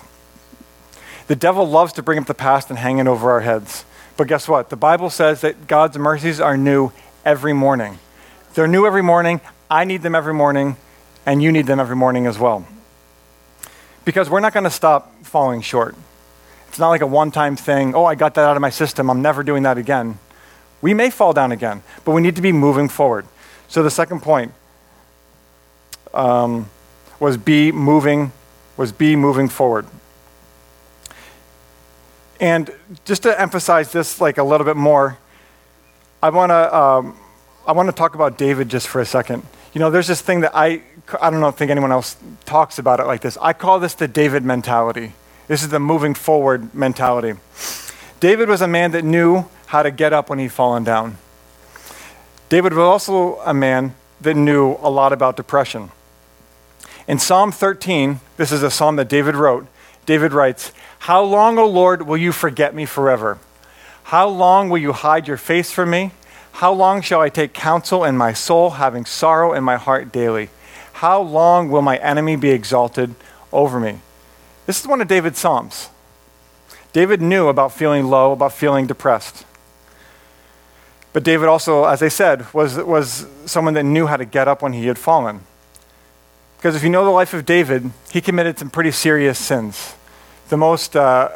The 1.29 1.37
devil 1.37 1.69
loves 1.69 1.93
to 1.95 2.03
bring 2.03 2.19
up 2.19 2.27
the 2.27 2.35
past 2.35 2.71
and 2.71 2.79
hang 2.79 2.99
it 2.99 3.07
over 3.07 3.31
our 3.31 3.41
heads. 3.41 3.85
But 4.17 4.27
guess 4.27 4.49
what? 4.49 4.71
The 4.71 4.77
Bible 4.77 5.11
says 5.11 5.43
that 5.43 5.67
God's 5.67 5.99
mercies 5.99 6.41
are 6.41 6.57
new 6.57 6.91
every 7.25 7.53
morning. 7.53 7.99
They're 8.55 8.67
new 8.67 8.87
every 8.87 9.03
morning. 9.03 9.41
I 9.71 9.85
need 9.85 10.03
them 10.03 10.14
every 10.14 10.35
morning, 10.35 10.77
and 11.27 11.43
you 11.43 11.53
need 11.53 11.67
them 11.67 11.79
every 11.79 11.97
morning 11.97 12.27
as 12.27 12.38
well 12.38 12.64
because 14.05 14.31
we're 14.31 14.41
not 14.41 14.55
going 14.55 14.64
to 14.64 14.71
stop 14.71 15.12
falling 15.23 15.61
short. 15.61 15.95
It's 16.79 16.81
not 16.81 16.91
like 16.91 17.01
a 17.01 17.09
one 17.09 17.33
time 17.33 17.57
thing. 17.57 17.97
Oh, 17.97 18.05
I 18.05 18.14
got 18.14 18.35
that 18.35 18.45
out 18.45 18.57
of 18.57 18.61
my 18.61 18.71
system. 18.71 19.11
I'm 19.11 19.21
never 19.21 19.43
doing 19.43 19.64
that 19.64 19.79
again. 19.79 20.21
We 20.81 20.95
may 20.95 21.11
fall 21.11 21.33
down 21.33 21.51
again, 21.51 21.83
but 22.05 22.12
we 22.12 22.23
need 22.23 22.37
to 22.37 22.41
be 22.41 22.53
moving 22.53 22.88
forward. 22.88 23.27
So 23.67 23.83
the 23.83 23.91
second 23.91 24.23
point 24.23 24.53
um, 26.14 26.71
was 27.19 27.37
be 27.37 27.73
moving 27.73 28.31
was 28.77 28.93
be 28.93 29.17
moving 29.17 29.49
forward. 29.49 29.87
And 32.39 32.70
just 33.05 33.24
to 33.24 33.41
emphasize 33.41 33.91
this 33.91 34.20
like 34.20 34.39
a 34.39 34.45
little 34.45 34.64
bit 34.64 34.76
more, 34.76 35.18
I 36.22 36.31
want 36.31 36.51
to 36.51 36.76
um, 36.76 37.18
I 37.66 37.72
want 37.72 37.89
to 37.89 37.93
talk 37.93 38.14
about 38.14 38.39
David 38.39 38.68
just 38.68 38.87
for 38.87 39.01
a 39.01 39.05
second. 39.05 39.43
You 39.72 39.81
know, 39.81 39.91
there's 39.91 40.07
this 40.07 40.20
thing 40.20 40.43
that 40.43 40.53
I 40.55 40.83
I 41.20 41.31
don't 41.31 41.41
know, 41.41 41.51
think 41.51 41.72
anyone 41.72 41.91
else 41.91 42.16
talks 42.45 42.79
about 42.79 43.01
it 43.01 43.07
like 43.07 43.20
this. 43.20 43.37
I 43.43 43.53
call 43.53 43.81
this 43.81 43.95
the 43.95 44.07
David 44.07 44.45
mentality. 44.45 45.14
This 45.49 45.62
is 45.62 45.70
the 45.70 45.80
moving 45.80 46.12
forward 46.12 46.74
mentality. 46.74 47.32
David 48.20 48.51
was 48.51 48.61
a 48.61 48.68
man 48.68 48.90
that 48.92 49.03
knew 49.03 49.46
how 49.66 49.82
to 49.82 49.90
get 49.90 50.12
up 50.12 50.28
when 50.28 50.38
he'd 50.38 50.53
fallen 50.53 50.84
down. 50.84 51.16
David 52.51 52.74
was 52.74 52.84
also 52.84 53.40
a 53.40 53.55
man 53.55 53.94
that 54.20 54.34
knew 54.34 54.76
a 54.82 54.90
lot 54.90 55.12
about 55.12 55.36
depression. 55.36 55.90
In 57.07 57.18
Psalm 57.18 57.51
13, 57.51 58.20
this 58.36 58.53
is 58.53 58.62
a 58.62 58.70
psalm 58.70 58.96
that 58.96 59.09
David 59.09 59.36
wrote. 59.36 59.66
David 60.05 60.34
writes, 60.34 60.72
How 61.01 61.22
long, 61.22 61.59
O 61.59 61.66
Lord, 61.66 62.03
will 62.03 62.18
you 62.18 62.32
forget 62.32 62.74
me 62.74 62.84
forever? 62.84 63.38
How 64.05 64.28
long 64.28 64.68
will 64.68 64.78
you 64.78 64.92
hide 64.92 65.26
your 65.26 65.38
face 65.38 65.70
from 65.72 65.90
me? 65.90 66.12
How 66.53 66.72
long 66.72 67.01
shall 67.01 67.20
I 67.22 67.30
take 67.30 67.55
counsel 67.55 68.05
in 68.05 68.18
my 68.18 68.34
soul, 68.34 68.70
having 68.70 69.07
sorrow 69.07 69.55
in 69.55 69.64
my 69.64 69.76
heart 69.76 70.12
daily? 70.12 70.51
How 70.94 71.22
long 71.22 71.70
will 71.70 71.82
my 71.82 71.96
enemy 71.99 72.36
be 72.36 72.51
exalted 72.51 73.14
over 73.51 73.80
me? 73.80 74.01
This 74.69 74.83
is 74.83 74.87
one 74.87 75.01
of 75.01 75.09
David's 75.09 75.39
Psalms. 75.39 75.89
David 76.93 77.23
knew 77.23 77.49
about 77.49 77.73
feeling 77.73 78.05
low, 78.05 78.33
about 78.33 78.53
feeling 78.53 78.87
depressed. 78.87 79.47
But 81.14 81.23
David 81.23 81.49
also, 81.49 81.87
as 81.87 82.03
I 82.03 82.09
said, 82.09 82.53
was, 82.53 82.77
was 82.77 83.27
someone 83.47 83.73
that 83.73 83.85
knew 83.85 84.09
how 84.09 84.19
to 84.19 84.27
get 84.27 84.47
up 84.47 84.61
when 84.61 84.75
he 84.75 84.87
had 84.89 84.99
fallen. 84.99 85.41
Because 86.59 86.77
if 86.77 86.83
you 86.83 86.91
know 86.91 87.03
the 87.07 87.11
life 87.11 87.33
of 87.33 87.47
David, 87.47 87.93
he 88.12 88.21
committed 88.21 88.59
some 88.59 88.69
pretty 88.69 88.91
serious 88.91 89.39
sins. 89.39 89.95
The 90.51 90.59
most 90.59 90.95
uh, 90.95 91.31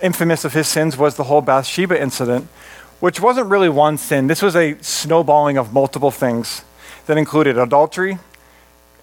infamous 0.00 0.46
of 0.46 0.54
his 0.54 0.66
sins 0.66 0.96
was 0.96 1.16
the 1.16 1.24
whole 1.24 1.42
Bathsheba 1.42 2.00
incident, 2.00 2.48
which 3.00 3.20
wasn't 3.20 3.48
really 3.48 3.68
one 3.68 3.98
sin. 3.98 4.28
This 4.28 4.40
was 4.40 4.56
a 4.56 4.78
snowballing 4.80 5.58
of 5.58 5.74
multiple 5.74 6.10
things 6.10 6.64
that 7.04 7.18
included 7.18 7.58
adultery, 7.58 8.18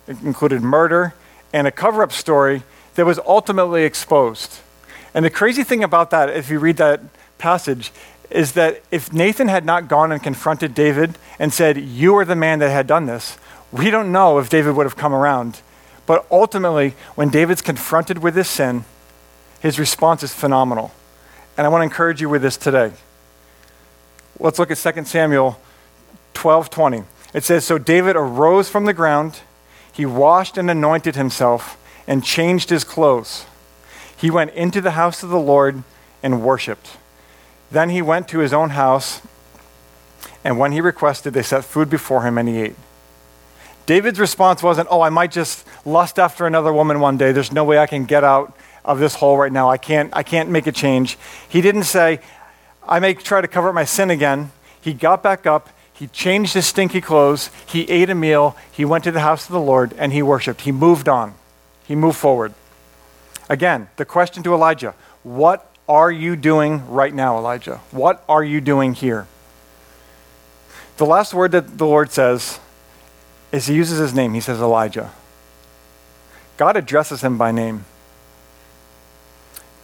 included 0.07 0.63
murder, 0.63 1.13
and 1.53 1.67
a 1.67 1.71
cover 1.71 2.01
up 2.01 2.11
story 2.11 2.63
that 2.95 3.05
was 3.05 3.19
ultimately 3.25 3.83
exposed. 3.83 4.59
And 5.13 5.23
the 5.23 5.29
crazy 5.29 5.63
thing 5.63 5.83
about 5.83 6.09
that, 6.11 6.29
if 6.29 6.49
you 6.49 6.59
read 6.59 6.77
that 6.77 7.01
passage, 7.37 7.91
is 8.29 8.53
that 8.53 8.81
if 8.89 9.13
Nathan 9.13 9.47
had 9.47 9.65
not 9.65 9.87
gone 9.87 10.11
and 10.11 10.21
confronted 10.21 10.73
David 10.73 11.17
and 11.37 11.53
said, 11.53 11.77
You 11.77 12.15
are 12.17 12.25
the 12.25 12.35
man 12.35 12.59
that 12.59 12.69
had 12.69 12.87
done 12.87 13.05
this, 13.05 13.37
we 13.71 13.89
don't 13.91 14.11
know 14.11 14.39
if 14.39 14.49
David 14.49 14.75
would 14.75 14.85
have 14.85 14.95
come 14.95 15.13
around. 15.13 15.61
But 16.05 16.25
ultimately, 16.29 16.95
when 17.15 17.29
David's 17.29 17.61
confronted 17.61 18.19
with 18.19 18.35
this 18.35 18.49
sin, 18.49 18.85
his 19.61 19.79
response 19.79 20.23
is 20.23 20.33
phenomenal. 20.33 20.91
And 21.57 21.65
I 21.65 21.69
want 21.69 21.81
to 21.81 21.85
encourage 21.85 22.19
you 22.19 22.29
with 22.29 22.41
this 22.41 22.57
today. 22.57 22.91
Let's 24.39 24.59
look 24.59 24.71
at 24.71 24.77
2 24.77 25.05
Samuel 25.05 25.59
12 26.33 26.69
20. 26.69 27.03
It 27.33 27.43
says, 27.43 27.65
So 27.65 27.77
David 27.77 28.15
arose 28.15 28.69
from 28.69 28.85
the 28.85 28.93
ground, 28.93 29.41
he 29.91 30.05
washed 30.05 30.57
and 30.57 30.69
anointed 30.69 31.15
himself, 31.15 31.77
and 32.07 32.23
changed 32.23 32.69
his 32.69 32.83
clothes. 32.83 33.45
He 34.15 34.29
went 34.29 34.51
into 34.51 34.81
the 34.81 34.91
house 34.91 35.23
of 35.23 35.29
the 35.29 35.39
Lord 35.39 35.83
and 36.21 36.41
worshiped. 36.41 36.97
Then 37.71 37.89
he 37.89 38.01
went 38.01 38.27
to 38.29 38.39
his 38.39 38.53
own 38.53 38.71
house, 38.71 39.21
and 40.43 40.59
when 40.59 40.71
he 40.71 40.81
requested, 40.81 41.33
they 41.33 41.43
set 41.43 41.65
food 41.65 41.89
before 41.89 42.23
him, 42.23 42.37
and 42.37 42.47
he 42.47 42.59
ate. 42.59 42.75
David's 43.85 44.19
response 44.19 44.63
wasn't, 44.63 44.87
Oh, 44.91 45.01
I 45.01 45.09
might 45.09 45.31
just 45.31 45.67
lust 45.85 46.19
after 46.19 46.45
another 46.45 46.71
woman 46.71 46.99
one 46.99 47.17
day. 47.17 47.31
There's 47.31 47.51
no 47.51 47.63
way 47.63 47.77
I 47.77 47.87
can 47.87 48.05
get 48.05 48.23
out 48.23 48.55
of 48.85 48.99
this 48.99 49.15
hole 49.15 49.37
right 49.37 49.51
now. 49.51 49.69
I 49.69 49.77
can't, 49.77 50.09
I 50.15 50.23
can't 50.23 50.49
make 50.49 50.67
a 50.67 50.71
change. 50.71 51.17
He 51.49 51.61
didn't 51.61 51.83
say, 51.83 52.19
I 52.87 52.99
may 52.99 53.13
try 53.13 53.41
to 53.41 53.47
cover 53.47 53.69
up 53.69 53.75
my 53.75 53.85
sin 53.85 54.09
again. 54.09 54.51
He 54.79 54.93
got 54.93 55.23
back 55.23 55.45
up. 55.45 55.69
He 55.93 56.07
changed 56.07 56.53
his 56.53 56.65
stinky 56.65 57.01
clothes. 57.01 57.49
He 57.65 57.89
ate 57.89 58.09
a 58.09 58.15
meal. 58.15 58.57
He 58.71 58.83
went 58.83 59.03
to 59.05 59.11
the 59.11 59.21
house 59.21 59.45
of 59.45 59.51
the 59.51 59.59
Lord 59.59 59.93
and 59.97 60.11
he 60.11 60.21
worshiped. 60.21 60.61
He 60.61 60.71
moved 60.71 61.07
on. 61.07 61.35
He 61.85 61.95
moved 61.95 62.17
forward. 62.17 62.53
Again, 63.49 63.89
the 63.97 64.05
question 64.05 64.43
to 64.43 64.53
Elijah 64.53 64.95
what 65.23 65.69
are 65.87 66.11
you 66.11 66.35
doing 66.35 66.87
right 66.89 67.13
now, 67.13 67.37
Elijah? 67.37 67.77
What 67.91 68.23
are 68.27 68.43
you 68.43 68.61
doing 68.61 68.93
here? 68.93 69.27
The 70.97 71.05
last 71.05 71.33
word 71.33 71.51
that 71.51 71.77
the 71.77 71.85
Lord 71.85 72.11
says 72.11 72.59
is 73.51 73.67
he 73.67 73.75
uses 73.75 73.99
his 73.99 74.13
name. 74.13 74.33
He 74.33 74.41
says 74.41 74.59
Elijah. 74.59 75.11
God 76.57 76.77
addresses 76.77 77.21
him 77.21 77.37
by 77.37 77.51
name. 77.51 77.85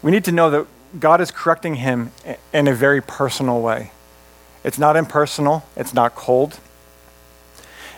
We 0.02 0.12
need 0.12 0.24
to 0.26 0.32
know 0.32 0.50
that 0.50 0.68
God 1.00 1.22
is 1.22 1.32
correcting 1.32 1.76
him 1.76 2.12
in 2.54 2.68
a 2.68 2.74
very 2.74 3.02
personal 3.02 3.62
way. 3.62 3.92
It's 4.64 4.78
not 4.78 4.96
impersonal, 4.96 5.66
it's 5.76 5.94
not 5.94 6.16
cold. 6.16 6.60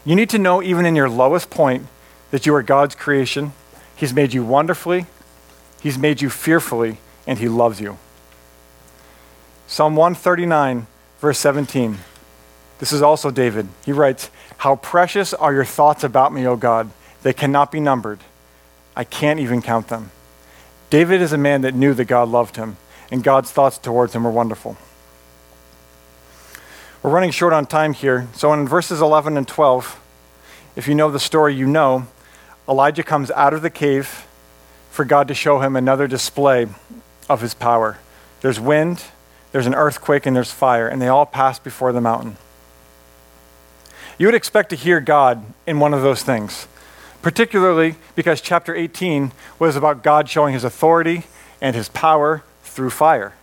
You 0.06 0.16
need 0.16 0.30
to 0.32 0.40
know, 0.40 0.62
even 0.64 0.86
in 0.86 0.96
your 0.96 1.10
lowest 1.10 1.50
point, 1.50 1.88
that 2.32 2.46
you 2.46 2.56
are 2.56 2.64
God's 2.64 2.96
creation. 2.96 3.54
He's 4.02 4.16
made 4.16 4.34
you 4.34 4.44
wonderfully, 4.44 5.06
He's 5.80 5.96
made 5.96 6.24
you 6.24 6.30
fearfully, 6.32 6.98
and 7.28 7.38
He 7.38 7.48
loves 7.48 7.80
you. 7.80 8.00
Psalm 9.68 9.96
139, 9.96 10.88
verse 11.20 11.38
17. 11.38 12.00
This 12.80 12.92
is 12.92 13.04
also 13.04 13.30
David. 13.30 13.68
He 13.86 13.92
writes, 13.92 14.32
How 14.58 14.76
precious 14.76 15.36
are 15.36 15.54
your 15.54 15.66
thoughts 15.66 16.04
about 16.04 16.34
me, 16.34 16.48
O 16.48 16.56
God. 16.56 16.90
They 17.22 17.32
cannot 17.32 17.72
be 17.72 17.80
numbered. 17.80 18.22
I 18.96 19.04
can't 19.04 19.40
even 19.40 19.62
count 19.62 19.90
them. 19.90 20.10
David 20.90 21.22
is 21.22 21.32
a 21.32 21.38
man 21.38 21.62
that 21.62 21.76
knew 21.76 21.94
that 21.94 22.06
God 22.06 22.28
loved 22.28 22.56
him, 22.56 22.78
and 23.12 23.24
God's 23.24 23.52
thoughts 23.52 23.78
towards 23.78 24.16
him 24.16 24.24
were 24.24 24.32
wonderful. 24.32 24.78
We're 27.04 27.12
running 27.12 27.30
short 27.30 27.54
on 27.54 27.68
time 27.68 27.94
here, 27.94 28.28
so 28.34 28.52
in 28.52 28.68
verses 28.68 29.00
11 29.00 29.38
and 29.38 29.48
12, 29.48 30.02
if 30.76 30.88
you 30.88 30.96
know 30.96 31.12
the 31.12 31.20
story, 31.20 31.54
you 31.54 31.68
know 31.68 32.08
Elijah 32.72 33.04
comes 33.04 33.30
out 33.32 33.54
of 33.54 33.62
the 33.62 33.70
cave 33.70 34.26
for 34.92 35.04
God 35.04 35.28
to 35.28 35.34
show 35.34 35.60
him 35.60 35.76
another 35.76 36.08
display 36.08 36.68
of 37.30 37.42
his 37.42 37.54
power. 37.54 37.98
There's 38.40 38.62
wind, 38.62 39.04
there's 39.52 39.68
an 39.68 39.76
earthquake, 39.76 40.26
and 40.26 40.34
there's 40.34 40.54
fire, 40.54 40.88
and 40.88 41.02
they 41.02 41.10
all 41.10 41.26
pass 41.26 41.60
before 41.60 41.92
the 41.92 42.00
mountain. 42.00 42.38
You 44.18 44.26
would 44.28 44.36
expect 44.36 44.70
to 44.70 44.78
hear 44.78 45.02
God 45.02 45.44
in 45.68 45.82
one 45.82 45.94
of 45.94 46.02
those 46.02 46.24
things, 46.24 46.66
particularly 47.22 47.96
because 48.16 48.40
chapter 48.40 48.74
18 48.74 49.34
was 49.60 49.76
about 49.76 50.02
God 50.02 50.30
showing 50.30 50.54
his 50.54 50.64
authority 50.64 51.24
and 51.60 51.76
his 51.76 51.90
power 51.90 52.42
through 52.64 52.92
fire 52.92 53.34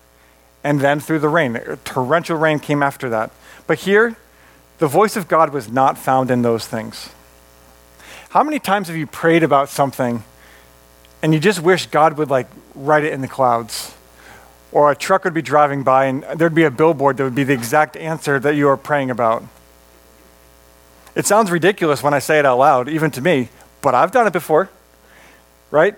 and 0.65 0.81
then 0.81 1.01
through 1.01 1.19
the 1.19 1.29
rain. 1.29 1.53
torrential 1.85 2.39
rain 2.39 2.61
came 2.61 2.83
after 2.83 3.11
that. 3.11 3.31
But 3.67 3.81
here, 3.81 4.17
the 4.79 4.89
voice 4.89 5.17
of 5.17 5.29
God 5.29 5.53
was 5.53 5.71
not 5.71 5.99
found 5.99 6.31
in 6.31 6.41
those 6.41 6.67
things. 6.67 7.11
How 8.31 8.43
many 8.43 8.59
times 8.59 8.89
have 8.89 8.97
you 8.97 9.07
prayed 9.07 9.43
about 9.43 9.69
something 9.69 10.23
and 11.23 11.35
you 11.35 11.41
just 11.41 11.61
wish 11.61 11.87
God 11.87 12.17
would 12.17 12.31
like 12.31 12.47
write 12.75 13.05
it 13.05 13.13
in 13.13 13.21
the 13.21 13.29
clouds. 13.29 13.95
Or 14.71 14.91
a 14.91 14.97
truck 14.97 15.25
would 15.25 15.35
be 15.35 15.43
driving 15.43 15.83
by 15.83 16.07
and 16.07 16.23
there'd 16.23 16.55
be 16.55 16.65
a 16.65 16.71
billboard 16.71 17.17
that 17.17 17.25
would 17.25 17.35
be 17.35 17.45
the 17.45 17.55
exact 17.55 17.97
answer 17.97 18.39
that 18.39 18.55
you 18.55 18.69
are 18.69 18.77
praying 18.77 19.11
about. 19.11 19.43
It 21.15 21.27
sounds 21.27 21.51
ridiculous 21.51 22.03
when 22.03 22.15
I 22.15 22.19
say 22.19 22.39
it 22.39 22.47
out 22.47 22.59
loud, 22.59 22.89
even 22.89 23.11
to 23.13 23.21
me, 23.21 23.49
but 23.81 23.95
I've 23.95 24.13
done 24.13 24.27
it 24.27 24.33
before, 24.33 24.69
right? 25.71 25.97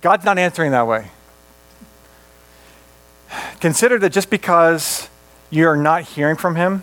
God's 0.00 0.24
not 0.24 0.38
answering 0.38 0.72
that 0.72 0.86
way. 0.86 1.08
Consider 3.60 3.98
that 4.00 4.10
just 4.10 4.30
because 4.30 5.08
you're 5.48 5.76
not 5.76 6.02
hearing 6.02 6.36
from 6.36 6.56
him 6.56 6.82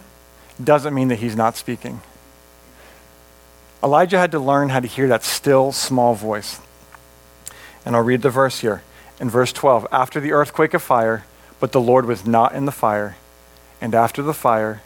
doesn't 0.64 0.93
mean 0.93 1.10
that 1.10 1.18
he's 1.18 1.36
not 1.36 1.56
speaking. 1.58 2.02
Elijah 3.86 4.17
had 4.17 4.31
to 4.31 4.39
learn 4.39 4.69
how 4.69 4.79
to 4.79 4.88
hear 4.88 5.07
that 5.07 5.23
still 5.23 5.71
small 5.71 6.15
voice. 6.15 6.59
And 7.86 7.95
I'll 7.95 8.01
read 8.01 8.23
the 8.23 8.31
verse 8.31 8.61
here. 8.61 8.81
In 9.19 9.29
verse 9.29 9.53
12, 9.53 9.86
after 9.91 10.19
the 10.19 10.31
earthquake 10.31 10.73
of 10.73 10.81
fire, 10.81 11.23
but 11.59 11.71
the 11.71 11.79
Lord 11.79 12.07
was 12.07 12.25
not 12.25 12.55
in 12.55 12.65
the 12.65 12.71
fire, 12.71 13.15
and 13.79 13.93
after 13.93 14.23
the 14.23 14.33
fire, 14.33 14.81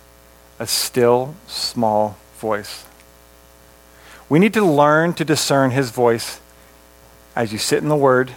a 0.60 0.68
still 0.68 1.34
small 1.48 2.18
voice. 2.40 2.84
We 4.28 4.38
need 4.38 4.54
to 4.56 4.66
learn 4.66 5.14
to 5.14 5.24
discern 5.24 5.72
his 5.72 5.92
voice 5.92 6.42
as 7.38 7.54
you 7.54 7.58
sit 7.58 7.82
in 7.82 7.88
the 7.88 7.96
word 7.96 8.34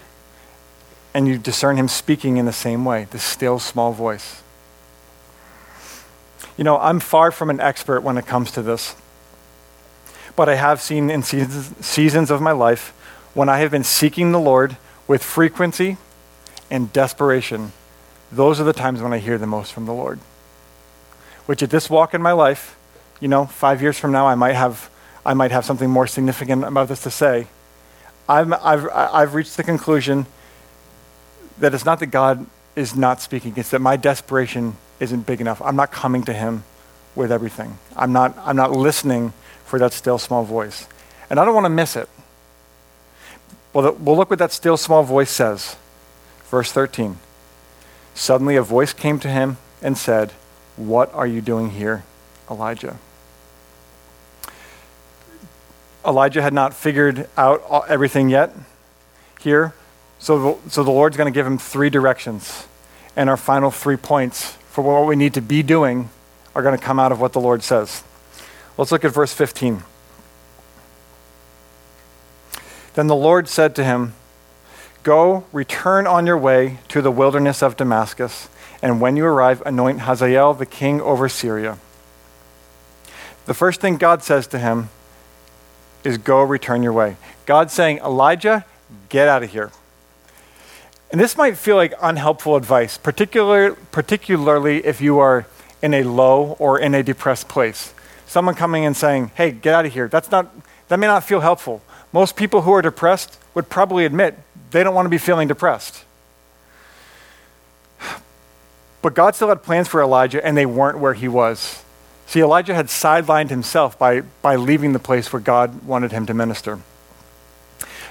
and 1.13 1.27
you 1.27 1.39
discern 1.39 1.77
him 1.77 1.89
speaking 1.89 2.37
in 2.37 2.47
the 2.47 2.53
same 2.53 2.85
way, 2.85 3.09
the 3.11 3.19
still 3.19 3.59
small 3.59 3.91
voice. 3.93 4.43
You 6.57 6.63
know, 6.63 6.79
I'm 6.79 7.01
far 7.01 7.33
from 7.33 7.51
an 7.51 7.59
expert 7.59 8.03
when 8.03 8.17
it 8.17 8.27
comes 8.29 8.53
to 8.53 8.63
this, 8.63 8.95
but 10.37 10.49
I 10.49 10.55
have 10.55 10.81
seen 10.81 11.11
in 11.11 11.23
seasons, 11.23 12.31
of 12.31 12.41
my 12.41 12.53
life 12.53 12.93
when 13.35 13.49
I 13.49 13.59
have 13.59 13.71
been 13.71 13.85
seeking 13.85 14.33
the 14.33 14.41
Lord 14.41 14.77
with 15.07 15.23
frequency 15.23 15.97
and 16.71 16.93
desperation, 16.93 17.73
those 18.31 18.61
are 18.61 18.65
the 18.65 18.73
times 18.73 19.03
when 19.03 19.13
I 19.13 19.19
hear 19.19 19.39
the 19.39 19.47
most 19.47 19.73
from 19.73 19.87
the 19.87 19.93
Lord. 19.93 20.19
Which 21.47 21.63
at 21.63 21.71
this 21.71 21.91
walk 21.91 22.15
in 22.15 22.23
my 22.23 22.33
life, 22.33 22.77
you 23.21 23.29
know, 23.29 23.47
five 23.47 23.83
years 23.83 23.99
from 23.99 24.13
now, 24.13 24.27
I 24.27 24.35
might 24.35 24.55
have, 24.55 24.91
I 25.25 25.35
might 25.35 25.51
have 25.51 25.65
something 25.65 25.91
more 25.91 26.07
significant 26.07 26.65
about 26.65 26.89
this 26.89 27.03
to 27.03 27.11
say. 27.11 27.47
I've, 28.29 28.53
I've, 28.53 28.89
I've 28.89 29.35
reached 29.35 29.57
the 29.57 29.63
conclusion 29.63 30.27
that 31.59 31.75
it's 31.75 31.85
not 31.85 32.01
that 32.01 32.07
God 32.07 32.47
is 32.75 32.97
not 32.97 33.21
speaking, 33.21 33.55
it's 33.57 33.71
that 33.71 33.81
my 33.81 33.97
desperation 33.97 34.77
isn't 34.99 35.27
big 35.27 35.41
enough. 35.41 35.61
I'm 35.61 35.77
not 35.77 35.93
coming 35.93 36.23
to 36.25 36.33
Him 36.33 36.65
with 37.15 37.31
everything. 37.31 37.79
I'm 37.97 38.13
not, 38.13 38.37
I'm 38.39 38.57
not 38.57 38.73
listening 38.73 39.33
for 39.73 39.79
that 39.79 39.95
still 39.95 40.19
small 40.19 40.45
voice. 40.45 40.87
And 41.31 41.41
I 41.41 41.47
don't 41.47 41.55
want 41.55 41.65
to 41.65 41.71
miss 41.71 41.97
it. 41.97 42.07
Well, 43.73 43.95
well, 43.95 44.19
look 44.19 44.29
what 44.29 44.39
that 44.39 44.53
still 44.53 44.77
small 44.77 45.03
voice 45.03 45.31
says. 45.31 45.77
Verse 46.51 46.71
13. 46.71 47.17
Suddenly 48.15 48.57
a 48.57 48.63
voice 48.63 48.93
came 48.93 49.19
to 49.21 49.29
him 49.29 49.57
and 49.81 49.97
said, 49.97 50.33
What 50.77 51.11
are 51.15 51.27
you 51.27 51.41
doing 51.41 51.71
here, 51.71 52.05
Elijah? 52.51 52.99
Elijah 56.07 56.43
had 56.43 56.53
not 56.53 56.75
figured 56.75 57.27
out 57.39 57.63
everything 57.89 58.29
yet 58.29 58.55
here. 59.41 59.73
So 60.19 60.61
so 60.69 60.85
the 60.85 60.91
Lord's 60.91 61.17
going 61.17 61.33
to 61.33 61.35
give 61.35 61.47
him 61.47 61.57
three 61.57 61.89
directions. 61.89 62.69
And 63.17 63.31
our 63.31 63.39
final 63.39 63.71
three 63.71 63.97
points 63.97 64.51
for 64.69 64.85
what 64.85 65.09
we 65.09 65.17
need 65.17 65.33
to 65.33 65.41
be 65.41 65.63
doing 65.63 66.11
are 66.55 66.61
going 66.61 66.79
to 66.79 66.85
come 66.85 67.01
out 67.01 67.11
of 67.11 67.23
what 67.23 67.33
the 67.33 67.41
Lord 67.41 67.63
says. 67.63 68.05
Let's 68.79 68.91
look 68.91 69.05
at 69.05 69.13
verse 69.13 69.33
15. 69.33 69.83
Then 72.95 73.07
the 73.07 73.17
Lord 73.17 73.49
said 73.49 73.75
to 73.77 73.85
him, 73.85 74.15
Go, 75.03 75.45
return 75.53 76.07
on 76.07 76.27
your 76.27 76.39
way 76.39 76.79
to 76.89 77.03
the 77.03 77.11
wilderness 77.11 77.63
of 77.63 77.77
Damascus, 77.77 78.49
and 78.81 79.01
when 79.01 79.17
you 79.17 79.25
arrive, 79.25 79.63
anoint 79.67 80.01
Hazael 80.01 80.55
the 80.55 80.67
king 80.67 81.01
over 81.01 81.29
Syria. 81.29 81.79
the 83.47 83.55
first 83.55 83.81
thing 83.81 83.97
God 83.97 84.23
says 84.23 84.47
to 84.49 84.59
him 84.59 84.91
is, 86.05 86.19
Go 86.19 86.43
return 86.43 86.83
your 86.83 86.93
way. 86.93 87.17
God's 87.47 87.73
saying, 87.73 87.99
Elijah, 87.99 88.65
get 89.09 89.29
out 89.29 89.43
of 89.43 89.51
here. 89.51 89.71
And 91.11 91.21
this 91.21 91.37
might 91.37 91.59
feel 91.59 91.77
like 91.77 91.93
unhelpful 92.01 92.57
advice, 92.57 92.97
particular, 92.97 93.75
particularly 93.75 94.85
if 94.87 95.01
you 95.01 95.19
are 95.19 95.47
in 95.83 95.93
a 95.93 96.05
low 96.05 96.57
or 96.59 96.79
in 96.79 96.95
a 96.95 97.03
depressed 97.03 97.49
place. 97.49 97.93
Someone 98.33 98.55
coming 98.55 98.87
and 98.87 98.97
saying, 98.97 99.31
hey, 99.35 99.51
get 99.51 99.75
out 99.75 99.85
of 99.85 99.93
here. 99.93 100.09
That's 100.09 100.31
not, 100.31 100.51
that 100.89 100.99
may 100.99 101.07
not 101.07 101.23
feel 101.23 101.41
helpful. 101.41 101.83
Most 102.15 102.35
people 102.35 102.63
who 102.63 102.73
are 102.73 102.81
depressed 102.81 103.39
would 103.53 103.69
probably 103.69 104.07
admit 104.07 104.39
they 104.71 104.83
don't 104.83 104.95
want 104.95 105.05
to 105.05 105.11
be 105.11 105.19
feeling 105.19 105.49
depressed. 105.49 106.07
But 109.03 109.13
God 109.13 109.35
still 109.35 109.51
had 109.51 109.63
plans 109.63 109.87
for 109.87 110.01
Elijah, 110.01 110.43
and 110.43 110.57
they 110.57 110.65
weren't 110.65 110.99
where 110.99 111.13
he 111.13 111.29
was. 111.29 111.85
See, 112.27 112.41
Elijah 112.41 112.75
had 112.75 112.87
sidelined 112.87 113.51
himself 113.51 113.99
by, 113.99 114.23
by 114.41 114.57
leaving 114.57 114.95
the 114.95 114.99
place 114.99 115.31
where 115.31 115.41
God 115.41 115.85
wanted 115.85 116.11
him 116.11 116.25
to 116.25 116.33
minister. 116.33 116.79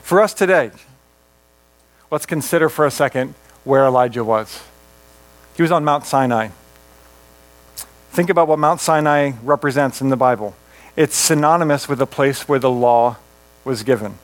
For 0.03 0.21
us 0.21 0.35
today, 0.35 0.69
let's 2.11 2.27
consider 2.27 2.69
for 2.69 2.85
a 2.85 2.91
second 2.91 3.33
where 3.63 3.85
Elijah 3.85 4.23
was. 4.23 4.61
He 5.55 5.63
was 5.63 5.71
on 5.71 5.83
Mount 5.83 6.05
Sinai. 6.05 6.49
Think 8.11 8.29
about 8.29 8.49
what 8.49 8.59
Mount 8.59 8.81
Sinai 8.81 9.31
represents 9.41 10.01
in 10.01 10.09
the 10.09 10.17
Bible. 10.17 10.53
It's 10.97 11.15
synonymous 11.15 11.87
with 11.87 11.99
the 11.99 12.05
place 12.05 12.45
where 12.45 12.59
the 12.59 12.69
law 12.69 13.15
was 13.63 13.83
given. 13.83 14.15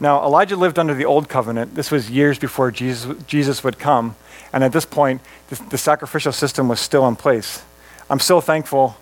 Now, 0.00 0.24
Elijah 0.24 0.56
lived 0.56 0.80
under 0.80 0.94
the 0.94 1.04
old 1.04 1.28
covenant. 1.28 1.76
This 1.76 1.92
was 1.92 2.10
years 2.10 2.36
before 2.36 2.72
Jesus, 2.72 3.16
Jesus 3.28 3.62
would 3.62 3.78
come. 3.78 4.16
And 4.52 4.64
at 4.64 4.72
this 4.72 4.84
point, 4.84 5.20
the, 5.48 5.62
the 5.70 5.78
sacrificial 5.78 6.32
system 6.32 6.66
was 6.66 6.80
still 6.80 7.06
in 7.06 7.14
place. 7.14 7.62
I'm 8.10 8.18
so 8.18 8.40
thankful 8.40 8.96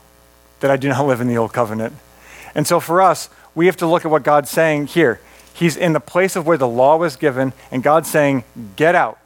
that 0.60 0.70
I 0.70 0.76
do 0.76 0.90
not 0.90 1.06
live 1.06 1.22
in 1.22 1.28
the 1.28 1.38
old 1.38 1.54
covenant. 1.54 1.94
And 2.54 2.66
so 2.66 2.80
for 2.80 3.00
us, 3.00 3.30
we 3.54 3.64
have 3.64 3.78
to 3.78 3.86
look 3.86 4.04
at 4.04 4.10
what 4.10 4.24
God's 4.24 4.50
saying 4.50 4.88
here. 4.88 5.20
He's 5.54 5.78
in 5.78 5.94
the 5.94 6.00
place 6.00 6.36
of 6.36 6.46
where 6.46 6.58
the 6.58 6.68
law 6.68 6.98
was 6.98 7.16
given, 7.16 7.54
and 7.70 7.82
God's 7.82 8.10
saying, 8.10 8.44
Get 8.76 8.94
out. 8.94 9.18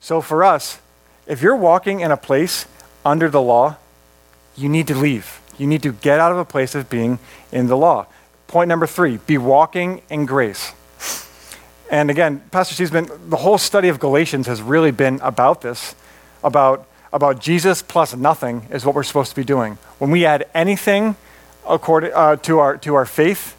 So 0.00 0.22
for 0.22 0.42
us, 0.42 0.80
if 1.26 1.42
you're 1.42 1.56
walking 1.56 2.00
in 2.00 2.10
a 2.10 2.16
place 2.16 2.64
under 3.04 3.28
the 3.28 3.42
law, 3.42 3.76
you 4.56 4.68
need 4.68 4.86
to 4.88 4.94
leave. 4.94 5.40
You 5.58 5.66
need 5.66 5.82
to 5.82 5.92
get 5.92 6.20
out 6.20 6.32
of 6.32 6.38
a 6.38 6.44
place 6.44 6.74
of 6.74 6.88
being 6.88 7.18
in 7.50 7.66
the 7.66 7.76
law. 7.76 8.06
Point 8.48 8.68
number 8.68 8.86
three 8.86 9.18
be 9.18 9.38
walking 9.38 10.02
in 10.10 10.26
grace. 10.26 10.72
And 11.90 12.10
again, 12.10 12.42
Pastor 12.50 12.74
Steve's 12.74 12.90
been, 12.90 13.10
the 13.28 13.36
whole 13.36 13.58
study 13.58 13.88
of 13.88 14.00
Galatians 14.00 14.46
has 14.46 14.62
really 14.62 14.92
been 14.92 15.20
about 15.22 15.60
this, 15.60 15.94
about, 16.42 16.86
about 17.12 17.38
Jesus 17.38 17.82
plus 17.82 18.16
nothing 18.16 18.66
is 18.70 18.86
what 18.86 18.94
we're 18.94 19.02
supposed 19.02 19.28
to 19.28 19.36
be 19.36 19.44
doing. 19.44 19.76
When 19.98 20.10
we 20.10 20.24
add 20.24 20.48
anything 20.54 21.16
according, 21.68 22.12
uh, 22.14 22.36
to, 22.36 22.58
our, 22.60 22.78
to 22.78 22.94
our 22.94 23.04
faith, 23.04 23.56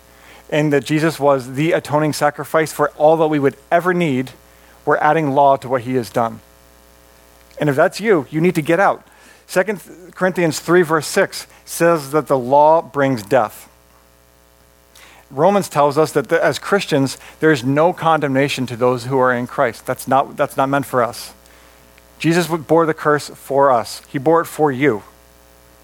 and 0.49 0.73
that 0.73 0.83
Jesus 0.83 1.19
was 1.19 1.53
the 1.53 1.73
atoning 1.73 2.13
sacrifice 2.13 2.73
for 2.73 2.89
all 2.91 3.17
that 3.17 3.27
we 3.27 3.39
would 3.39 3.55
ever 3.71 3.93
need, 3.93 4.31
we're 4.83 4.97
adding 4.97 5.31
law 5.31 5.55
to 5.57 5.69
what 5.69 5.81
he 5.81 5.93
has 5.95 6.09
done. 6.09 6.41
And 7.59 7.69
if 7.69 7.75
that's 7.75 7.99
you, 7.99 8.25
you 8.29 8.41
need 8.41 8.55
to 8.55 8.61
get 8.61 8.79
out. 8.79 9.05
2 9.47 9.63
Corinthians 10.15 10.59
3, 10.59 10.81
verse 10.81 11.07
6 11.07 11.47
says 11.65 12.11
that 12.11 12.27
the 12.27 12.37
law 12.37 12.81
brings 12.81 13.23
death. 13.23 13.69
Romans 15.29 15.67
tells 15.67 15.97
us 15.97 16.11
that 16.11 16.29
the, 16.29 16.43
as 16.43 16.59
Christians, 16.59 17.17
there's 17.39 17.63
no 17.63 17.91
condemnation 17.91 18.65
to 18.67 18.75
those 18.75 19.05
who 19.05 19.17
are 19.17 19.33
in 19.33 19.47
Christ. 19.47 19.85
That's 19.85 20.07
not, 20.07 20.37
that's 20.37 20.57
not 20.57 20.69
meant 20.69 20.85
for 20.85 21.03
us. 21.03 21.33
Jesus 22.19 22.47
bore 22.47 22.85
the 22.85 22.93
curse 22.93 23.29
for 23.29 23.71
us, 23.71 24.01
He 24.07 24.17
bore 24.17 24.41
it 24.41 24.45
for 24.45 24.71
you 24.71 25.03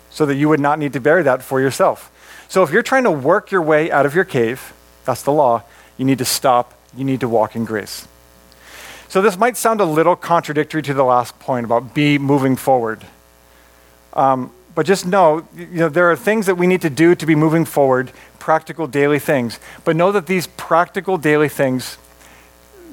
so 0.09 0.25
that 0.25 0.35
you 0.35 0.49
would 0.49 0.59
not 0.59 0.79
need 0.79 0.93
to 0.93 0.99
bear 0.99 1.23
that 1.23 1.43
for 1.43 1.61
yourself. 1.61 2.11
So 2.47 2.63
if 2.63 2.71
you're 2.71 2.83
trying 2.83 3.03
to 3.03 3.11
work 3.11 3.51
your 3.51 3.61
way 3.61 3.91
out 3.91 4.05
of 4.05 4.15
your 4.15 4.23
cave, 4.23 4.73
that's 5.05 5.23
the 5.23 5.31
law, 5.31 5.63
you 5.97 6.05
need 6.05 6.17
to 6.17 6.25
stop, 6.25 6.73
you 6.95 7.03
need 7.03 7.19
to 7.19 7.27
walk 7.27 7.55
in 7.55 7.65
grace. 7.65 8.07
So 9.07 9.21
this 9.21 9.37
might 9.37 9.57
sound 9.57 9.81
a 9.81 9.85
little 9.85 10.15
contradictory 10.15 10.81
to 10.83 10.93
the 10.93 11.03
last 11.03 11.37
point 11.39 11.65
about 11.65 11.93
be 11.93 12.17
moving 12.17 12.55
forward. 12.55 13.05
Um, 14.13 14.51
but 14.75 14.85
just 14.85 15.05
know, 15.05 15.47
you 15.55 15.67
know, 15.67 15.89
there 15.89 16.09
are 16.11 16.15
things 16.15 16.45
that 16.45 16.55
we 16.55 16.67
need 16.67 16.81
to 16.81 16.89
do 16.89 17.15
to 17.15 17.25
be 17.25 17.35
moving 17.35 17.65
forward, 17.65 18.11
practical 18.39 18.87
daily 18.87 19.19
things. 19.19 19.59
But 19.83 19.95
know 19.95 20.11
that 20.11 20.27
these 20.27 20.47
practical 20.47 21.17
daily 21.17 21.49
things, 21.49 21.97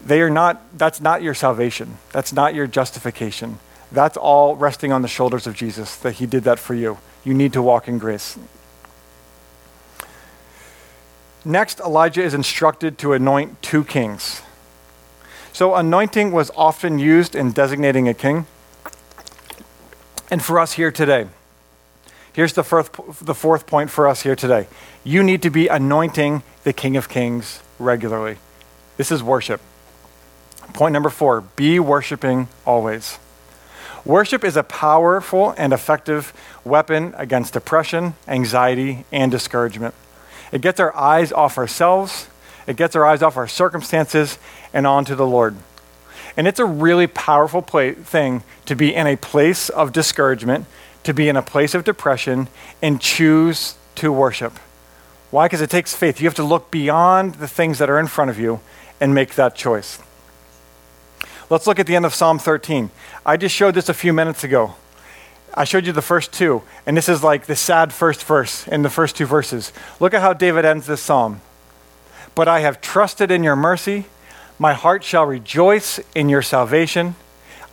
they 0.04 0.20
are 0.20 0.30
not, 0.30 0.62
that's 0.76 1.00
not 1.00 1.22
your 1.22 1.34
salvation. 1.34 1.98
That's 2.12 2.32
not 2.32 2.54
your 2.54 2.66
justification. 2.66 3.58
That's 3.92 4.16
all 4.16 4.56
resting 4.56 4.92
on 4.92 5.02
the 5.02 5.08
shoulders 5.08 5.46
of 5.46 5.54
Jesus, 5.54 5.96
that 5.96 6.14
he 6.14 6.26
did 6.26 6.44
that 6.44 6.58
for 6.58 6.74
you. 6.74 6.98
You 7.24 7.34
need 7.34 7.52
to 7.52 7.62
walk 7.62 7.88
in 7.88 7.98
grace. 7.98 8.36
Next, 11.44 11.78
Elijah 11.78 12.24
is 12.24 12.34
instructed 12.34 12.98
to 12.98 13.12
anoint 13.12 13.62
two 13.62 13.84
kings. 13.84 14.42
So, 15.52 15.76
anointing 15.76 16.32
was 16.32 16.50
often 16.56 16.98
used 16.98 17.36
in 17.36 17.52
designating 17.52 18.08
a 18.08 18.14
king. 18.14 18.46
And 20.31 20.43
for 20.43 20.59
us 20.59 20.72
here 20.72 20.91
today, 20.91 21.29
here's 22.33 22.53
the 22.53 22.64
fourth, 22.64 23.18
the 23.20 23.35
fourth 23.35 23.66
point 23.66 23.91
for 23.91 24.09
us 24.09 24.22
here 24.22 24.37
today. 24.37 24.66
You 25.05 25.22
need 25.22 25.43
to 25.43 25.51
be 25.51 25.68
anointing 25.68 26.43
the 26.64 26.72
King 26.72 26.97
of 26.97 27.09
Kings 27.09 27.61
regularly. 27.79 28.39
This 28.97 29.12
is 29.12 29.22
worship. 29.22 29.61
Point 30.72 30.93
number 30.93 31.11
four 31.11 31.43
be 31.43 31.79
worshiping 31.79 32.49
always. 32.64 33.18
Worship 34.05 34.45
is 34.45 34.57
a 34.57 34.62
powerful 34.62 35.55
and 35.57 35.72
effective 35.72 36.33
weapon 36.64 37.14
against 37.16 37.53
depression, 37.53 38.14
anxiety, 38.29 39.05
and 39.11 39.33
discouragement. 39.33 39.95
It 40.53 40.61
gets 40.61 40.79
our 40.79 40.95
eyes 40.97 41.33
off 41.33 41.59
ourselves, 41.59 42.29
it 42.66 42.77
gets 42.77 42.95
our 42.95 43.05
eyes 43.05 43.22
off 43.22 43.37
our 43.37 43.49
circumstances, 43.49 44.39
and 44.72 44.87
onto 44.87 45.14
the 45.14 45.27
Lord. 45.27 45.57
And 46.37 46.47
it's 46.47 46.61
a 46.61 46.64
really 46.64 47.07
powerful 47.07 47.62
play, 47.62 47.93
thing 47.93 48.43
to 48.66 48.76
be 48.76 48.95
in 48.95 49.07
a 49.07 49.16
place 49.16 49.68
of 49.68 49.93
discouragement, 49.93 50.66
to 51.05 51.14
be 51.14 51.28
in 51.28 51.37
a 51.37 51.43
place 51.43 51.74
of 51.74 51.84
depression, 51.84 52.49
and 52.82 53.01
choose 53.01 53.76
to 53.97 54.12
worship. 54.12 54.59
Why? 55.30 55.47
Because 55.47 55.61
it 55.61 55.70
takes 55.70 55.95
faith. 55.95 56.20
You 56.20 56.26
have 56.26 56.34
to 56.34 56.45
look 56.45 56.70
beyond 56.70 57.37
the 57.37 57.49
things 57.49 57.78
that 57.78 57.91
are 57.91 57.99
in 57.99 58.07
front 58.07 58.30
of 58.30 58.39
you 58.39 58.61
and 59.01 59.14
make 59.14 59.34
that 59.34 59.55
choice. 59.55 59.99
Let's 61.49 61.66
look 61.66 61.78
at 61.78 61.87
the 61.87 61.97
end 61.97 62.05
of 62.05 62.14
Psalm 62.14 62.39
13. 62.39 62.91
I 63.24 63.37
just 63.37 63.55
showed 63.55 63.74
this 63.74 63.89
a 63.89 63.95
few 63.95 64.12
minutes 64.12 64.45
ago. 64.45 64.74
I 65.55 65.64
showed 65.64 65.87
you 65.87 65.93
the 65.93 66.03
first 66.03 66.32
two, 66.32 66.62
and 66.84 66.97
this 66.97 67.09
is 67.09 67.22
like 67.22 67.47
the 67.47 67.57
sad 67.57 67.93
first 67.93 68.22
verse 68.24 68.68
in 68.68 68.82
the 68.82 68.91
first 68.91 69.16
two 69.16 69.26
verses. 69.26 69.72
Look 70.01 70.12
at 70.12 70.20
how 70.20 70.32
David 70.32 70.64
ends 70.64 70.87
this 70.87 71.01
psalm. 71.01 71.41
But 72.34 72.49
I 72.49 72.61
have 72.61 72.80
trusted 72.80 73.30
in 73.30 73.43
your 73.43 73.57
mercy. 73.57 74.05
My 74.59 74.72
heart 74.72 75.04
shall 75.04 75.26
rejoice 75.26 76.00
in 76.14 76.28
your 76.28 76.42
salvation. 76.42 77.14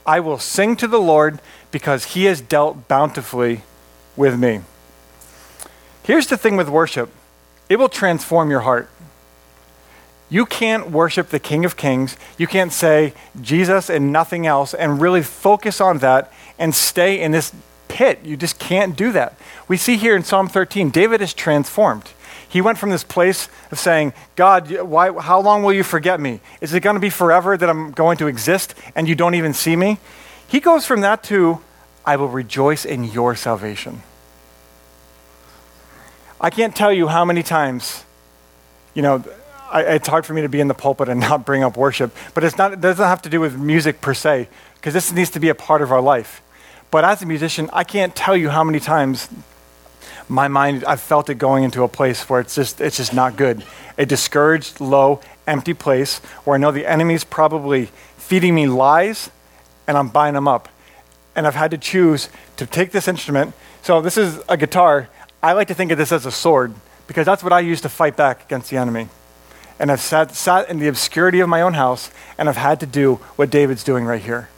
I 0.05 0.19
will 0.19 0.39
sing 0.39 0.75
to 0.77 0.87
the 0.87 0.99
Lord 0.99 1.39
because 1.71 2.13
he 2.13 2.25
has 2.25 2.41
dealt 2.41 2.87
bountifully 2.87 3.61
with 4.15 4.37
me. 4.37 4.61
Here's 6.03 6.27
the 6.27 6.37
thing 6.37 6.57
with 6.57 6.69
worship 6.69 7.09
it 7.69 7.77
will 7.77 7.89
transform 7.89 8.51
your 8.51 8.61
heart. 8.61 8.89
You 10.29 10.45
can't 10.45 10.89
worship 10.89 11.29
the 11.29 11.39
King 11.39 11.63
of 11.63 11.77
Kings. 11.77 12.17
You 12.37 12.47
can't 12.47 12.73
say 12.73 13.13
Jesus 13.41 13.89
and 13.89 14.11
nothing 14.11 14.47
else 14.47 14.73
and 14.73 15.01
really 15.01 15.21
focus 15.21 15.79
on 15.79 15.99
that 15.99 16.31
and 16.57 16.73
stay 16.73 17.21
in 17.21 17.31
this 17.31 17.53
pit. 17.87 18.19
You 18.23 18.35
just 18.35 18.57
can't 18.57 18.95
do 18.95 19.11
that. 19.11 19.37
We 19.67 19.77
see 19.77 19.95
here 19.95 20.15
in 20.15 20.23
Psalm 20.23 20.47
13, 20.47 20.89
David 20.89 21.21
is 21.21 21.33
transformed. 21.33 22.09
He 22.53 22.61
went 22.61 22.77
from 22.77 22.91
this 22.91 23.03
place 23.03 23.49
of 23.71 23.79
saying, 23.79 24.13
God, 24.35 24.69
why, 24.81 25.11
how 25.19 25.41
long 25.41 25.63
will 25.63 25.73
you 25.73 25.81
forget 25.81 26.19
me? 26.19 26.39
Is 26.61 26.71
it 26.75 26.81
going 26.81 26.93
to 26.93 26.99
be 26.99 27.09
forever 27.09 27.57
that 27.57 27.67
I'm 27.67 27.89
going 27.89 28.19
to 28.19 28.27
exist 28.27 28.75
and 28.93 29.09
you 29.09 29.15
don't 29.15 29.33
even 29.33 29.55
see 29.55 29.75
me? 29.75 29.97
He 30.47 30.59
goes 30.59 30.85
from 30.85 31.01
that 31.01 31.23
to, 31.23 31.61
I 32.05 32.15
will 32.15 32.27
rejoice 32.27 32.85
in 32.85 33.05
your 33.05 33.33
salvation. 33.33 34.03
I 36.39 36.51
can't 36.51 36.75
tell 36.75 36.93
you 36.93 37.07
how 37.07 37.25
many 37.25 37.41
times, 37.41 38.03
you 38.93 39.01
know, 39.01 39.23
I, 39.71 39.81
it's 39.95 40.07
hard 40.07 40.23
for 40.23 40.35
me 40.35 40.43
to 40.43 40.49
be 40.49 40.59
in 40.59 40.67
the 40.67 40.75
pulpit 40.75 41.09
and 41.09 41.19
not 41.29 41.47
bring 41.47 41.63
up 41.63 41.75
worship, 41.75 42.15
but 42.35 42.43
it's 42.43 42.55
not, 42.55 42.71
it 42.71 42.81
doesn't 42.81 43.03
have 43.03 43.23
to 43.23 43.29
do 43.29 43.39
with 43.39 43.57
music 43.57 43.99
per 43.99 44.13
se, 44.13 44.47
because 44.75 44.93
this 44.93 45.11
needs 45.11 45.31
to 45.31 45.39
be 45.39 45.49
a 45.49 45.55
part 45.55 45.81
of 45.81 45.91
our 45.91 46.01
life. 46.01 46.43
But 46.91 47.03
as 47.03 47.23
a 47.23 47.25
musician, 47.25 47.71
I 47.73 47.83
can't 47.83 48.15
tell 48.15 48.37
you 48.37 48.49
how 48.49 48.63
many 48.63 48.79
times 48.79 49.27
my 50.29 50.47
mind, 50.47 50.83
I've 50.85 51.01
felt 51.01 51.29
it 51.29 51.35
going 51.35 51.63
into 51.63 51.83
a 51.83 51.87
place 51.87 52.29
where 52.29 52.39
it's 52.39 52.55
just, 52.55 52.81
it's 52.81 52.97
just 52.97 53.13
not 53.13 53.35
good. 53.35 53.63
A 53.97 54.05
discouraged, 54.05 54.79
low, 54.81 55.21
empty 55.47 55.73
place 55.73 56.19
where 56.43 56.55
I 56.55 56.57
know 56.57 56.71
the 56.71 56.85
enemy's 56.85 57.23
probably 57.23 57.89
feeding 58.17 58.55
me 58.55 58.67
lies 58.67 59.29
and 59.87 59.97
I'm 59.97 60.09
buying 60.09 60.33
them 60.33 60.47
up. 60.47 60.69
And 61.35 61.47
I've 61.47 61.55
had 61.55 61.71
to 61.71 61.77
choose 61.77 62.29
to 62.57 62.65
take 62.65 62.91
this 62.91 63.07
instrument. 63.07 63.53
So 63.81 64.01
this 64.01 64.17
is 64.17 64.39
a 64.47 64.55
guitar. 64.55 65.09
I 65.41 65.53
like 65.53 65.67
to 65.67 65.73
think 65.73 65.91
of 65.91 65.97
this 65.97 66.11
as 66.11 66.25
a 66.25 66.31
sword 66.31 66.73
because 67.07 67.25
that's 67.25 67.43
what 67.43 67.51
I 67.51 67.59
use 67.59 67.81
to 67.81 67.89
fight 67.89 68.15
back 68.15 68.45
against 68.45 68.69
the 68.69 68.77
enemy. 68.77 69.09
And 69.79 69.91
I've 69.91 70.01
sat, 70.01 70.35
sat 70.35 70.69
in 70.69 70.79
the 70.79 70.87
obscurity 70.87 71.39
of 71.39 71.49
my 71.49 71.61
own 71.61 71.73
house 71.73 72.11
and 72.37 72.47
I've 72.47 72.57
had 72.57 72.79
to 72.81 72.85
do 72.85 73.15
what 73.35 73.49
David's 73.49 73.83
doing 73.83 74.05
right 74.05 74.21
here. 74.21 74.49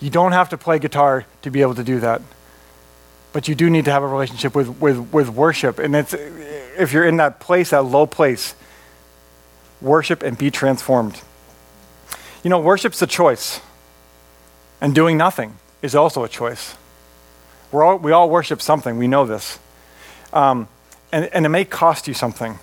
You 0.00 0.10
don't 0.10 0.32
have 0.32 0.50
to 0.50 0.58
play 0.58 0.78
guitar 0.78 1.24
to 1.42 1.50
be 1.50 1.62
able 1.62 1.74
to 1.76 1.84
do 1.84 2.00
that. 2.00 2.20
But 3.36 3.48
you 3.48 3.54
do 3.54 3.68
need 3.68 3.84
to 3.84 3.90
have 3.90 4.02
a 4.02 4.06
relationship 4.06 4.54
with, 4.54 4.80
with, 4.80 5.12
with 5.12 5.28
worship. 5.28 5.78
And 5.78 5.94
it's, 5.94 6.14
if 6.14 6.94
you're 6.94 7.04
in 7.04 7.18
that 7.18 7.38
place, 7.38 7.68
that 7.68 7.82
low 7.82 8.06
place, 8.06 8.54
worship 9.82 10.22
and 10.22 10.38
be 10.38 10.50
transformed. 10.50 11.20
You 12.42 12.48
know, 12.48 12.58
worship's 12.58 13.02
a 13.02 13.06
choice, 13.06 13.60
and 14.80 14.94
doing 14.94 15.18
nothing 15.18 15.58
is 15.82 15.94
also 15.94 16.24
a 16.24 16.30
choice. 16.30 16.76
We're 17.70 17.84
all, 17.84 17.98
we 17.98 18.10
all 18.10 18.30
worship 18.30 18.62
something, 18.62 18.96
we 18.96 19.06
know 19.06 19.26
this. 19.26 19.58
Um, 20.32 20.66
and, 21.12 21.26
and 21.26 21.44
it 21.44 21.50
may 21.50 21.66
cost 21.66 22.08
you 22.08 22.14
something. 22.14 22.58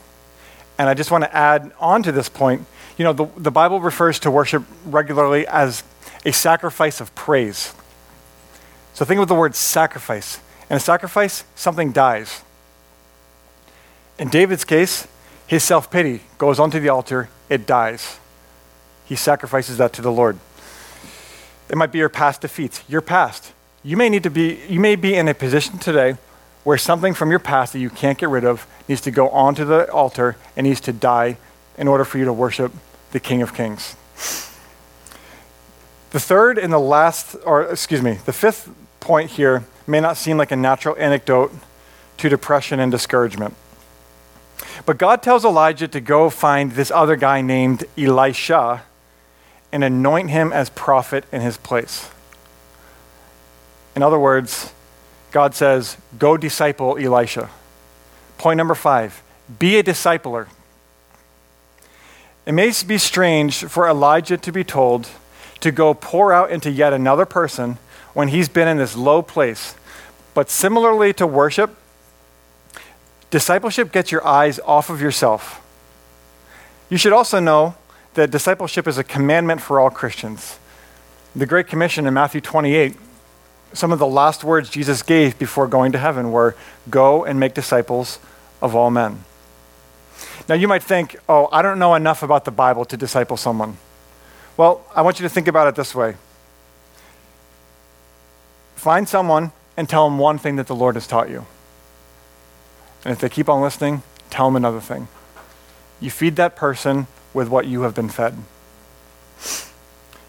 And 0.80 0.90
I 0.90 0.96
just 0.96 1.12
want 1.12 1.24
to 1.24 1.36
add 1.36 1.72
on 1.80 2.02
to 2.02 2.12
this 2.12 2.30
point 2.30 2.66
you 2.98 3.04
know, 3.04 3.14
the, 3.14 3.28
the 3.38 3.52
Bible 3.52 3.80
refers 3.80 4.18
to 4.22 4.32
worship 4.32 4.64
regularly 4.88 5.46
as 5.46 5.84
a 6.26 6.34
sacrifice 6.34 7.00
of 7.00 7.14
praise. 7.14 7.76
So 8.96 9.06
think 9.06 9.22
of 9.22 9.28
the 9.28 9.36
word 9.36 9.54
sacrifice. 9.54 10.40
In 10.70 10.78
a 10.78 10.80
sacrifice, 10.80 11.44
something 11.56 11.92
dies. 11.92 12.42
In 14.18 14.30
David's 14.30 14.64
case, 14.64 15.08
his 15.48 15.64
self 15.64 15.92
pity 15.92 16.22
goes 16.38 16.60
onto 16.60 16.80
the 16.80 16.90
altar, 16.90 17.30
it 17.50 17.66
dies. 17.66 18.20
He 19.06 19.16
sacrifices 19.16 19.78
that 19.78 19.94
to 19.94 20.02
the 20.02 20.12
Lord. 20.12 20.38
It 21.70 21.78
might 21.78 21.92
be 21.92 22.00
your 22.00 22.10
past 22.10 22.42
defeats, 22.42 22.84
your 22.88 23.02
past. 23.02 23.54
You 23.84 23.98
may 23.98 24.10
need 24.10 24.24
to 24.24 24.30
be, 24.30 24.60
you 24.70 24.80
may 24.80 24.96
be 24.96 25.16
in 25.16 25.28
a 25.28 25.34
position 25.34 25.78
today 25.78 26.16
where 26.64 26.78
something 26.78 27.14
from 27.14 27.30
your 27.30 27.40
past 27.40 27.74
that 27.74 27.80
you 27.80 27.90
can't 27.90 28.18
get 28.18 28.30
rid 28.30 28.46
of 28.46 28.66
needs 28.88 29.02
to 29.02 29.12
go 29.12 29.30
onto 29.30 29.66
the 29.66 29.92
altar 29.92 30.38
and 30.56 30.66
needs 30.66 30.80
to 30.82 30.94
die 30.94 31.38
in 31.78 31.88
order 31.88 32.06
for 32.06 32.18
you 32.18 32.26
to 32.26 32.34
worship 32.34 32.72
the 33.12 33.20
King 33.20 33.42
of 33.42 33.54
Kings. 33.54 33.96
The 36.12 36.20
third 36.20 36.58
and 36.58 36.72
the 36.72 36.80
last, 36.80 37.36
or 37.46 37.64
excuse 37.64 38.02
me, 38.02 38.20
the 38.26 38.34
fifth 38.34 38.70
point 39.00 39.32
here 39.32 39.64
may 39.88 40.00
not 40.00 40.18
seem 40.18 40.38
like 40.38 40.52
a 40.52 40.56
natural 40.56 40.96
anecdote 40.98 41.54
to 42.18 42.30
depression 42.30 42.80
and 42.80 42.92
discouragement. 42.92 43.56
But 44.86 44.98
God 44.98 45.22
tells 45.22 45.46
Elijah 45.46 45.88
to 45.88 46.00
go 46.00 46.30
find 46.30 46.72
this 46.72 46.92
other 46.92 47.16
guy 47.16 47.42
named 47.42 47.86
Elisha 47.98 48.84
and 49.72 49.84
anoint 49.84 50.30
him 50.30 50.54
as 50.54 50.70
prophet 50.70 51.26
in 51.32 51.42
his 51.42 51.58
place. 51.58 52.10
In 53.96 54.04
other 54.04 54.20
words, 54.20 54.72
God 55.32 55.56
says, 55.56 55.98
Go 56.18 56.38
disciple 56.38 56.98
Elisha. 56.98 57.50
Point 58.38 58.58
number 58.58 58.76
five 58.76 59.22
be 59.60 59.78
a 59.78 59.84
discipler. 59.84 60.48
It 62.46 62.54
may 62.54 62.72
be 62.88 62.98
strange 62.98 63.64
for 63.66 63.88
Elijah 63.88 64.38
to 64.38 64.52
be 64.52 64.64
told 64.64 65.10
to 65.60 65.72
go 65.72 65.94
pour 65.94 66.34
out 66.34 66.52
into 66.52 66.72
yet 66.72 66.94
another 66.94 67.26
person 67.26 67.78
when 68.14 68.30
he's 68.30 68.50
been 68.50 68.68
in 68.68 68.78
this 68.78 68.96
low 68.96 69.22
place. 69.22 69.76
But 70.34 70.50
similarly 70.50 71.14
to 71.14 71.28
worship, 71.28 71.76
discipleship 73.30 73.92
gets 73.92 74.12
your 74.12 74.26
eyes 74.26 74.60
off 74.60 74.90
of 74.90 75.02
yourself. 75.02 75.60
You 76.90 76.98
should 76.98 77.14
also 77.14 77.40
know 77.40 77.76
that 78.14 78.32
discipleship 78.32 78.88
is 78.88 78.98
a 78.98 79.04
commandment 79.04 79.62
for 79.62 79.80
all 79.80 79.90
Christians. 79.90 80.60
The 81.36 81.46
Great 81.46 81.68
Commission 81.68 82.06
in 82.06 82.14
Matthew 82.14 82.42
28, 82.42 82.96
some 83.74 83.92
of 83.92 83.98
the 83.98 84.08
last 84.08 84.44
words 84.44 84.70
Jesus 84.70 85.02
gave 85.02 85.38
before 85.40 85.68
going 85.68 85.92
to 85.94 85.98
heaven 85.98 86.32
were 86.32 86.56
Go 86.90 87.26
and 87.26 87.40
make 87.40 87.56
disciples 87.56 88.20
of 88.62 88.76
all 88.76 88.92
men. 88.92 89.24
Now, 90.48 90.56
you 90.56 90.68
might 90.68 90.84
think, 90.84 91.16
oh, 91.28 91.50
I 91.52 91.62
don't 91.62 91.80
know 91.80 91.96
enough 91.96 92.22
about 92.22 92.46
the 92.46 92.52
Bible 92.52 92.86
to 92.86 92.98
disciple 92.98 93.38
someone. 93.38 93.78
Well, 94.58 94.86
I 94.96 95.02
want 95.02 95.20
you 95.20 95.24
to 95.24 95.30
think 95.30 95.48
about 95.48 95.68
it 95.68 95.76
this 95.76 95.96
way 95.96 96.16
find 98.84 99.08
someone 99.08 99.54
and 99.78 99.88
tell 99.88 100.10
them 100.10 100.20
one 100.20 100.38
thing 100.38 100.58
that 100.58 100.68
the 100.68 100.76
Lord 100.76 100.96
has 100.96 101.08
taught 101.08 101.30
you. 101.30 101.46
And 103.06 103.14
if 103.14 103.20
they 103.20 103.30
keep 103.30 103.48
on 103.48 103.62
listening, 103.62 104.04
tell 104.30 104.48
them 104.48 104.58
another 104.58 104.82
thing. 104.82 105.08
You 106.02 106.12
feed 106.12 106.36
that 106.36 106.58
person 106.58 107.08
with 107.34 107.48
what 107.48 107.66
you 107.66 107.84
have 107.84 107.96
been 107.96 108.10
fed. 108.10 108.36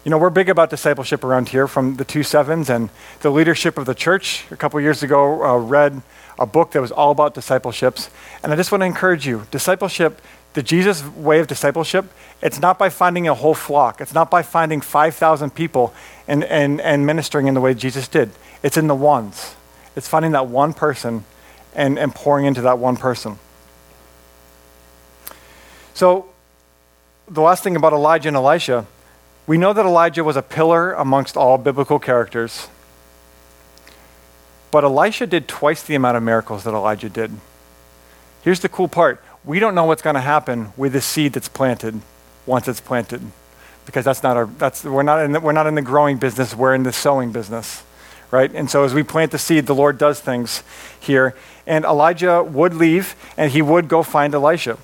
You 0.05 0.11
know, 0.11 0.17
we're 0.17 0.29
big 0.29 0.49
about 0.49 0.69
discipleship 0.69 1.23
around 1.23 1.49
here 1.49 1.67
from 1.67 1.97
the 1.97 2.05
two 2.05 2.23
sevens, 2.23 2.69
and 2.69 2.89
the 3.21 3.29
leadership 3.29 3.77
of 3.77 3.85
the 3.85 3.95
church 3.95 4.45
a 4.51 4.55
couple 4.55 4.79
years 4.79 5.03
ago 5.03 5.43
uh, 5.43 5.57
read 5.57 6.01
a 6.39 6.45
book 6.45 6.71
that 6.71 6.81
was 6.81 6.91
all 6.91 7.11
about 7.11 7.33
discipleships. 7.33 8.09
And 8.41 8.53
I 8.53 8.55
just 8.55 8.71
want 8.71 8.83
to 8.83 8.85
encourage 8.85 9.27
you 9.27 9.47
discipleship, 9.51 10.21
the 10.55 10.63
Jesus 10.63 11.05
way 11.05 11.39
of 11.39 11.47
discipleship, 11.47 12.05
it's 12.41 12.59
not 12.59 12.79
by 12.79 12.89
finding 12.89 13.27
a 13.27 13.33
whole 13.33 13.53
flock, 13.53 14.01
it's 14.01 14.13
not 14.13 14.31
by 14.31 14.41
finding 14.41 14.81
5,000 14.81 15.53
people 15.53 15.93
and, 16.27 16.43
and, 16.43 16.81
and 16.81 17.05
ministering 17.05 17.47
in 17.47 17.53
the 17.53 17.61
way 17.61 17.73
Jesus 17.73 18.07
did. 18.07 18.31
It's 18.63 18.77
in 18.77 18.87
the 18.87 18.95
ones, 18.95 19.55
it's 19.95 20.07
finding 20.07 20.31
that 20.31 20.47
one 20.47 20.73
person 20.73 21.23
and, 21.75 21.99
and 21.99 22.15
pouring 22.15 22.45
into 22.45 22.61
that 22.61 22.79
one 22.79 22.97
person. 22.97 23.37
So, 25.93 26.27
the 27.27 27.41
last 27.41 27.63
thing 27.63 27.75
about 27.75 27.93
Elijah 27.93 28.29
and 28.29 28.37
Elisha 28.37 28.87
we 29.47 29.57
know 29.57 29.73
that 29.73 29.85
Elijah 29.85 30.23
was 30.23 30.35
a 30.35 30.41
pillar 30.41 30.93
amongst 30.93 31.37
all 31.37 31.57
biblical 31.57 31.99
characters. 31.99 32.67
But 34.71 34.83
Elisha 34.83 35.27
did 35.27 35.47
twice 35.47 35.83
the 35.83 35.95
amount 35.95 36.17
of 36.17 36.23
miracles 36.23 36.63
that 36.63 36.73
Elijah 36.73 37.09
did. 37.09 37.31
Here's 38.41 38.59
the 38.59 38.69
cool 38.69 38.87
part 38.87 39.21
we 39.45 39.59
don't 39.59 39.75
know 39.75 39.85
what's 39.85 40.01
going 40.01 40.15
to 40.15 40.21
happen 40.21 40.73
with 40.75 40.93
the 40.93 41.01
seed 41.01 41.33
that's 41.33 41.47
planted 41.47 42.01
once 42.45 42.67
it's 42.67 42.81
planted. 42.81 43.21
Because 43.85 44.03
that's 44.05 44.23
not 44.23 44.35
our, 44.35 44.45
that's, 44.45 44.83
we're, 44.83 45.03
not 45.03 45.23
in 45.23 45.33
the, 45.33 45.39
we're 45.39 45.51
not 45.51 45.67
in 45.67 45.75
the 45.75 45.81
growing 45.81 46.17
business, 46.17 46.55
we're 46.55 46.73
in 46.73 46.83
the 46.83 46.91
sowing 46.91 47.31
business, 47.31 47.83
right? 48.31 48.51
And 48.51 48.69
so 48.69 48.83
as 48.83 48.93
we 48.93 49.03
plant 49.03 49.31
the 49.31 49.37
seed, 49.37 49.67
the 49.67 49.75
Lord 49.75 49.97
does 49.97 50.19
things 50.19 50.63
here. 50.99 51.35
And 51.67 51.85
Elijah 51.85 52.43
would 52.43 52.73
leave 52.73 53.15
and 53.37 53.51
he 53.51 53.61
would 53.61 53.87
go 53.87 54.01
find 54.01 54.33
Elisha. 54.33 54.77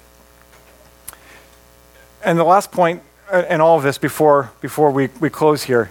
And 2.24 2.38
the 2.38 2.44
last 2.44 2.72
point 2.72 3.02
and 3.32 3.62
all 3.62 3.78
of 3.78 3.84
this 3.84 3.98
before, 3.98 4.52
before 4.62 4.92
we, 4.92 5.08
we 5.20 5.30
close 5.30 5.64
here 5.64 5.90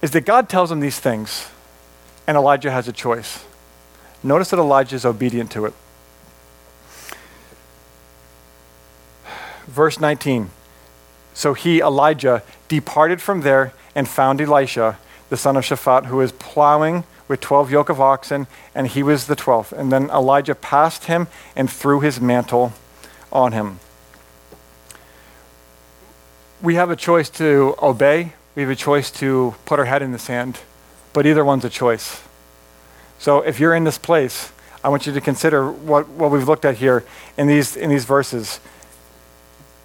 is 0.00 0.12
that 0.12 0.24
God 0.24 0.48
tells 0.48 0.70
him 0.70 0.80
these 0.80 1.00
things, 1.00 1.48
and 2.26 2.36
Elijah 2.36 2.70
has 2.70 2.86
a 2.86 2.92
choice. 2.92 3.44
Notice 4.22 4.50
that 4.50 4.58
Elijah 4.58 4.96
is 4.96 5.04
obedient 5.04 5.50
to 5.52 5.66
it. 5.66 5.74
Verse 9.76 10.00
19 10.00 10.50
So 11.34 11.54
he, 11.54 11.80
Elijah, 11.80 12.42
departed 12.66 13.20
from 13.20 13.42
there 13.42 13.72
and 13.94 14.08
found 14.08 14.40
Elisha, 14.40 14.98
the 15.28 15.36
son 15.36 15.56
of 15.56 15.64
Shaphat, 15.64 16.06
who 16.06 16.16
was 16.16 16.32
plowing 16.32 17.04
with 17.28 17.40
12 17.40 17.70
yoke 17.70 17.88
of 17.88 18.00
oxen, 18.00 18.46
and 18.74 18.88
he 18.88 19.02
was 19.02 19.26
the 19.26 19.36
12th. 19.36 19.72
And 19.72 19.92
then 19.92 20.10
Elijah 20.10 20.54
passed 20.54 21.04
him 21.04 21.28
and 21.54 21.70
threw 21.70 22.00
his 22.00 22.20
mantle 22.20 22.72
on 23.30 23.52
him 23.52 23.78
we 26.62 26.74
have 26.76 26.90
a 26.90 26.96
choice 26.96 27.28
to 27.28 27.74
obey, 27.82 28.32
we 28.54 28.62
have 28.62 28.70
a 28.70 28.76
choice 28.76 29.10
to 29.10 29.54
put 29.66 29.78
our 29.78 29.84
head 29.84 30.02
in 30.02 30.12
the 30.12 30.18
sand, 30.18 30.60
but 31.12 31.26
either 31.26 31.44
one's 31.44 31.64
a 31.64 31.70
choice. 31.70 32.22
So 33.18 33.40
if 33.40 33.60
you're 33.60 33.74
in 33.74 33.84
this 33.84 33.98
place, 33.98 34.52
I 34.82 34.88
want 34.88 35.06
you 35.06 35.12
to 35.12 35.20
consider 35.20 35.70
what, 35.70 36.08
what 36.08 36.30
we've 36.30 36.46
looked 36.46 36.64
at 36.64 36.76
here 36.76 37.04
in 37.36 37.46
these, 37.46 37.76
in 37.76 37.90
these 37.90 38.04
verses 38.04 38.60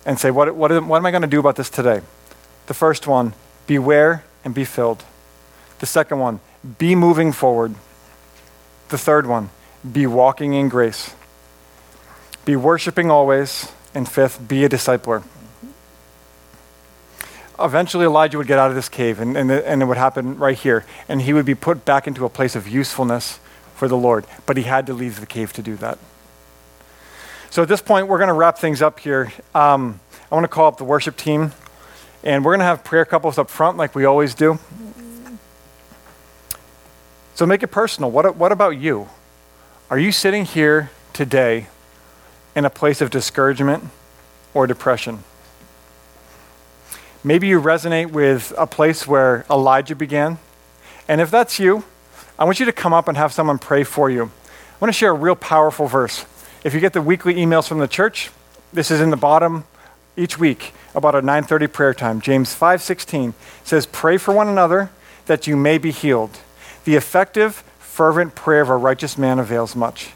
and 0.05 0.19
say, 0.19 0.31
what, 0.31 0.55
what, 0.55 0.71
what 0.83 0.97
am 0.97 1.05
I 1.05 1.11
going 1.11 1.21
to 1.21 1.27
do 1.27 1.39
about 1.39 1.55
this 1.55 1.69
today? 1.69 2.01
The 2.67 2.73
first 2.73 3.07
one, 3.07 3.33
beware 3.67 4.23
and 4.43 4.53
be 4.53 4.65
filled. 4.65 5.03
The 5.79 5.85
second 5.85 6.19
one, 6.19 6.39
be 6.77 6.95
moving 6.95 7.31
forward. 7.31 7.75
The 8.89 8.97
third 8.97 9.25
one, 9.27 9.49
be 9.89 10.05
walking 10.05 10.53
in 10.53 10.69
grace. 10.69 11.15
Be 12.45 12.55
worshiping 12.55 13.09
always. 13.11 13.71
And 13.93 14.07
fifth, 14.07 14.47
be 14.47 14.63
a 14.63 14.69
discipler 14.69 15.23
eventually 17.63 18.05
Elijah 18.05 18.37
would 18.37 18.47
get 18.47 18.59
out 18.59 18.69
of 18.69 18.75
this 18.75 18.89
cave, 18.89 19.19
and, 19.19 19.37
and, 19.37 19.51
and 19.51 19.81
it 19.81 19.85
would 19.85 19.97
happen 19.97 20.37
right 20.37 20.57
here. 20.57 20.85
And 21.07 21.21
he 21.21 21.33
would 21.33 21.45
be 21.45 21.55
put 21.55 21.85
back 21.85 22.07
into 22.07 22.25
a 22.25 22.29
place 22.29 22.55
of 22.55 22.67
usefulness 22.67 23.39
for 23.75 23.87
the 23.87 23.97
Lord. 23.97 24.25
But 24.45 24.57
he 24.57 24.63
had 24.63 24.85
to 24.87 24.93
leave 24.93 25.19
the 25.19 25.25
cave 25.25 25.53
to 25.53 25.61
do 25.61 25.75
that. 25.77 25.97
So 27.51 27.61
at 27.63 27.67
this 27.67 27.81
point, 27.81 28.07
we're 28.07 28.17
going 28.17 28.29
to 28.29 28.33
wrap 28.33 28.57
things 28.57 28.81
up 28.81 28.97
here. 28.97 29.33
Um, 29.53 29.99
I 30.31 30.35
want 30.35 30.45
to 30.45 30.47
call 30.47 30.67
up 30.67 30.77
the 30.77 30.85
worship 30.85 31.17
team, 31.17 31.51
and 32.23 32.45
we're 32.45 32.51
going 32.51 32.59
to 32.59 32.65
have 32.65 32.85
prayer 32.85 33.03
couples 33.03 33.37
up 33.37 33.49
front 33.49 33.75
like 33.75 33.93
we 33.93 34.05
always 34.05 34.33
do. 34.33 34.57
So 37.35 37.45
make 37.45 37.61
it 37.61 37.67
personal. 37.67 38.09
What, 38.09 38.37
what 38.37 38.53
about 38.53 38.77
you? 38.77 39.09
Are 39.89 39.99
you 39.99 40.13
sitting 40.13 40.45
here 40.45 40.91
today 41.11 41.67
in 42.55 42.63
a 42.63 42.69
place 42.69 43.01
of 43.01 43.09
discouragement 43.09 43.83
or 44.53 44.65
depression? 44.65 45.25
Maybe 47.21 47.47
you 47.47 47.59
resonate 47.59 48.11
with 48.11 48.53
a 48.57 48.65
place 48.65 49.05
where 49.05 49.45
Elijah 49.49 49.95
began. 49.95 50.37
And 51.05 51.19
if 51.19 51.29
that's 51.29 51.59
you, 51.59 51.83
I 52.39 52.45
want 52.45 52.61
you 52.61 52.65
to 52.67 52.71
come 52.71 52.93
up 52.93 53.09
and 53.09 53.17
have 53.17 53.33
someone 53.33 53.59
pray 53.59 53.83
for 53.83 54.09
you. 54.09 54.23
I 54.23 54.77
want 54.79 54.93
to 54.93 54.97
share 54.97 55.11
a 55.11 55.15
real 55.15 55.35
powerful 55.35 55.87
verse. 55.87 56.25
If 56.63 56.75
you 56.75 56.79
get 56.79 56.93
the 56.93 57.01
weekly 57.01 57.35
emails 57.35 57.67
from 57.67 57.79
the 57.79 57.87
church, 57.87 58.29
this 58.71 58.91
is 58.91 59.01
in 59.01 59.09
the 59.09 59.17
bottom 59.17 59.65
each 60.15 60.37
week 60.37 60.73
about 60.93 61.15
our 61.15 61.21
9:30 61.21 61.65
prayer 61.65 61.93
time. 61.93 62.21
James 62.21 62.53
5:16 62.53 63.33
says, 63.63 63.87
"Pray 63.87 64.17
for 64.17 64.31
one 64.31 64.47
another 64.47 64.91
that 65.25 65.47
you 65.47 65.57
may 65.57 65.79
be 65.79 65.89
healed." 65.89 66.37
The 66.83 66.95
effective 66.95 67.63
fervent 67.79 68.35
prayer 68.35 68.61
of 68.61 68.69
a 68.69 68.77
righteous 68.77 69.17
man 69.17 69.39
avails 69.39 69.75
much. 69.75 70.11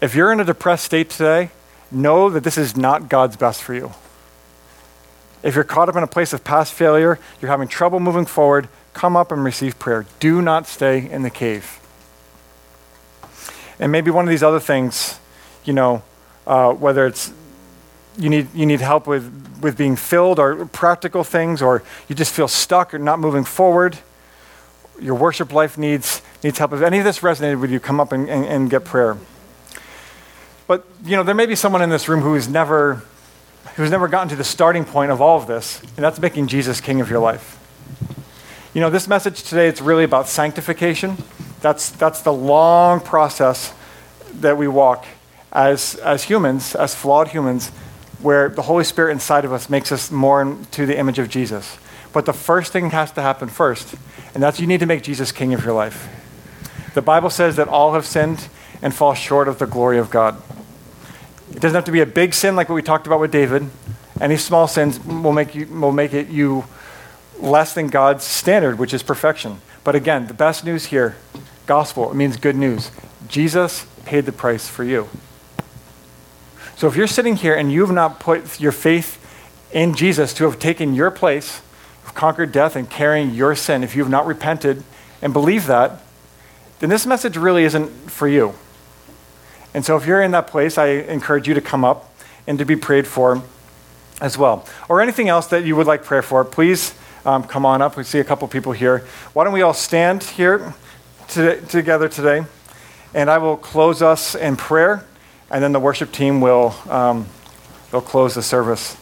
If 0.00 0.14
you're 0.14 0.32
in 0.32 0.40
a 0.40 0.44
depressed 0.44 0.84
state 0.84 1.10
today, 1.10 1.50
know 1.90 2.30
that 2.30 2.42
this 2.42 2.56
is 2.56 2.74
not 2.74 3.10
God's 3.10 3.36
best 3.36 3.62
for 3.62 3.74
you. 3.74 3.92
If 5.42 5.54
you're 5.54 5.64
caught 5.64 5.90
up 5.90 5.96
in 5.96 6.02
a 6.02 6.08
place 6.08 6.32
of 6.32 6.44
past 6.44 6.72
failure, 6.72 7.18
you're 7.40 7.50
having 7.50 7.68
trouble 7.68 8.00
moving 8.00 8.26
forward, 8.26 8.68
come 8.94 9.16
up 9.16 9.30
and 9.30 9.44
receive 9.44 9.78
prayer. 9.78 10.06
Do 10.18 10.40
not 10.40 10.66
stay 10.66 11.08
in 11.10 11.22
the 11.22 11.30
cave. 11.30 11.78
And 13.78 13.92
maybe 13.92 14.10
one 14.10 14.24
of 14.24 14.30
these 14.30 14.42
other 14.42 14.60
things, 14.60 15.18
you 15.66 15.72
know, 15.72 16.02
uh, 16.46 16.72
whether 16.72 17.06
it's 17.06 17.32
you 18.18 18.30
need, 18.30 18.54
you 18.54 18.64
need 18.64 18.80
help 18.80 19.06
with, 19.06 19.58
with 19.60 19.76
being 19.76 19.96
filled 19.96 20.38
or 20.38 20.64
practical 20.66 21.22
things, 21.22 21.60
or 21.60 21.82
you 22.08 22.14
just 22.14 22.32
feel 22.32 22.48
stuck 22.48 22.94
or 22.94 22.98
not 22.98 23.18
moving 23.18 23.44
forward, 23.44 23.98
your 25.00 25.14
worship 25.14 25.52
life 25.52 25.76
needs, 25.76 26.22
needs 26.42 26.58
help. 26.58 26.72
If 26.72 26.80
any 26.80 26.98
of 26.98 27.04
this 27.04 27.18
resonated 27.18 27.60
with 27.60 27.70
you, 27.70 27.80
come 27.80 28.00
up 28.00 28.12
and, 28.12 28.28
and, 28.28 28.46
and 28.46 28.70
get 28.70 28.84
prayer. 28.84 29.18
But, 30.66 30.86
you 31.04 31.16
know, 31.16 31.22
there 31.22 31.34
may 31.34 31.46
be 31.46 31.54
someone 31.54 31.82
in 31.82 31.90
this 31.90 32.08
room 32.08 32.22
who's 32.22 32.48
never, 32.48 33.02
who's 33.74 33.90
never 33.90 34.08
gotten 34.08 34.28
to 34.30 34.36
the 34.36 34.44
starting 34.44 34.84
point 34.84 35.10
of 35.10 35.20
all 35.20 35.38
of 35.38 35.46
this, 35.46 35.82
and 35.82 35.98
that's 35.98 36.18
making 36.18 36.46
Jesus 36.46 36.80
king 36.80 37.00
of 37.00 37.10
your 37.10 37.20
life. 37.20 37.62
You 38.72 38.80
know, 38.80 38.90
this 38.90 39.08
message 39.08 39.42
today, 39.42 39.68
it's 39.68 39.80
really 39.80 40.04
about 40.04 40.28
sanctification. 40.28 41.18
That's, 41.60 41.90
that's 41.90 42.22
the 42.22 42.32
long 42.32 43.00
process 43.00 43.74
that 44.40 44.56
we 44.56 44.68
walk 44.68 45.06
as, 45.52 45.94
as 45.96 46.24
humans, 46.24 46.74
as 46.74 46.94
flawed 46.94 47.28
humans, 47.28 47.68
where 48.20 48.48
the 48.48 48.62
Holy 48.62 48.84
Spirit 48.84 49.12
inside 49.12 49.44
of 49.44 49.52
us 49.52 49.68
makes 49.68 49.92
us 49.92 50.10
more 50.10 50.42
into 50.42 50.86
the 50.86 50.98
image 50.98 51.18
of 51.18 51.28
Jesus. 51.28 51.78
But 52.12 52.24
the 52.24 52.32
first 52.32 52.72
thing 52.72 52.90
has 52.90 53.12
to 53.12 53.22
happen 53.22 53.48
first, 53.48 53.94
and 54.34 54.42
that's 54.42 54.58
you 54.58 54.66
need 54.66 54.80
to 54.80 54.86
make 54.86 55.02
Jesus 55.02 55.32
king 55.32 55.52
of 55.54 55.64
your 55.64 55.74
life. 55.74 56.08
The 56.94 57.02
Bible 57.02 57.30
says 57.30 57.56
that 57.56 57.68
all 57.68 57.92
have 57.94 58.06
sinned 58.06 58.48
and 58.80 58.94
fall 58.94 59.14
short 59.14 59.48
of 59.48 59.58
the 59.58 59.66
glory 59.66 59.98
of 59.98 60.10
God. 60.10 60.40
It 61.50 61.60
doesn't 61.60 61.74
have 61.74 61.84
to 61.84 61.92
be 61.92 62.00
a 62.00 62.06
big 62.06 62.34
sin 62.34 62.56
like 62.56 62.68
what 62.68 62.74
we 62.74 62.82
talked 62.82 63.06
about 63.06 63.20
with 63.20 63.30
David. 63.30 63.68
Any 64.20 64.36
small 64.36 64.66
sins 64.66 64.98
will 65.04 65.32
make, 65.32 65.54
you, 65.54 65.66
will 65.66 65.92
make 65.92 66.14
it 66.14 66.28
you 66.28 66.64
less 67.38 67.74
than 67.74 67.88
God's 67.88 68.24
standard, 68.24 68.78
which 68.78 68.94
is 68.94 69.02
perfection. 69.02 69.60
But 69.84 69.94
again, 69.94 70.26
the 70.26 70.34
best 70.34 70.64
news 70.64 70.86
here 70.86 71.16
gospel, 71.66 72.10
it 72.10 72.14
means 72.14 72.36
good 72.36 72.56
news. 72.56 72.90
Jesus 73.28 73.86
paid 74.04 74.24
the 74.24 74.32
price 74.32 74.68
for 74.68 74.84
you. 74.84 75.08
So 76.76 76.86
if 76.86 76.96
you're 76.96 77.06
sitting 77.06 77.36
here 77.36 77.54
and 77.54 77.72
you've 77.72 77.90
not 77.90 78.20
put 78.20 78.60
your 78.60 78.72
faith 78.72 79.22
in 79.72 79.94
Jesus 79.94 80.34
to 80.34 80.44
have 80.44 80.58
taken 80.58 80.94
your 80.94 81.10
place, 81.10 81.62
conquered 82.16 82.50
death 82.50 82.76
and 82.76 82.88
carrying 82.88 83.34
your 83.34 83.54
sin, 83.54 83.84
if 83.84 83.94
you've 83.94 84.08
not 84.08 84.26
repented 84.26 84.82
and 85.22 85.32
believe 85.32 85.66
that, 85.66 86.02
then 86.80 86.90
this 86.90 87.06
message 87.06 87.36
really 87.36 87.64
isn't 87.64 87.88
for 88.10 88.26
you. 88.26 88.54
And 89.74 89.84
so 89.84 89.96
if 89.96 90.06
you're 90.06 90.22
in 90.22 90.30
that 90.32 90.46
place, 90.48 90.78
I 90.78 90.86
encourage 90.86 91.46
you 91.46 91.54
to 91.54 91.60
come 91.60 91.84
up 91.84 92.12
and 92.46 92.58
to 92.58 92.64
be 92.64 92.76
prayed 92.76 93.06
for 93.06 93.42
as 94.20 94.38
well. 94.38 94.66
Or 94.88 95.00
anything 95.00 95.28
else 95.28 95.46
that 95.48 95.64
you 95.64 95.76
would 95.76 95.86
like 95.86 96.04
prayer 96.04 96.22
for, 96.22 96.44
please 96.44 96.94
um, 97.24 97.44
come 97.44 97.66
on 97.66 97.82
up. 97.82 97.96
We 97.96 98.04
see 98.04 98.18
a 98.18 98.24
couple 98.24 98.48
people 98.48 98.72
here. 98.72 99.06
Why 99.32 99.44
don't 99.44 99.52
we 99.52 99.62
all 99.62 99.74
stand 99.74 100.22
here 100.24 100.74
together 101.28 102.08
today? 102.08 102.44
And 103.14 103.30
I 103.30 103.38
will 103.38 103.56
close 103.56 104.00
us 104.00 104.34
in 104.34 104.56
prayer, 104.56 105.04
and 105.50 105.62
then 105.62 105.72
the 105.72 105.80
worship 105.80 106.12
team 106.12 106.40
will 106.40 106.74
um, 106.88 107.26
they'll 107.90 108.00
close 108.00 108.34
the 108.34 108.42
service. 108.42 108.96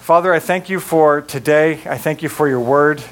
Father, 0.00 0.32
I 0.32 0.38
thank 0.38 0.70
you 0.70 0.80
for 0.80 1.20
today. 1.20 1.80
I 1.84 1.98
thank 1.98 2.22
you 2.22 2.28
for 2.28 2.48
your 2.48 2.60
word. 2.60 3.02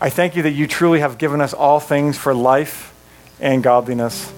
I 0.00 0.10
thank 0.10 0.36
you 0.36 0.42
that 0.42 0.52
you 0.52 0.66
truly 0.66 1.00
have 1.00 1.18
given 1.18 1.40
us 1.40 1.52
all 1.52 1.80
things 1.80 2.16
for 2.16 2.32
life 2.32 2.94
and 3.40 3.62
godliness. 3.62 4.32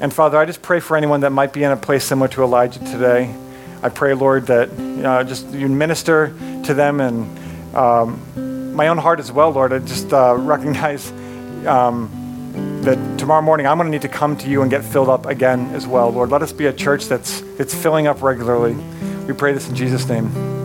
And 0.00 0.12
Father, 0.12 0.38
I 0.38 0.44
just 0.44 0.62
pray 0.62 0.80
for 0.80 0.96
anyone 0.96 1.20
that 1.20 1.30
might 1.30 1.52
be 1.52 1.64
in 1.64 1.72
a 1.72 1.76
place 1.76 2.04
similar 2.04 2.28
to 2.28 2.42
Elijah 2.42 2.78
today. 2.80 3.34
I 3.82 3.88
pray, 3.88 4.14
Lord, 4.14 4.46
that 4.46 4.70
you 4.78 5.02
know, 5.02 5.22
just 5.24 5.48
you 5.48 5.68
minister 5.68 6.28
to 6.64 6.74
them 6.74 7.00
and 7.00 7.74
um, 7.74 8.74
my 8.74 8.88
own 8.88 8.98
heart 8.98 9.18
as 9.18 9.32
well, 9.32 9.50
Lord. 9.50 9.72
I 9.72 9.80
just 9.80 10.12
uh, 10.12 10.36
recognize 10.38 11.10
um, 11.66 12.10
that 12.88 13.18
tomorrow 13.18 13.42
morning 13.42 13.66
I'm 13.66 13.76
going 13.76 13.86
to 13.86 13.90
need 13.90 14.02
to 14.02 14.08
come 14.08 14.34
to 14.38 14.48
you 14.48 14.62
and 14.62 14.70
get 14.70 14.82
filled 14.82 15.10
up 15.10 15.26
again 15.26 15.74
as 15.74 15.86
well, 15.86 16.10
Lord. 16.10 16.30
Let 16.30 16.42
us 16.42 16.54
be 16.54 16.66
a 16.66 16.72
church 16.72 17.04
that's, 17.04 17.42
that's 17.58 17.74
filling 17.74 18.06
up 18.06 18.22
regularly. 18.22 18.74
We 19.26 19.34
pray 19.34 19.52
this 19.52 19.68
in 19.68 19.74
Jesus' 19.74 20.08
name. 20.08 20.57